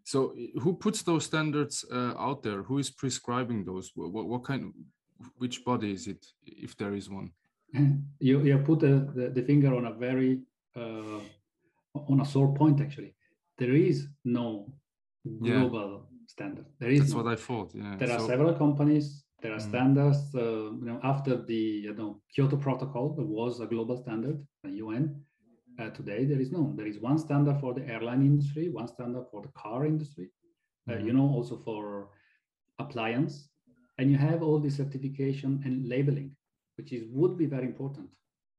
So, 0.04 0.36
who 0.62 0.76
puts 0.76 1.02
those 1.02 1.26
standards 1.26 1.86
uh, 1.92 2.14
out 2.18 2.44
there? 2.44 2.64
Who 2.64 2.78
is 2.80 2.90
prescribing 2.90 3.66
those? 3.66 3.92
What, 3.96 4.26
what 4.28 4.44
kind? 4.44 4.74
Which 5.38 5.64
body 5.64 5.94
is 5.94 6.08
it, 6.08 6.26
if 6.46 6.76
there 6.78 6.94
is 6.94 7.10
one? 7.10 7.32
You 8.20 8.42
you 8.42 8.58
put 8.60 8.80
the, 8.80 9.12
the, 9.14 9.30
the 9.30 9.44
finger 9.44 9.76
on 9.76 9.86
a 9.86 9.94
very 9.94 10.42
uh, 10.76 11.20
on 11.94 12.22
a 12.22 12.26
sore 12.26 12.54
point. 12.54 12.82
Actually, 12.82 13.14
there 13.58 13.74
is 13.74 14.08
no 14.24 14.74
global 15.44 16.08
yeah. 16.10 16.26
standard. 16.28 16.66
There 16.80 16.90
is. 16.90 17.00
That's 17.00 17.12
no. 17.12 17.24
what 17.24 17.34
I 17.34 17.36
thought. 17.36 17.72
Yeah. 17.76 17.96
There 17.98 18.08
so, 18.08 18.14
are 18.16 18.28
several 18.28 18.54
companies 18.54 19.26
there 19.46 19.54
are 19.54 19.60
mm. 19.60 19.70
standards. 19.70 20.34
Uh, 20.34 20.72
you 20.80 20.86
know, 20.90 21.00
after 21.04 21.36
the 21.36 21.64
you 21.88 21.94
know 21.94 22.22
Kyoto 22.34 22.58
Protocol, 22.58 23.14
there 23.16 23.26
was 23.26 23.60
a 23.60 23.68
global 23.68 23.98
standard, 23.98 24.38
the 24.64 24.72
UN. 24.84 25.22
Uh, 25.78 25.90
today, 25.90 26.26
there 26.26 26.40
is 26.40 26.52
no. 26.52 26.74
There 26.76 26.88
is 26.88 27.00
one 27.00 27.20
standard 27.20 27.60
for 27.60 27.74
the 27.74 27.86
airline 27.88 28.22
industry, 28.22 28.70
one 28.70 28.88
standard 28.88 29.26
for 29.32 29.42
the 29.42 29.50
car 29.50 29.86
industry. 29.86 30.30
Mm. 30.90 31.06
you 31.06 31.14
know, 31.14 31.28
also 31.38 31.58
for 31.58 32.10
appliance, 32.80 33.50
and 33.98 34.12
you 34.12 34.18
have 34.18 34.42
all 34.42 34.60
the 34.60 34.70
certification 34.70 35.62
and 35.66 35.88
labeling, 35.88 36.36
which 36.78 36.92
is 36.94 37.04
would 37.10 37.38
be 37.38 37.46
very 37.46 37.66
important. 37.66 38.10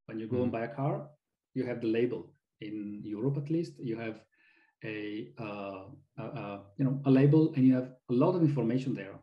When 0.06 0.18
you 0.18 0.28
go 0.28 0.36
mm. 0.36 0.44
and 0.44 0.52
buy 0.52 0.64
a 0.64 0.74
car, 0.74 1.08
you 1.54 1.64
have 1.66 1.80
the 1.80 1.88
label. 1.88 2.32
In 2.60 3.02
Europe, 3.04 3.36
at 3.36 3.50
least, 3.50 3.74
you 3.78 3.96
have 3.98 4.20
a, 4.84 5.28
uh, 5.38 5.84
a, 6.18 6.22
a, 6.22 6.60
you 6.78 6.84
know 6.84 7.00
a 7.04 7.10
label, 7.10 7.52
and 7.54 7.66
you 7.66 7.74
have 7.74 7.90
a 8.10 8.14
lot 8.14 8.34
of 8.34 8.42
information 8.42 8.94
there 8.94 9.18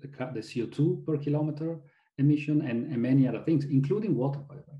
the, 0.00 0.08
the 0.34 0.40
CO2 0.40 1.04
per 1.04 1.16
kilometer 1.16 1.80
emission 2.18 2.62
and, 2.62 2.92
and 2.92 3.00
many 3.00 3.26
other 3.26 3.42
things, 3.42 3.64
including 3.64 4.14
water, 4.14 4.40
by 4.40 4.56
the 4.56 4.62
way. 4.68 4.78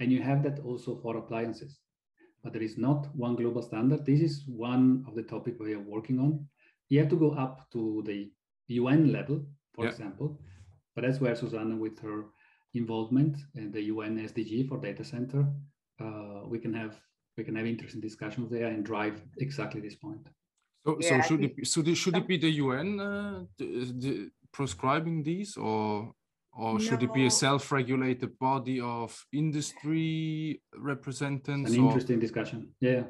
And 0.00 0.12
you 0.12 0.22
have 0.22 0.42
that 0.44 0.60
also 0.60 0.96
for 0.96 1.16
appliances. 1.16 1.78
But 2.42 2.52
there 2.52 2.62
is 2.62 2.78
not 2.78 3.08
one 3.16 3.34
global 3.34 3.62
standard. 3.62 4.06
This 4.06 4.20
is 4.20 4.44
one 4.46 5.04
of 5.08 5.16
the 5.16 5.24
topics 5.24 5.58
we 5.58 5.74
are 5.74 5.80
working 5.80 6.20
on. 6.20 6.46
You 6.88 7.00
have 7.00 7.08
to 7.10 7.16
go 7.16 7.32
up 7.32 7.66
to 7.72 8.02
the 8.06 8.30
UN 8.68 9.12
level, 9.12 9.44
for 9.74 9.84
yeah. 9.84 9.90
example. 9.90 10.40
But 10.94 11.02
that's 11.02 11.20
where 11.20 11.34
Susanna, 11.34 11.76
with 11.76 11.98
her 12.00 12.26
involvement 12.78 13.36
in 13.54 13.70
the 13.70 13.82
UN 13.92 14.12
SDG 14.30 14.68
for 14.68 14.78
data 14.78 15.04
center, 15.04 15.40
uh, 16.04 16.40
we 16.52 16.58
can 16.58 16.72
have 16.72 16.94
we 17.36 17.44
can 17.44 17.54
have 17.54 17.66
interesting 17.66 18.00
discussions 18.00 18.50
there 18.50 18.68
and 18.74 18.84
drive 18.84 19.16
exactly 19.38 19.80
this 19.80 19.94
point. 19.94 20.24
So, 20.84 20.96
yeah, 21.00 21.20
so 21.22 21.28
should 21.28 21.44
it, 21.44 21.66
should 21.66 21.88
it 21.88 21.96
should 22.02 22.16
it 22.16 22.26
be 22.26 22.38
the 22.38 22.52
UN 22.64 22.88
uh, 23.00 23.44
the, 23.58 23.66
the, 24.02 24.30
prescribing 24.52 25.22
these 25.22 25.56
or 25.56 26.12
or 26.52 26.72
no. 26.74 26.78
should 26.78 27.02
it 27.02 27.12
be 27.12 27.26
a 27.26 27.30
self-regulated 27.30 28.38
body 28.38 28.80
of 28.80 29.10
industry 29.32 30.60
representatives 30.76 31.74
an 31.74 31.84
interesting 31.84 32.18
discussion 32.18 32.68
yeah 32.80 33.02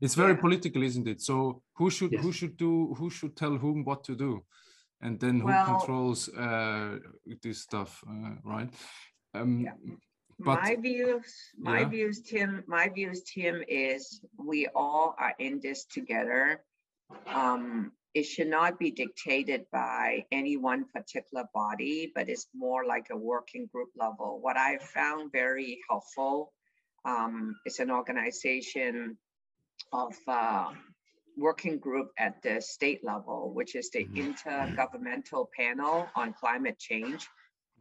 it's 0.00 0.14
very 0.14 0.34
yeah. 0.34 0.40
political 0.40 0.82
isn't 0.82 1.06
it 1.06 1.20
so 1.20 1.62
who 1.78 1.88
should 1.88 2.12
yes. 2.12 2.22
who 2.22 2.32
should 2.32 2.56
do 2.56 2.94
who 2.98 3.08
should 3.08 3.34
tell 3.36 3.54
whom 3.56 3.84
what 3.84 4.02
to 4.04 4.14
do 4.14 4.44
and 5.02 5.18
then 5.20 5.40
who 5.40 5.46
well, 5.46 5.66
controls 5.66 6.28
uh, 6.30 6.98
this 7.42 7.60
stuff 7.60 8.02
uh, 8.08 8.34
right 8.44 8.70
um, 9.34 9.60
yeah. 9.60 9.72
But, 10.38 10.62
my 10.62 10.76
views 10.76 11.34
my 11.58 11.80
yeah. 11.80 11.88
views 11.88 12.20
tim 12.22 12.64
my 12.66 12.88
views 12.88 13.22
tim 13.22 13.62
is 13.68 14.20
we 14.38 14.66
all 14.74 15.14
are 15.18 15.34
in 15.38 15.60
this 15.62 15.84
together 15.84 16.62
um, 17.26 17.92
it 18.14 18.24
should 18.24 18.48
not 18.48 18.78
be 18.78 18.90
dictated 18.90 19.64
by 19.72 20.26
any 20.30 20.56
one 20.56 20.84
particular 20.92 21.44
body, 21.54 22.12
but 22.14 22.28
it's 22.28 22.48
more 22.54 22.84
like 22.84 23.06
a 23.10 23.16
working 23.16 23.68
group 23.72 23.88
level. 23.96 24.38
What 24.40 24.56
I 24.58 24.78
found 24.78 25.32
very 25.32 25.78
helpful 25.88 26.52
um, 27.06 27.56
is 27.64 27.78
an 27.78 27.90
organization 27.90 29.16
of 29.92 30.14
uh, 30.28 30.72
working 31.36 31.78
group 31.78 32.10
at 32.18 32.42
the 32.42 32.60
state 32.60 33.04
level, 33.04 33.52
which 33.54 33.74
is 33.74 33.90
the 33.90 34.04
mm-hmm. 34.04 34.32
Intergovernmental 34.32 35.46
Panel 35.56 36.08
on 36.14 36.32
Climate 36.32 36.78
Change. 36.78 37.28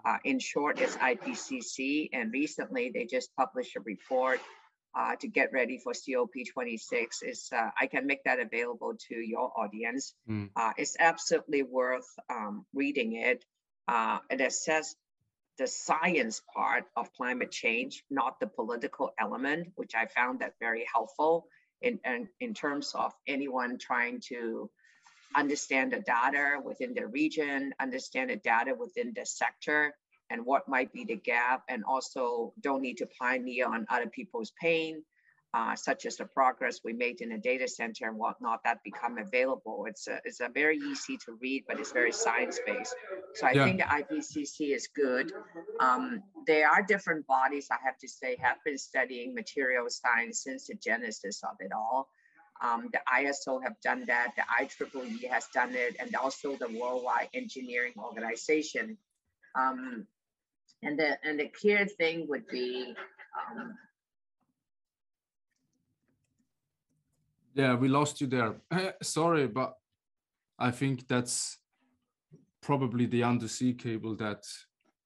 Uh, 0.03 0.17
in 0.23 0.39
short, 0.39 0.79
it's 0.79 0.95
IPCC. 0.97 2.09
And 2.13 2.31
recently 2.31 2.91
they 2.93 3.05
just 3.05 3.35
published 3.35 3.75
a 3.75 3.81
report 3.81 4.39
uh, 4.93 5.15
to 5.21 5.27
get 5.27 5.53
ready 5.53 5.77
for 5.77 5.93
COP26 5.93 7.23
is 7.23 7.49
uh, 7.55 7.69
I 7.79 7.87
can 7.87 8.07
make 8.07 8.23
that 8.25 8.39
available 8.39 8.95
to 9.09 9.15
your 9.15 9.51
audience. 9.57 10.13
Mm. 10.29 10.49
Uh, 10.55 10.71
it's 10.77 10.97
absolutely 10.99 11.63
worth 11.63 12.07
um, 12.29 12.65
reading 12.73 13.15
it. 13.15 13.45
Uh, 13.87 14.19
it 14.29 14.39
assesses 14.39 14.95
the 15.57 15.67
science 15.67 16.41
part 16.53 16.85
of 16.95 17.13
climate 17.13 17.51
change, 17.51 18.03
not 18.09 18.39
the 18.39 18.47
political 18.47 19.11
element, 19.19 19.69
which 19.75 19.93
I 19.95 20.07
found 20.07 20.39
that 20.39 20.53
very 20.59 20.85
helpful 20.91 21.45
in, 21.81 21.99
in, 22.05 22.27
in 22.39 22.53
terms 22.53 22.93
of 22.95 23.13
anyone 23.27 23.77
trying 23.77 24.19
to 24.27 24.69
understand 25.35 25.93
the 25.93 25.99
data 26.01 26.59
within 26.63 26.93
the 26.93 27.07
region, 27.07 27.73
understand 27.79 28.29
the 28.29 28.35
data 28.37 28.73
within 28.77 29.13
the 29.15 29.25
sector, 29.25 29.93
and 30.29 30.45
what 30.45 30.67
might 30.67 30.91
be 30.93 31.03
the 31.03 31.15
gap, 31.15 31.63
and 31.69 31.83
also 31.83 32.53
don't 32.61 32.81
need 32.81 32.97
to 32.97 33.07
pioneer 33.19 33.67
on 33.67 33.85
other 33.89 34.07
people's 34.07 34.51
pain, 34.61 35.03
uh, 35.53 35.75
such 35.75 36.05
as 36.05 36.15
the 36.15 36.25
progress 36.25 36.79
we 36.83 36.93
made 36.93 37.19
in 37.19 37.33
a 37.33 37.37
data 37.37 37.67
center 37.67 38.07
and 38.07 38.17
whatnot 38.17 38.63
that 38.63 38.77
become 38.83 39.17
available. 39.17 39.85
It's 39.87 40.07
a, 40.07 40.19
it's 40.23 40.39
a 40.39 40.47
very 40.47 40.77
easy 40.77 41.17
to 41.25 41.33
read, 41.41 41.65
but 41.67 41.79
it's 41.79 41.91
very 41.91 42.13
science-based. 42.13 42.95
So 43.35 43.47
I 43.47 43.51
yeah. 43.51 43.65
think 43.65 43.77
the 43.79 43.83
IPCC 43.83 44.73
is 44.73 44.87
good. 44.95 45.33
Um, 45.79 46.23
there 46.47 46.69
are 46.69 46.81
different 46.81 47.27
bodies, 47.27 47.67
I 47.69 47.77
have 47.83 47.97
to 47.99 48.07
say, 48.07 48.37
have 48.41 48.57
been 48.63 48.77
studying 48.77 49.33
material 49.33 49.87
science 49.89 50.43
since 50.43 50.67
the 50.67 50.75
genesis 50.75 51.41
of 51.43 51.57
it 51.59 51.71
all. 51.73 52.07
Um, 52.63 52.89
the 52.93 53.01
ISO 53.13 53.61
have 53.63 53.73
done 53.83 54.05
that, 54.05 54.33
the 54.37 54.43
IEEE 54.63 55.27
has 55.29 55.47
done 55.53 55.73
it, 55.73 55.97
and 55.99 56.15
also 56.15 56.55
the 56.55 56.69
Worldwide 56.79 57.29
Engineering 57.33 57.93
Organization. 57.97 58.97
Um, 59.55 60.05
and 60.83 60.97
the 60.97 61.17
and 61.23 61.39
the 61.39 61.49
clear 61.49 61.85
thing 61.85 62.27
would 62.29 62.47
be 62.47 62.95
Um, 63.49 63.77
yeah, 67.53 67.75
we 67.75 67.87
lost 67.87 68.21
you 68.21 68.27
there. 68.27 68.55
Sorry, 69.01 69.47
but 69.47 69.73
I 70.57 70.71
think 70.71 71.07
that's 71.07 71.57
probably 72.61 73.07
the 73.07 73.23
undersea 73.23 73.73
cable 73.73 74.15
that 74.15 74.43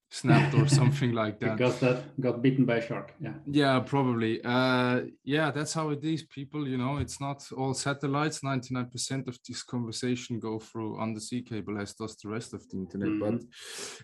snapped 0.10 0.54
or 0.54 0.68
something 0.80 1.14
like 1.14 1.40
that. 1.40 1.58
Because 1.58 1.80
that 1.80 2.20
got 2.20 2.42
bitten 2.42 2.66
by 2.66 2.78
a 2.78 2.88
shark. 2.88 3.14
Yeah. 3.20 3.34
Yeah, 3.48 3.80
probably. 3.80 4.42
Uh, 4.44 5.02
yeah, 5.24 5.52
that's 5.52 5.74
how 5.74 5.90
it 5.90 6.04
is. 6.04 6.24
People, 6.24 6.68
you 6.68 6.78
know, 6.78 6.98
it's 6.98 7.20
not 7.20 7.48
all 7.58 7.74
satellites. 7.74 8.44
Ninety-nine 8.44 8.90
percent 8.90 9.28
of 9.28 9.40
this 9.48 9.64
conversation 9.64 10.40
go 10.40 10.60
through 10.60 11.00
undersea 11.00 11.42
cable, 11.42 11.80
as 11.80 11.94
does 11.94 12.16
the 12.18 12.30
rest 12.30 12.54
of 12.54 12.68
the 12.70 12.78
internet. 12.78 13.10
Mm-hmm. 13.10 13.38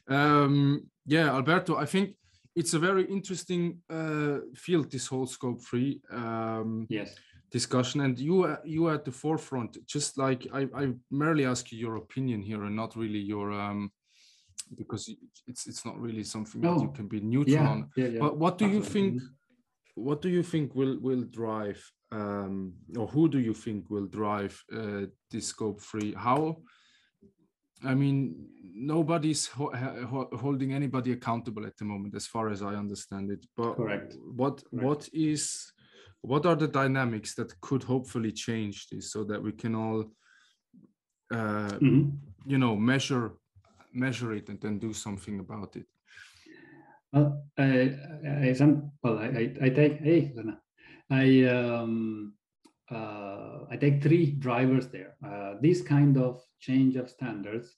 But 0.07 0.15
um, 0.15 0.87
yeah, 1.05 1.29
Alberto, 1.29 1.75
I 1.75 1.85
think 1.85 2.15
it's 2.55 2.73
a 2.73 2.79
very 2.79 3.05
interesting 3.05 3.79
uh, 3.89 4.39
field. 4.55 4.91
This 4.91 5.07
whole 5.07 5.27
scope 5.27 5.61
three. 5.61 6.01
Um, 6.11 6.87
yes 6.89 7.15
discussion 7.51 8.01
and 8.01 8.17
you 8.17 8.55
you 8.63 8.89
at 8.89 9.03
the 9.03 9.11
forefront 9.11 9.77
just 9.85 10.17
like 10.17 10.47
i 10.53 10.61
i 10.75 10.93
merely 11.09 11.45
ask 11.45 11.71
you 11.71 11.77
your 11.77 11.97
opinion 11.97 12.41
here 12.41 12.63
and 12.63 12.75
not 12.75 12.95
really 12.95 13.19
your 13.19 13.51
um 13.51 13.91
because 14.75 15.09
it's 15.47 15.67
it's 15.67 15.85
not 15.85 15.99
really 15.99 16.23
something 16.23 16.61
no. 16.61 16.75
that 16.75 16.81
you 16.81 16.91
can 16.91 17.07
be 17.07 17.19
neutral 17.19 17.55
yeah, 17.55 17.69
on. 17.69 17.89
Yeah, 17.95 18.07
yeah. 18.07 18.19
But 18.19 18.37
what 18.37 18.57
do 18.57 18.67
you 18.67 18.81
think? 18.81 19.21
What 19.95 20.21
do 20.21 20.29
you 20.29 20.43
think 20.43 20.73
will 20.75 20.97
will 20.99 21.23
drive, 21.23 21.81
um, 22.11 22.73
or 22.97 23.07
who 23.07 23.27
do 23.27 23.39
you 23.39 23.53
think 23.53 23.89
will 23.89 24.07
drive 24.07 24.61
uh, 24.73 25.05
this 25.29 25.47
scope 25.47 25.81
three? 25.81 26.13
How? 26.13 26.57
I 27.83 27.95
mean, 27.95 28.47
nobody's 28.73 29.47
ho 29.47 29.71
ho 29.73 30.29
holding 30.37 30.73
anybody 30.73 31.11
accountable 31.11 31.65
at 31.65 31.77
the 31.77 31.85
moment, 31.85 32.15
as 32.15 32.27
far 32.27 32.49
as 32.49 32.61
I 32.61 32.75
understand 32.75 33.31
it. 33.31 33.45
But 33.57 33.75
Correct. 33.75 34.15
what 34.35 34.63
Correct. 34.69 34.85
what 34.85 35.09
is 35.11 35.71
what 36.21 36.45
are 36.45 36.55
the 36.55 36.67
dynamics 36.67 37.33
that 37.35 37.59
could 37.61 37.83
hopefully 37.83 38.31
change 38.31 38.87
this 38.89 39.11
so 39.11 39.23
that 39.23 39.41
we 39.41 39.51
can 39.51 39.75
all 39.75 40.01
uh, 41.33 41.77
mm 41.79 41.89
-hmm. 41.89 42.11
you 42.45 42.57
know 42.57 42.75
measure 42.75 43.31
measure 43.93 44.33
it 44.35 44.49
and 44.49 44.59
then 44.59 44.79
do 44.79 44.93
something 44.93 45.39
about 45.39 45.75
it? 45.75 45.87
Well, 47.13 47.43
I, 47.57 47.97
I, 48.25 48.55
well, 49.03 49.19
I, 49.19 49.53
I 49.61 49.69
take, 49.69 49.99
hey, 49.99 50.33
I, 51.09 51.43
um, 51.45 52.33
uh, 52.89 53.65
I 53.69 53.77
take 53.77 54.01
three 54.01 54.31
drivers 54.31 54.87
there. 54.87 55.15
Uh, 55.25 55.55
this 55.61 55.81
kind 55.81 56.17
of 56.17 56.41
change 56.59 56.95
of 56.95 57.09
standards, 57.09 57.75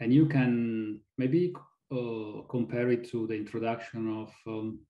and 0.00 0.12
you 0.14 0.26
can 0.26 1.00
maybe 1.18 1.52
uh, 1.92 2.42
compare 2.48 2.90
it 2.90 3.10
to 3.10 3.26
the 3.26 3.34
introduction 3.34 4.22
of 4.22 4.32
um, 4.46 4.80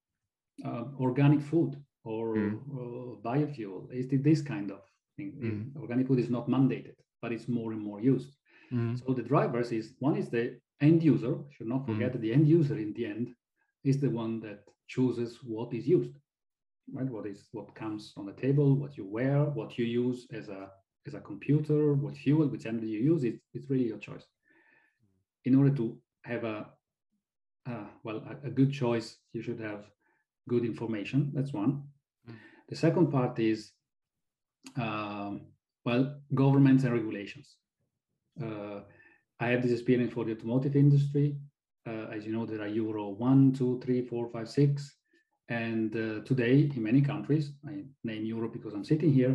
uh, 0.64 0.84
organic 1.00 1.40
food 1.40 1.76
or 2.04 2.34
mm. 2.36 3.22
biofuel. 3.22 3.92
Is 3.92 4.06
this 4.10 4.42
kind 4.42 4.70
of 4.70 4.80
thing? 5.16 5.72
Mm. 5.74 5.80
Organic 5.80 6.06
food 6.06 6.18
is 6.18 6.30
not 6.30 6.48
mandated, 6.48 6.94
but 7.22 7.32
it's 7.32 7.48
more 7.48 7.72
and 7.72 7.82
more 7.82 8.00
used. 8.00 8.36
Mm. 8.72 9.04
So 9.04 9.12
the 9.12 9.22
drivers 9.22 9.72
is 9.72 9.92
one 9.98 10.16
is 10.16 10.28
the 10.28 10.58
end 10.80 11.02
user. 11.02 11.36
Should 11.50 11.68
not 11.68 11.86
forget 11.86 12.10
mm. 12.10 12.12
that 12.12 12.22
the 12.22 12.32
end 12.32 12.48
user 12.48 12.76
in 12.78 12.92
the 12.94 13.06
end 13.06 13.34
is 13.84 14.00
the 14.00 14.10
one 14.10 14.40
that 14.40 14.64
chooses 14.88 15.38
what 15.42 15.72
is 15.72 15.86
used, 15.86 16.16
right? 16.92 17.08
What 17.08 17.26
is 17.26 17.48
what 17.52 17.74
comes 17.74 18.12
on 18.16 18.26
the 18.26 18.32
table, 18.32 18.74
what 18.74 18.96
you 18.96 19.06
wear, 19.06 19.44
what 19.44 19.78
you 19.78 19.84
use 19.84 20.26
as 20.32 20.48
a 20.48 20.70
as 21.06 21.14
a 21.14 21.20
computer, 21.20 21.94
what 21.94 22.16
fuel, 22.16 22.46
which 22.48 22.66
energy 22.66 22.88
you 22.88 23.00
use. 23.00 23.24
It's 23.24 23.42
it's 23.54 23.70
really 23.70 23.88
your 23.88 23.98
choice. 23.98 24.26
In 25.44 25.54
order 25.54 25.74
to 25.76 25.98
have 26.24 26.44
a 26.44 26.66
uh, 27.66 27.86
well 28.04 28.22
a, 28.28 28.48
a, 28.48 28.50
good 28.50 28.72
choice, 28.72 29.16
you 29.32 29.42
should 29.42 29.60
have 29.60 29.84
good 30.52 30.64
information. 30.72 31.30
That's 31.34 31.52
one. 31.52 31.72
Mm. 32.28 32.34
The 32.68 32.76
second 32.84 33.06
part 33.16 33.38
is 33.38 33.58
um, 34.76 35.32
well 35.86 36.02
governments 36.34 36.84
and 36.84 36.92
regulations. 36.92 37.56
Uh, 38.44 38.80
I 39.44 39.46
have 39.52 39.62
this 39.62 39.72
experience 39.72 40.12
for 40.12 40.24
the 40.24 40.32
automotive 40.32 40.76
industry. 40.76 41.36
Uh, 41.88 42.06
as 42.14 42.26
you 42.26 42.32
know, 42.32 42.44
there 42.46 42.62
are 42.64 42.74
Euro 42.82 43.04
1, 43.08 43.52
2, 43.54 43.80
3, 43.82 44.02
4, 44.02 44.28
5, 44.28 44.48
6. 44.48 44.96
And 45.48 45.90
uh, 45.96 46.24
today, 46.30 46.70
in 46.76 46.82
many 46.82 47.00
countries, 47.00 47.52
I 47.66 47.84
name 48.04 48.24
Europe 48.24 48.52
because 48.52 48.74
I'm 48.74 48.84
sitting 48.84 49.12
here, 49.12 49.34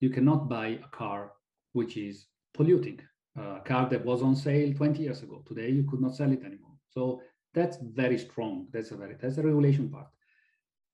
you 0.00 0.10
cannot 0.10 0.48
buy 0.48 0.68
a 0.86 0.88
car 1.00 1.32
which 1.72 1.96
is 1.96 2.26
polluting. 2.54 3.00
Uh, 3.38 3.56
a 3.60 3.62
car 3.70 3.88
that 3.88 4.04
was 4.04 4.22
on 4.22 4.34
sale 4.36 4.72
20 4.74 5.02
years 5.02 5.22
ago. 5.22 5.44
Today, 5.46 5.70
you 5.70 5.84
could 5.88 6.00
not 6.00 6.14
sell 6.14 6.32
it 6.32 6.44
anymore. 6.48 6.76
So 6.90 7.22
that's 7.54 7.76
very 8.02 8.18
strong. 8.18 8.66
That's 8.72 8.90
a 8.90 8.96
very 8.96 9.14
that's 9.20 9.38
a 9.38 9.42
regulation 9.42 9.88
part. 9.88 10.08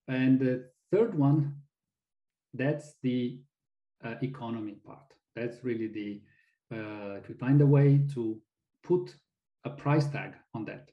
And 0.09 0.41
the 0.41 0.71
third 0.91 1.15
one, 1.15 1.55
that's 2.55 2.95
the 3.03 3.41
uh, 4.05 4.15
economy 4.23 4.77
part. 4.85 5.13
That's 5.37 5.63
really 5.63 5.89
the 5.89 6.21
uh, 6.75 7.21
we 7.29 7.35
find 7.35 7.61
a 7.61 7.67
way 7.67 8.01
to 8.15 8.41
put 8.83 9.15
a 9.65 9.71
price 9.71 10.07
tag 10.07 10.35
on 10.55 10.65
that, 10.67 10.91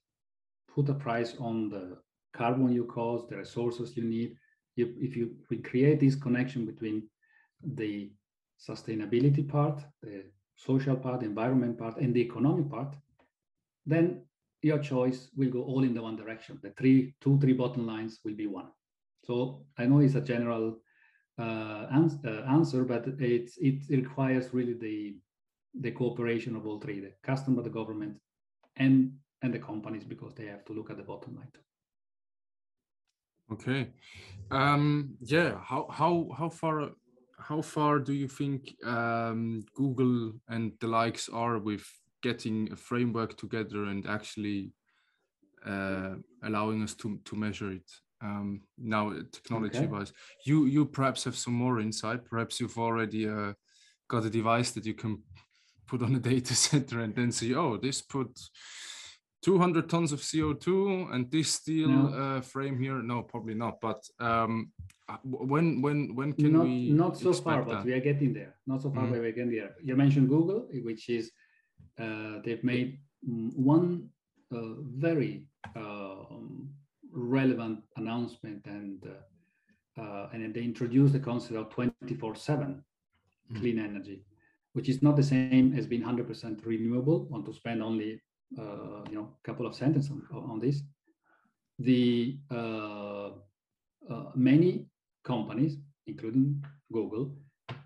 put 0.73 0.89
a 0.89 0.93
price 0.93 1.35
on 1.39 1.69
the 1.69 1.97
carbon 2.33 2.71
you 2.71 2.85
cause, 2.85 3.27
the 3.27 3.37
resources 3.37 3.95
you 3.97 4.03
need. 4.03 4.35
If, 4.77 4.89
if 4.97 5.15
you 5.15 5.35
we 5.49 5.57
create 5.57 5.99
this 5.99 6.15
connection 6.15 6.65
between 6.65 7.03
the 7.63 8.11
sustainability 8.59 9.47
part, 9.47 9.83
the 10.01 10.25
social 10.55 10.95
part, 10.95 11.23
environment 11.23 11.77
part, 11.77 11.97
and 11.97 12.13
the 12.13 12.21
economic 12.21 12.69
part, 12.69 12.95
then 13.85 14.23
your 14.61 14.79
choice 14.79 15.29
will 15.35 15.49
go 15.49 15.63
all 15.63 15.83
in 15.83 15.93
the 15.93 16.01
one 16.01 16.15
direction. 16.15 16.59
The 16.61 16.71
three, 16.71 17.13
two, 17.21 17.39
three 17.39 17.53
bottom 17.53 17.85
lines 17.85 18.19
will 18.23 18.33
be 18.35 18.47
one. 18.47 18.67
So 19.25 19.65
I 19.77 19.85
know 19.85 19.99
it's 19.99 20.15
a 20.15 20.21
general 20.21 20.77
uh, 21.39 21.87
ans 21.91 22.17
uh, 22.25 22.43
answer, 22.47 22.83
but 22.83 23.07
it's 23.19 23.57
it 23.57 23.83
requires 23.89 24.53
really 24.53 24.73
the 24.73 25.17
the 25.81 25.91
cooperation 25.91 26.55
of 26.55 26.65
all 26.65 26.79
three, 26.79 26.99
the 26.99 27.11
customer, 27.23 27.61
the 27.61 27.69
government, 27.69 28.17
and 28.77 29.13
and 29.41 29.53
the 29.53 29.59
companies 29.59 30.03
because 30.03 30.33
they 30.35 30.45
have 30.45 30.63
to 30.65 30.73
look 30.73 30.89
at 30.89 30.97
the 30.97 31.03
bottom 31.03 31.35
line. 31.35 31.51
Okay. 33.51 33.91
Um, 34.51 35.15
yeah. 35.21 35.59
How 35.59 35.87
how 35.89 36.29
how 36.37 36.49
far 36.49 36.91
how 37.37 37.61
far 37.61 37.99
do 37.99 38.13
you 38.13 38.27
think 38.27 38.75
um, 38.85 39.65
Google 39.75 40.33
and 40.47 40.71
the 40.79 40.87
likes 40.87 41.29
are 41.29 41.59
with 41.59 41.85
getting 42.21 42.71
a 42.71 42.75
framework 42.75 43.37
together 43.37 43.85
and 43.85 44.07
actually 44.07 44.71
uh, 45.65 46.15
allowing 46.43 46.83
us 46.83 46.93
to 46.95 47.19
to 47.25 47.35
measure 47.35 47.71
it? 47.71 48.04
Um, 48.25 48.61
now, 48.77 49.03
technology 49.31 49.79
okay. 49.79 49.87
wise, 49.87 50.11
you 50.45 50.65
you 50.65 50.85
perhaps 50.85 51.23
have 51.25 51.37
some 51.43 51.53
more 51.53 51.79
insight. 51.79 52.25
Perhaps 52.25 52.59
you've 52.59 52.77
already 52.77 53.27
uh, 53.27 53.53
got 54.07 54.25
a 54.25 54.29
device 54.29 54.71
that 54.71 54.85
you 54.85 54.93
can 54.93 55.13
put 55.87 56.01
on 56.01 56.15
a 56.15 56.19
data 56.33 56.55
center 56.55 57.01
and 57.01 57.15
then 57.15 57.31
see, 57.31 57.55
oh, 57.55 57.77
this 57.77 58.01
put 58.01 58.31
200 59.43 59.89
tons 59.89 60.11
of 60.11 60.21
CO2 60.21 61.13
and 61.13 61.29
this 61.29 61.51
steel 61.51 61.89
no. 61.89 62.37
uh, 62.37 62.41
frame 62.41 62.79
here. 62.79 63.01
No, 63.03 63.21
probably 63.21 63.53
not. 63.53 63.79
But 63.79 64.01
um, 64.19 64.71
uh, 65.07 65.17
when 65.23 65.81
when 65.81 66.15
when 66.15 66.33
can 66.33 66.53
not, 66.53 66.63
we? 66.63 66.89
Not 66.89 67.17
so 67.17 67.31
far, 67.33 67.63
that? 67.63 67.67
but 67.67 67.85
we 67.85 67.93
are 67.93 67.99
getting 67.99 68.33
there. 68.33 68.55
Not 68.65 68.81
so 68.81 68.89
far, 68.89 69.03
mm 69.03 69.09
-hmm. 69.09 69.13
but 69.13 69.21
we're 69.21 69.37
getting 69.39 69.55
there. 69.59 69.75
You 69.87 69.95
mentioned 69.95 70.27
Google, 70.29 70.59
which 70.87 71.09
is 71.09 71.31
uh, 72.03 72.41
they've 72.43 72.65
made 72.73 72.89
one 73.73 74.09
uh, 74.51 74.75
very 75.07 75.33
um, 75.75 76.45
relevant 77.15 77.79
announcement 77.95 78.65
and 78.65 79.03
uh, 79.07 80.01
uh, 80.01 80.29
and 80.33 80.53
they 80.53 80.61
introduced 80.61 81.13
the 81.13 81.19
concept 81.19 81.55
of 81.55 81.69
24/7 81.69 82.03
mm 82.09 82.83
-hmm. 83.47 83.59
clean 83.59 83.79
energy 83.79 84.25
which 84.75 84.89
is 84.89 85.01
not 85.01 85.15
the 85.15 85.23
same 85.23 85.73
as 85.77 85.87
being 85.87 86.03
100% 86.03 86.65
renewable. 86.65 87.23
Want 87.29 87.45
to 87.45 87.53
spend 87.53 87.81
only 87.81 88.21
uh, 88.59 89.01
you 89.09 89.15
know 89.15 89.27
a 89.39 89.47
couple 89.47 89.65
of 89.65 89.73
sentences 89.73 90.11
on, 90.11 90.21
on 90.51 90.59
this. 90.59 90.81
The 91.79 92.37
uh, 92.51 93.29
uh, 94.13 94.25
many 94.35 94.87
companies, 95.23 95.77
including 96.07 96.63
Google, 96.91 97.33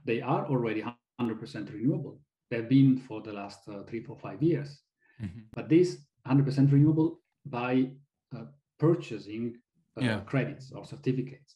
they 0.04 0.20
are 0.22 0.48
already 0.48 0.84
100% 1.22 1.74
renewable. 1.74 2.20
They've 2.50 2.68
been 2.68 2.98
for 2.98 3.22
the 3.22 3.34
last 3.34 3.60
uh, 3.70 3.84
three, 3.84 4.04
four, 4.04 4.18
five 4.18 4.42
years. 4.42 4.82
Mm-hmm. 5.22 5.42
But 5.54 5.70
this 5.70 5.98
100% 6.28 6.72
renewable 6.72 7.20
by 7.46 7.92
uh, 8.36 8.46
purchasing 8.80 9.56
uh, 9.98 10.04
yeah. 10.04 10.20
credits 10.22 10.72
or 10.72 10.86
certificates, 10.86 11.56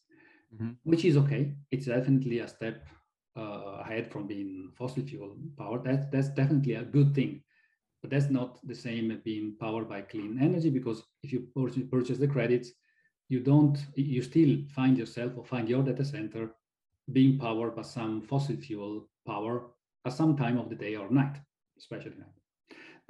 mm-hmm. 0.53 0.71
which 0.83 1.05
is 1.05 1.17
okay. 1.17 1.53
It's 1.71 1.87
definitely 1.87 2.39
a 2.39 2.47
step 2.47 2.85
uh, 3.37 3.81
ahead 3.81 4.11
from 4.11 4.27
being 4.27 4.71
fossil 4.77 5.03
fuel 5.03 5.35
powered. 5.57 5.83
That, 5.85 6.11
that's 6.11 6.29
definitely 6.29 6.75
a 6.75 6.83
good 6.83 7.15
thing. 7.15 7.41
But 8.01 8.11
that's 8.11 8.29
not 8.29 8.59
the 8.67 8.75
same 8.75 9.11
as 9.11 9.19
being 9.19 9.55
powered 9.59 9.87
by 9.87 10.01
clean 10.01 10.37
energy 10.41 10.69
because 10.69 11.03
if 11.23 11.31
you 11.31 11.47
purchase 11.89 12.17
the 12.17 12.27
credits, 12.27 12.71
you 13.29 13.39
don't, 13.39 13.77
you 13.95 14.21
still 14.21 14.57
find 14.75 14.97
yourself 14.97 15.33
or 15.37 15.45
find 15.45 15.69
your 15.69 15.83
data 15.83 16.03
center 16.03 16.51
being 17.11 17.39
powered 17.39 17.75
by 17.75 17.81
some 17.81 18.21
fossil 18.21 18.57
fuel 18.57 19.07
power 19.25 19.71
at 20.05 20.13
some 20.13 20.35
time 20.35 20.57
of 20.57 20.69
the 20.69 20.75
day 20.75 20.95
or 20.95 21.09
night, 21.09 21.37
especially 21.77 22.17
night. 22.17 22.42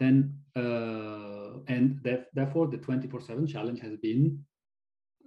Then, 0.04 0.18
uh, 0.56 1.60
and 1.68 1.99
therefore 2.34 2.68
the 2.68 2.78
24-7 2.78 3.47
challenge 3.47 3.80
has 3.80 3.95
been 3.97 4.43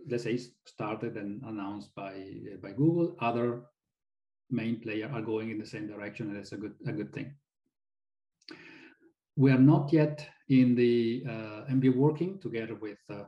let's 0.09 0.25
say, 0.25 0.39
started 0.65 1.17
and 1.17 1.43
announced 1.43 1.95
by 1.95 2.15
by 2.63 2.73
Google. 2.73 3.17
Other 3.21 3.63
main 4.51 4.81
players 4.81 5.11
are 5.13 5.23
going 5.23 5.51
in 5.51 5.59
the 5.59 5.67
same 5.67 5.87
direction, 5.87 6.29
and 6.29 6.37
it's 6.37 6.53
a 6.53 6.57
good 6.57 6.75
a 6.87 6.93
good 6.93 7.13
thing. 7.13 7.35
We 9.37 9.51
are 9.51 9.59
not 9.59 9.93
yet 9.93 10.27
in 10.49 10.75
the 10.75 11.25
uh, 11.29 11.65
and 11.69 11.83
we're 11.83 11.97
working 11.97 12.39
together 12.39 12.75
with 12.75 12.99
uh, 13.11 13.25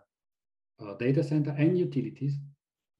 uh, 0.80 0.94
data 0.98 1.22
center 1.22 1.50
and 1.58 1.78
utilities 1.78 2.34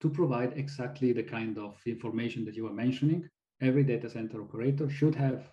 to 0.01 0.11
provide 0.11 0.53
exactly 0.57 1.13
the 1.13 1.23
kind 1.23 1.59
of 1.59 1.77
information 1.87 2.45
that 2.45 2.55
you 2.55 2.67
are 2.67 2.75
mentioning. 2.85 3.29
Every 3.61 3.83
data 3.83 4.09
center 4.09 4.43
operator 4.43 4.89
should 4.89 5.15
have 5.15 5.51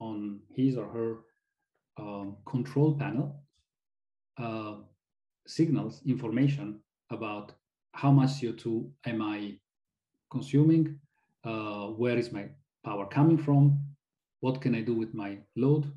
on 0.00 0.40
his 0.54 0.76
or 0.76 0.88
her 0.88 1.16
um, 1.98 2.36
control 2.46 2.94
panel 2.94 3.42
uh, 4.38 4.74
signals 5.46 6.02
information 6.06 6.80
about 7.10 7.52
how 7.92 8.10
much 8.10 8.30
CO2 8.30 8.90
am 9.06 9.22
I 9.22 9.58
consuming, 10.30 10.98
uh, 11.44 11.86
where 11.86 12.18
is 12.18 12.32
my 12.32 12.48
power 12.84 13.06
coming 13.06 13.38
from, 13.38 13.78
what 14.40 14.60
can 14.60 14.74
I 14.74 14.80
do 14.80 14.94
with 14.94 15.14
my 15.14 15.38
load, 15.56 15.90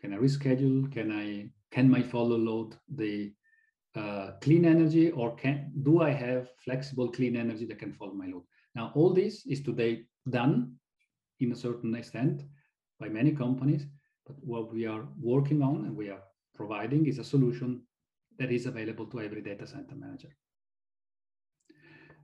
can 0.00 0.12
I 0.12 0.18
reschedule, 0.18 0.92
can 0.92 1.10
I 1.12 1.50
can 1.70 1.90
my 1.90 2.02
follow 2.02 2.36
load 2.36 2.76
the 2.94 3.32
uh, 3.94 4.32
clean 4.42 4.64
energy 4.64 5.10
or 5.10 5.34
can 5.36 5.72
do 5.82 6.02
I 6.02 6.10
have 6.10 6.50
flexible 6.64 7.10
clean 7.10 7.36
energy 7.36 7.64
that 7.66 7.78
can 7.78 7.92
follow 7.92 8.12
my 8.12 8.26
load? 8.26 8.44
Now 8.74 8.92
all 8.94 9.12
this 9.12 9.46
is 9.46 9.62
today 9.62 10.04
done 10.28 10.74
in 11.40 11.52
a 11.52 11.56
certain 11.56 11.94
extent 11.94 12.42
by 13.00 13.08
many 13.08 13.32
companies, 13.32 13.86
but 14.26 14.36
what 14.40 14.72
we 14.72 14.86
are 14.86 15.06
working 15.20 15.62
on 15.62 15.84
and 15.86 15.96
we 15.96 16.10
are 16.10 16.22
providing 16.54 17.06
is 17.06 17.18
a 17.18 17.24
solution 17.24 17.82
that 18.38 18.50
is 18.50 18.66
available 18.66 19.06
to 19.06 19.20
every 19.20 19.40
data 19.40 19.66
center 19.66 19.94
manager. 19.94 20.34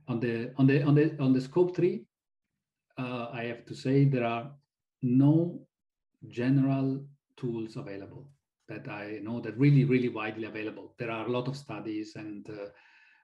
On 0.07 0.19
the 0.19 0.51
on 0.57 0.67
the 0.67 0.83
on 0.83 0.95
the 0.95 1.17
on 1.19 1.33
the 1.33 1.41
scope 1.41 1.75
three, 1.75 2.05
uh, 2.97 3.27
I 3.31 3.43
have 3.45 3.65
to 3.65 3.75
say 3.75 4.03
there 4.03 4.25
are 4.25 4.51
no 5.01 5.65
general 6.29 7.05
tools 7.37 7.77
available 7.77 8.29
that 8.67 8.87
I 8.89 9.19
know 9.23 9.39
that 9.41 9.57
really 9.57 9.85
really 9.85 10.09
widely 10.09 10.45
available. 10.45 10.93
There 10.99 11.11
are 11.11 11.25
a 11.25 11.31
lot 11.31 11.47
of 11.47 11.55
studies 11.55 12.15
and 12.15 12.49
uh, 12.49 12.69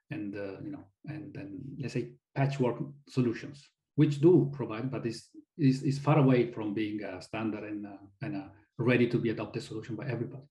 and 0.09 0.35
uh, 0.35 0.61
you 0.63 0.71
know 0.71 0.85
and 1.05 1.33
then 1.33 1.59
let's 1.79 1.93
say 1.93 2.13
patchwork 2.33 2.77
solutions 3.09 3.67
which 3.95 4.21
do 4.21 4.49
provide, 4.53 4.89
but 4.89 5.05
is 5.05 5.27
is, 5.57 5.83
is 5.83 5.99
far 5.99 6.17
away 6.19 6.51
from 6.53 6.73
being 6.73 7.03
a 7.03 7.21
standard 7.21 7.65
and, 7.65 7.85
uh, 7.85 7.97
and 8.21 8.35
a 8.35 8.51
ready 8.79 9.07
to 9.07 9.17
be 9.19 9.29
adopted 9.29 9.61
solution 9.61 9.95
by 9.95 10.07
everybody. 10.07 10.43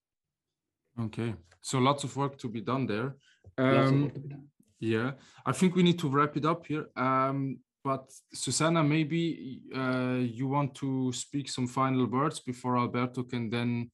Okay, 1.01 1.35
so 1.61 1.79
lots 1.79 2.05
of 2.05 2.17
work 2.17 2.39
to 2.39 2.49
be 2.49 2.61
done 2.61 2.87
there. 2.87 3.17
Um, 3.57 4.09
done. 4.09 4.49
Yeah, 4.81 5.13
I 5.45 5.53
think 5.53 5.75
we 5.75 5.83
need 5.83 5.99
to 5.99 6.09
wrap 6.09 6.37
it 6.37 6.45
up 6.45 6.67
here. 6.67 6.87
Um, 6.97 7.59
but 7.83 8.13
Susanna, 8.33 8.85
maybe 8.85 9.63
uh, 9.75 10.19
you 10.21 10.47
want 10.47 10.75
to 10.77 11.13
speak 11.13 11.49
some 11.49 11.67
final 11.67 12.07
words 12.07 12.41
before 12.41 12.77
Alberto 12.77 13.23
can 13.23 13.49
then 13.51 13.91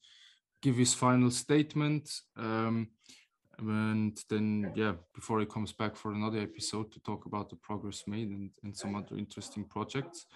give 0.60 0.76
his 0.76 0.94
final 0.94 1.30
statement. 1.30 2.10
Um, 2.36 2.88
and 3.58 4.18
then, 4.28 4.72
yeah, 4.74 4.94
before 5.14 5.38
he 5.40 5.46
comes 5.46 5.72
back 5.72 5.94
for 5.96 6.12
another 6.12 6.40
episode 6.40 6.90
to 6.92 7.00
talk 7.00 7.26
about 7.26 7.50
the 7.50 7.56
progress 7.56 8.02
made 8.06 8.30
and, 8.30 8.50
and 8.64 8.76
some 8.76 8.96
other 8.96 9.16
interesting 9.16 9.64
projects. 9.64 10.26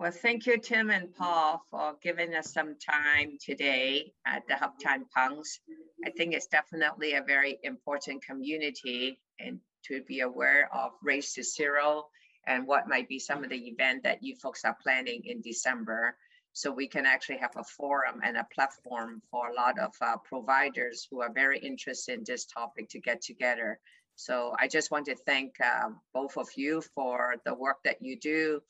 Well, 0.00 0.10
thank 0.10 0.46
you, 0.46 0.56
Tim 0.56 0.88
and 0.88 1.14
Paul, 1.14 1.62
for 1.70 1.94
giving 2.02 2.34
us 2.34 2.54
some 2.54 2.74
time 2.78 3.36
today 3.38 4.14
at 4.24 4.42
the 4.48 4.54
Uptime 4.54 5.04
Punks. 5.14 5.60
I 6.06 6.08
think 6.08 6.32
it's 6.32 6.46
definitely 6.46 7.12
a 7.12 7.22
very 7.22 7.58
important 7.64 8.24
community 8.24 9.20
and 9.40 9.60
to 9.84 10.02
be 10.04 10.20
aware 10.20 10.74
of 10.74 10.92
Race 11.02 11.34
to 11.34 11.42
Zero 11.42 12.06
and 12.46 12.66
what 12.66 12.88
might 12.88 13.10
be 13.10 13.18
some 13.18 13.44
of 13.44 13.50
the 13.50 13.68
event 13.68 14.02
that 14.04 14.22
you 14.22 14.36
folks 14.36 14.64
are 14.64 14.74
planning 14.82 15.20
in 15.26 15.42
December. 15.42 16.16
So 16.54 16.72
we 16.72 16.88
can 16.88 17.04
actually 17.04 17.36
have 17.36 17.56
a 17.56 17.64
forum 17.64 18.22
and 18.24 18.38
a 18.38 18.46
platform 18.54 19.20
for 19.30 19.50
a 19.50 19.54
lot 19.54 19.78
of 19.78 19.92
uh, 20.00 20.16
providers 20.24 21.06
who 21.10 21.20
are 21.20 21.30
very 21.30 21.58
interested 21.58 22.20
in 22.20 22.24
this 22.26 22.46
topic 22.46 22.88
to 22.88 23.00
get 23.00 23.20
together. 23.20 23.78
So 24.16 24.54
I 24.58 24.66
just 24.66 24.90
want 24.90 25.04
to 25.06 25.14
thank 25.14 25.56
uh, 25.62 25.90
both 26.14 26.38
of 26.38 26.48
you 26.56 26.82
for 26.94 27.34
the 27.44 27.52
work 27.52 27.80
that 27.84 28.00
you 28.00 28.18
do 28.18 28.62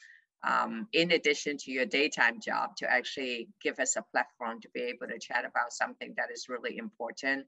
um, 0.42 0.88
in 0.92 1.12
addition 1.12 1.56
to 1.58 1.70
your 1.70 1.86
daytime 1.86 2.40
job 2.40 2.76
to 2.76 2.90
actually 2.90 3.48
give 3.62 3.78
us 3.78 3.96
a 3.96 4.04
platform 4.10 4.60
to 4.60 4.68
be 4.72 4.82
able 4.82 5.06
to 5.08 5.18
chat 5.18 5.44
about 5.44 5.72
something 5.72 6.14
that 6.16 6.30
is 6.32 6.48
really 6.48 6.78
important 6.78 7.46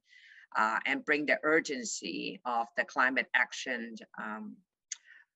uh, 0.57 0.79
and 0.87 1.05
bring 1.05 1.27
the 1.27 1.39
urgency 1.43 2.41
of 2.45 2.67
the 2.77 2.85
climate 2.85 3.29
action 3.35 3.95
um, 4.23 4.57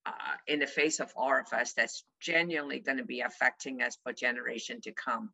uh, 0.05 0.13
in 0.47 0.61
the 0.61 0.67
face 0.67 1.01
of 1.01 1.13
all 1.17 1.35
of 1.39 1.53
us 1.53 1.73
that's 1.73 2.05
genuinely 2.21 2.79
going 2.79 2.99
to 2.99 3.05
be 3.05 3.21
affecting 3.21 3.83
us 3.83 3.99
for 4.03 4.13
generation 4.13 4.81
to 4.81 4.93
come. 4.93 5.31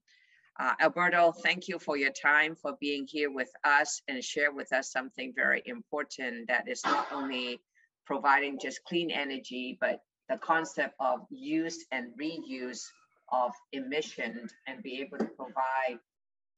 Uh, 0.60 0.72
Alberto, 0.80 1.32
thank 1.32 1.66
you 1.66 1.78
for 1.78 1.96
your 1.96 2.12
time, 2.12 2.54
for 2.54 2.76
being 2.80 3.06
here 3.06 3.30
with 3.30 3.50
us 3.64 4.02
and 4.08 4.22
share 4.22 4.52
with 4.52 4.72
us 4.72 4.92
something 4.92 5.32
very 5.34 5.62
important 5.66 6.46
that 6.48 6.68
is 6.68 6.84
not 6.84 7.06
only 7.10 7.60
providing 8.06 8.58
just 8.60 8.84
clean 8.84 9.10
energy, 9.10 9.78
but 9.80 10.00
the 10.28 10.38
concept 10.38 10.94
of 11.00 11.20
use 11.30 11.84
and 11.90 12.12
reuse 12.20 12.84
of 13.30 13.52
emission 13.72 14.48
and 14.66 14.82
be 14.82 15.00
able 15.00 15.18
to 15.18 15.30
provide 15.36 15.98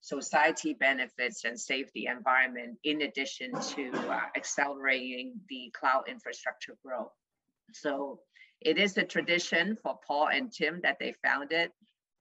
society 0.01 0.75
benefits 0.75 1.45
and 1.45 1.59
safety 1.59 2.07
environment 2.07 2.77
in 2.85 3.03
addition 3.03 3.53
to 3.61 3.91
uh, 4.11 4.21
accelerating 4.37 5.33
the 5.49 5.73
cloud 5.79 6.03
infrastructure 6.09 6.77
growth. 6.85 7.13
So 7.73 8.21
it 8.61 8.77
is 8.77 8.97
a 8.99 9.03
tradition 9.03 9.79
for 9.83 9.99
Paul 10.07 10.29
and 10.29 10.53
Tim 10.53 10.81
that 10.83 10.99
they 11.01 11.15
founded 11.25 11.71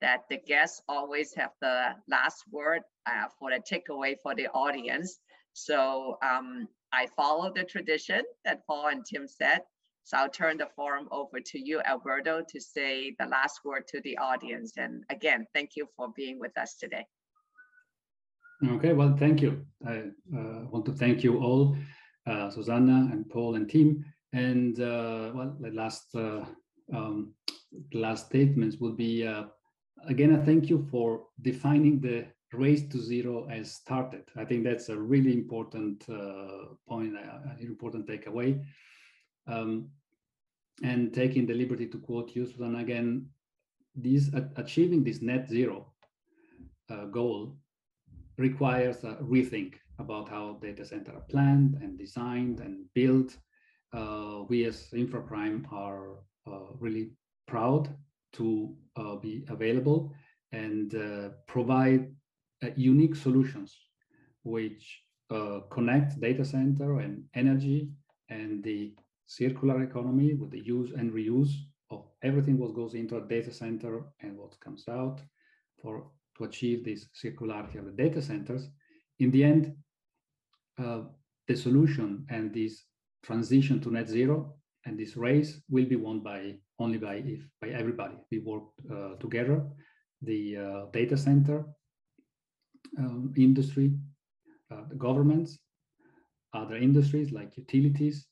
that 0.00 0.22
the 0.30 0.38
guests 0.38 0.82
always 0.88 1.34
have 1.34 1.50
the 1.60 1.94
last 2.08 2.44
word 2.50 2.82
uh, 3.06 3.28
for 3.38 3.50
the 3.50 3.60
takeaway 3.60 4.16
for 4.22 4.34
the 4.34 4.48
audience. 4.48 5.18
So 5.52 6.18
um, 6.22 6.68
I 6.92 7.06
follow 7.16 7.52
the 7.54 7.64
tradition 7.64 8.22
that 8.44 8.66
Paul 8.66 8.88
and 8.88 9.04
Tim 9.04 9.26
said. 9.28 9.60
So 10.04 10.18
I'll 10.18 10.28
turn 10.28 10.58
the 10.58 10.68
forum 10.76 11.08
over 11.10 11.40
to 11.40 11.58
you, 11.58 11.80
Alberto, 11.80 12.44
to 12.46 12.60
say 12.60 13.16
the 13.18 13.26
last 13.26 13.60
word 13.64 13.88
to 13.88 14.02
the 14.02 14.18
audience. 14.18 14.74
And 14.76 15.02
again, 15.08 15.46
thank 15.54 15.76
you 15.76 15.88
for 15.96 16.12
being 16.14 16.38
with 16.38 16.56
us 16.58 16.76
today. 16.76 17.06
Okay, 18.68 18.92
well, 18.92 19.16
thank 19.16 19.40
you. 19.40 19.64
I 19.86 20.04
uh, 20.36 20.66
want 20.70 20.84
to 20.86 20.92
thank 20.92 21.24
you 21.24 21.42
all, 21.42 21.76
uh, 22.26 22.50
Susanna 22.50 23.08
and 23.12 23.28
Paul 23.30 23.54
and 23.54 23.68
Tim. 23.68 24.04
And 24.34 24.78
uh, 24.78 25.32
well, 25.34 25.56
the 25.58 25.70
last 25.70 26.14
uh, 26.14 26.44
um, 26.92 27.32
last 27.94 28.26
statements 28.26 28.76
would 28.78 28.98
be 28.98 29.26
uh, 29.26 29.44
again 30.06 30.34
a 30.34 30.44
thank 30.44 30.68
you 30.68 30.86
for 30.90 31.26
defining 31.40 32.00
the 32.00 32.26
race 32.52 32.86
to 32.88 32.98
zero 32.98 33.48
as 33.50 33.72
started. 33.72 34.24
I 34.36 34.44
think 34.44 34.64
that's 34.64 34.90
a 34.90 34.98
really 34.98 35.32
important 35.32 36.04
uh, 36.08 36.74
point, 36.86 37.14
an 37.16 37.56
important 37.60 38.06
takeaway 38.06 38.60
um, 39.46 39.88
and 40.82 41.12
taking 41.12 41.46
the 41.46 41.54
liberty 41.54 41.86
to 41.86 41.98
quote 41.98 42.34
you, 42.34 42.46
Susan, 42.46 42.76
again, 42.76 43.26
this, 43.94 44.32
uh, 44.34 44.48
achieving 44.56 45.04
this 45.04 45.22
net 45.22 45.48
zero 45.48 45.92
uh, 46.90 47.04
goal 47.06 47.56
requires 48.38 49.04
a 49.04 49.16
rethink 49.22 49.74
about 49.98 50.28
how 50.28 50.58
data 50.60 50.84
centers 50.84 51.14
are 51.14 51.24
planned 51.30 51.78
and 51.80 51.98
designed 51.98 52.60
and 52.60 52.84
built. 52.94 53.36
Uh, 53.92 54.42
we 54.48 54.64
as 54.64 54.88
InfraPrime 54.92 55.72
are 55.72 56.16
uh, 56.46 56.72
really 56.80 57.10
proud 57.46 57.88
to 58.32 58.74
uh, 58.96 59.14
be 59.16 59.44
available 59.48 60.12
and 60.52 60.94
uh, 60.94 61.28
provide 61.46 62.12
unique 62.76 63.14
solutions 63.14 63.76
which 64.42 65.02
connect 65.70 66.18
data 66.20 66.44
center 66.44 67.00
and 67.00 67.24
energy 67.34 67.90
and 68.30 68.62
the 68.62 68.94
circular 69.26 69.82
economy 69.82 70.34
with 70.34 70.50
the 70.50 70.60
use 70.60 70.92
and 70.92 71.12
reuse 71.12 71.52
of 71.90 72.06
everything 72.22 72.58
what 72.58 72.74
goes 72.74 72.94
into 72.94 73.16
a 73.16 73.28
data 73.28 73.52
center 73.52 74.02
and 74.20 74.36
what 74.36 74.58
comes 74.60 74.84
out 74.88 75.20
for 75.80 76.10
to 76.36 76.44
achieve 76.44 76.84
this 76.84 77.06
circularity 77.14 77.78
of 77.78 77.84
the 77.84 77.92
data 77.92 78.20
centers. 78.20 78.68
In 79.20 79.30
the 79.30 79.44
end, 79.44 79.74
uh, 80.78 81.02
the 81.46 81.56
solution 81.56 82.26
and 82.28 82.52
this 82.52 82.84
transition 83.22 83.80
to 83.80 83.90
net 83.90 84.08
zero 84.08 84.54
and 84.86 84.98
this 84.98 85.16
race 85.16 85.60
will 85.70 85.84
be 85.84 85.96
won 85.96 86.20
by 86.20 86.54
only 86.78 86.98
by 86.98 87.14
if 87.14 87.40
by 87.60 87.68
everybody. 87.68 88.16
We 88.30 88.38
work 88.40 88.64
uh, 88.90 89.14
together, 89.20 89.64
the 90.22 90.56
uh, 90.56 90.84
data 90.92 91.16
center 91.16 91.64
um, 92.98 93.32
industry, 93.36 93.94
uh, 94.70 94.82
the 94.88 94.96
governments, 94.96 95.58
other 96.52 96.76
industries 96.76 97.32
like 97.32 97.56
utilities, 97.56 98.26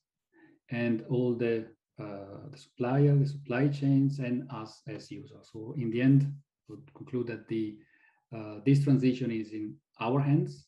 and 0.73 1.05
all 1.09 1.35
the, 1.35 1.67
uh, 2.01 2.49
the 2.51 2.59
supplier, 2.59 3.15
the 3.15 3.27
supply 3.27 3.69
chains, 3.69 4.19
and 4.19 4.51
us 4.51 4.83
as 4.89 5.11
users. 5.11 5.51
So 5.53 5.75
in 5.79 5.91
the 5.91 6.03
end, 6.03 6.33
would 6.69 6.93
conclude 6.95 7.27
that 7.29 7.47
the 7.49 7.77
uh, 8.35 8.61
this 8.65 8.83
transition 8.83 9.31
is 9.31 9.53
in 9.53 9.75
our 10.01 10.21
hands. 10.21 10.67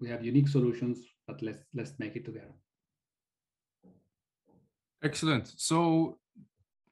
We 0.00 0.08
have 0.08 0.24
unique 0.24 0.48
solutions, 0.48 0.98
but 1.26 1.42
let's 1.42 1.62
let's 1.74 1.92
make 1.98 2.16
it 2.16 2.24
together. 2.24 2.54
Excellent. 5.02 5.52
So 5.56 6.18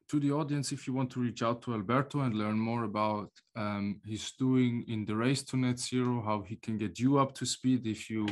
to 0.08 0.20
the 0.20 0.32
audience, 0.32 0.72
if 0.72 0.86
you 0.86 0.94
want 0.94 1.10
to 1.12 1.20
reach 1.20 1.42
out 1.42 1.62
to 1.62 1.74
Alberto 1.74 2.20
and 2.20 2.34
learn 2.34 2.58
more 2.58 2.84
about 2.84 3.30
um, 3.56 4.00
his 4.04 4.32
doing 4.32 4.84
in 4.88 5.04
the 5.04 5.14
race 5.14 5.42
to 5.44 5.56
net 5.56 5.78
zero, 5.78 6.22
how 6.22 6.42
he 6.42 6.56
can 6.56 6.78
get 6.78 6.98
you 6.98 7.18
up 7.18 7.34
to 7.34 7.46
speed 7.46 7.86
if 7.86 8.08
you 8.08 8.26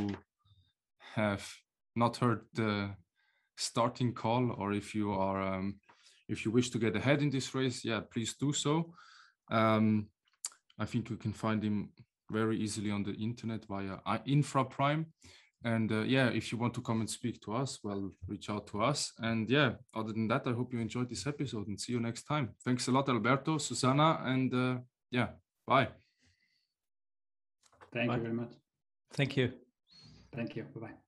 have 1.14 1.46
not 1.94 2.16
heard 2.16 2.42
the 2.54 2.90
starting 3.56 4.12
call 4.12 4.54
or 4.58 4.72
if 4.72 4.94
you 4.94 5.12
are 5.12 5.42
um, 5.42 5.76
if 6.28 6.44
you 6.44 6.50
wish 6.50 6.70
to 6.70 6.78
get 6.78 6.96
ahead 6.96 7.22
in 7.22 7.30
this 7.30 7.54
race, 7.54 7.84
yeah, 7.84 8.00
please 8.12 8.34
do 8.34 8.52
so. 8.52 8.92
Um, 9.50 10.08
I 10.78 10.84
think 10.84 11.08
you 11.10 11.16
can 11.16 11.32
find 11.32 11.62
him 11.62 11.90
very 12.30 12.58
easily 12.58 12.90
on 12.90 13.02
the 13.02 13.12
internet 13.12 13.64
via 13.66 13.98
uh, 14.04 14.18
InfraPrime. 14.26 15.06
And 15.64 15.90
uh, 15.90 16.02
yeah, 16.02 16.28
if 16.28 16.52
you 16.52 16.58
want 16.58 16.74
to 16.74 16.80
come 16.80 17.00
and 17.00 17.08
speak 17.10 17.40
to 17.42 17.54
us, 17.54 17.78
well, 17.82 18.10
reach 18.28 18.50
out 18.50 18.66
to 18.68 18.82
us. 18.82 19.12
And 19.18 19.48
yeah, 19.48 19.72
other 19.94 20.12
than 20.12 20.28
that, 20.28 20.46
I 20.46 20.52
hope 20.52 20.72
you 20.72 20.80
enjoyed 20.80 21.08
this 21.08 21.26
episode 21.26 21.68
and 21.68 21.80
see 21.80 21.92
you 21.92 22.00
next 22.00 22.24
time. 22.24 22.50
Thanks 22.64 22.88
a 22.88 22.92
lot, 22.92 23.08
Alberto, 23.08 23.58
Susanna, 23.58 24.20
and 24.24 24.52
uh, 24.54 24.78
yeah, 25.10 25.28
bye. 25.66 25.88
Thank 27.92 28.08
bye. 28.08 28.16
you 28.16 28.22
very 28.22 28.34
much. 28.34 28.52
Thank 29.12 29.36
you. 29.36 29.52
Thank 30.34 30.56
you. 30.56 30.64
Bye 30.74 30.80
bye. 30.80 31.05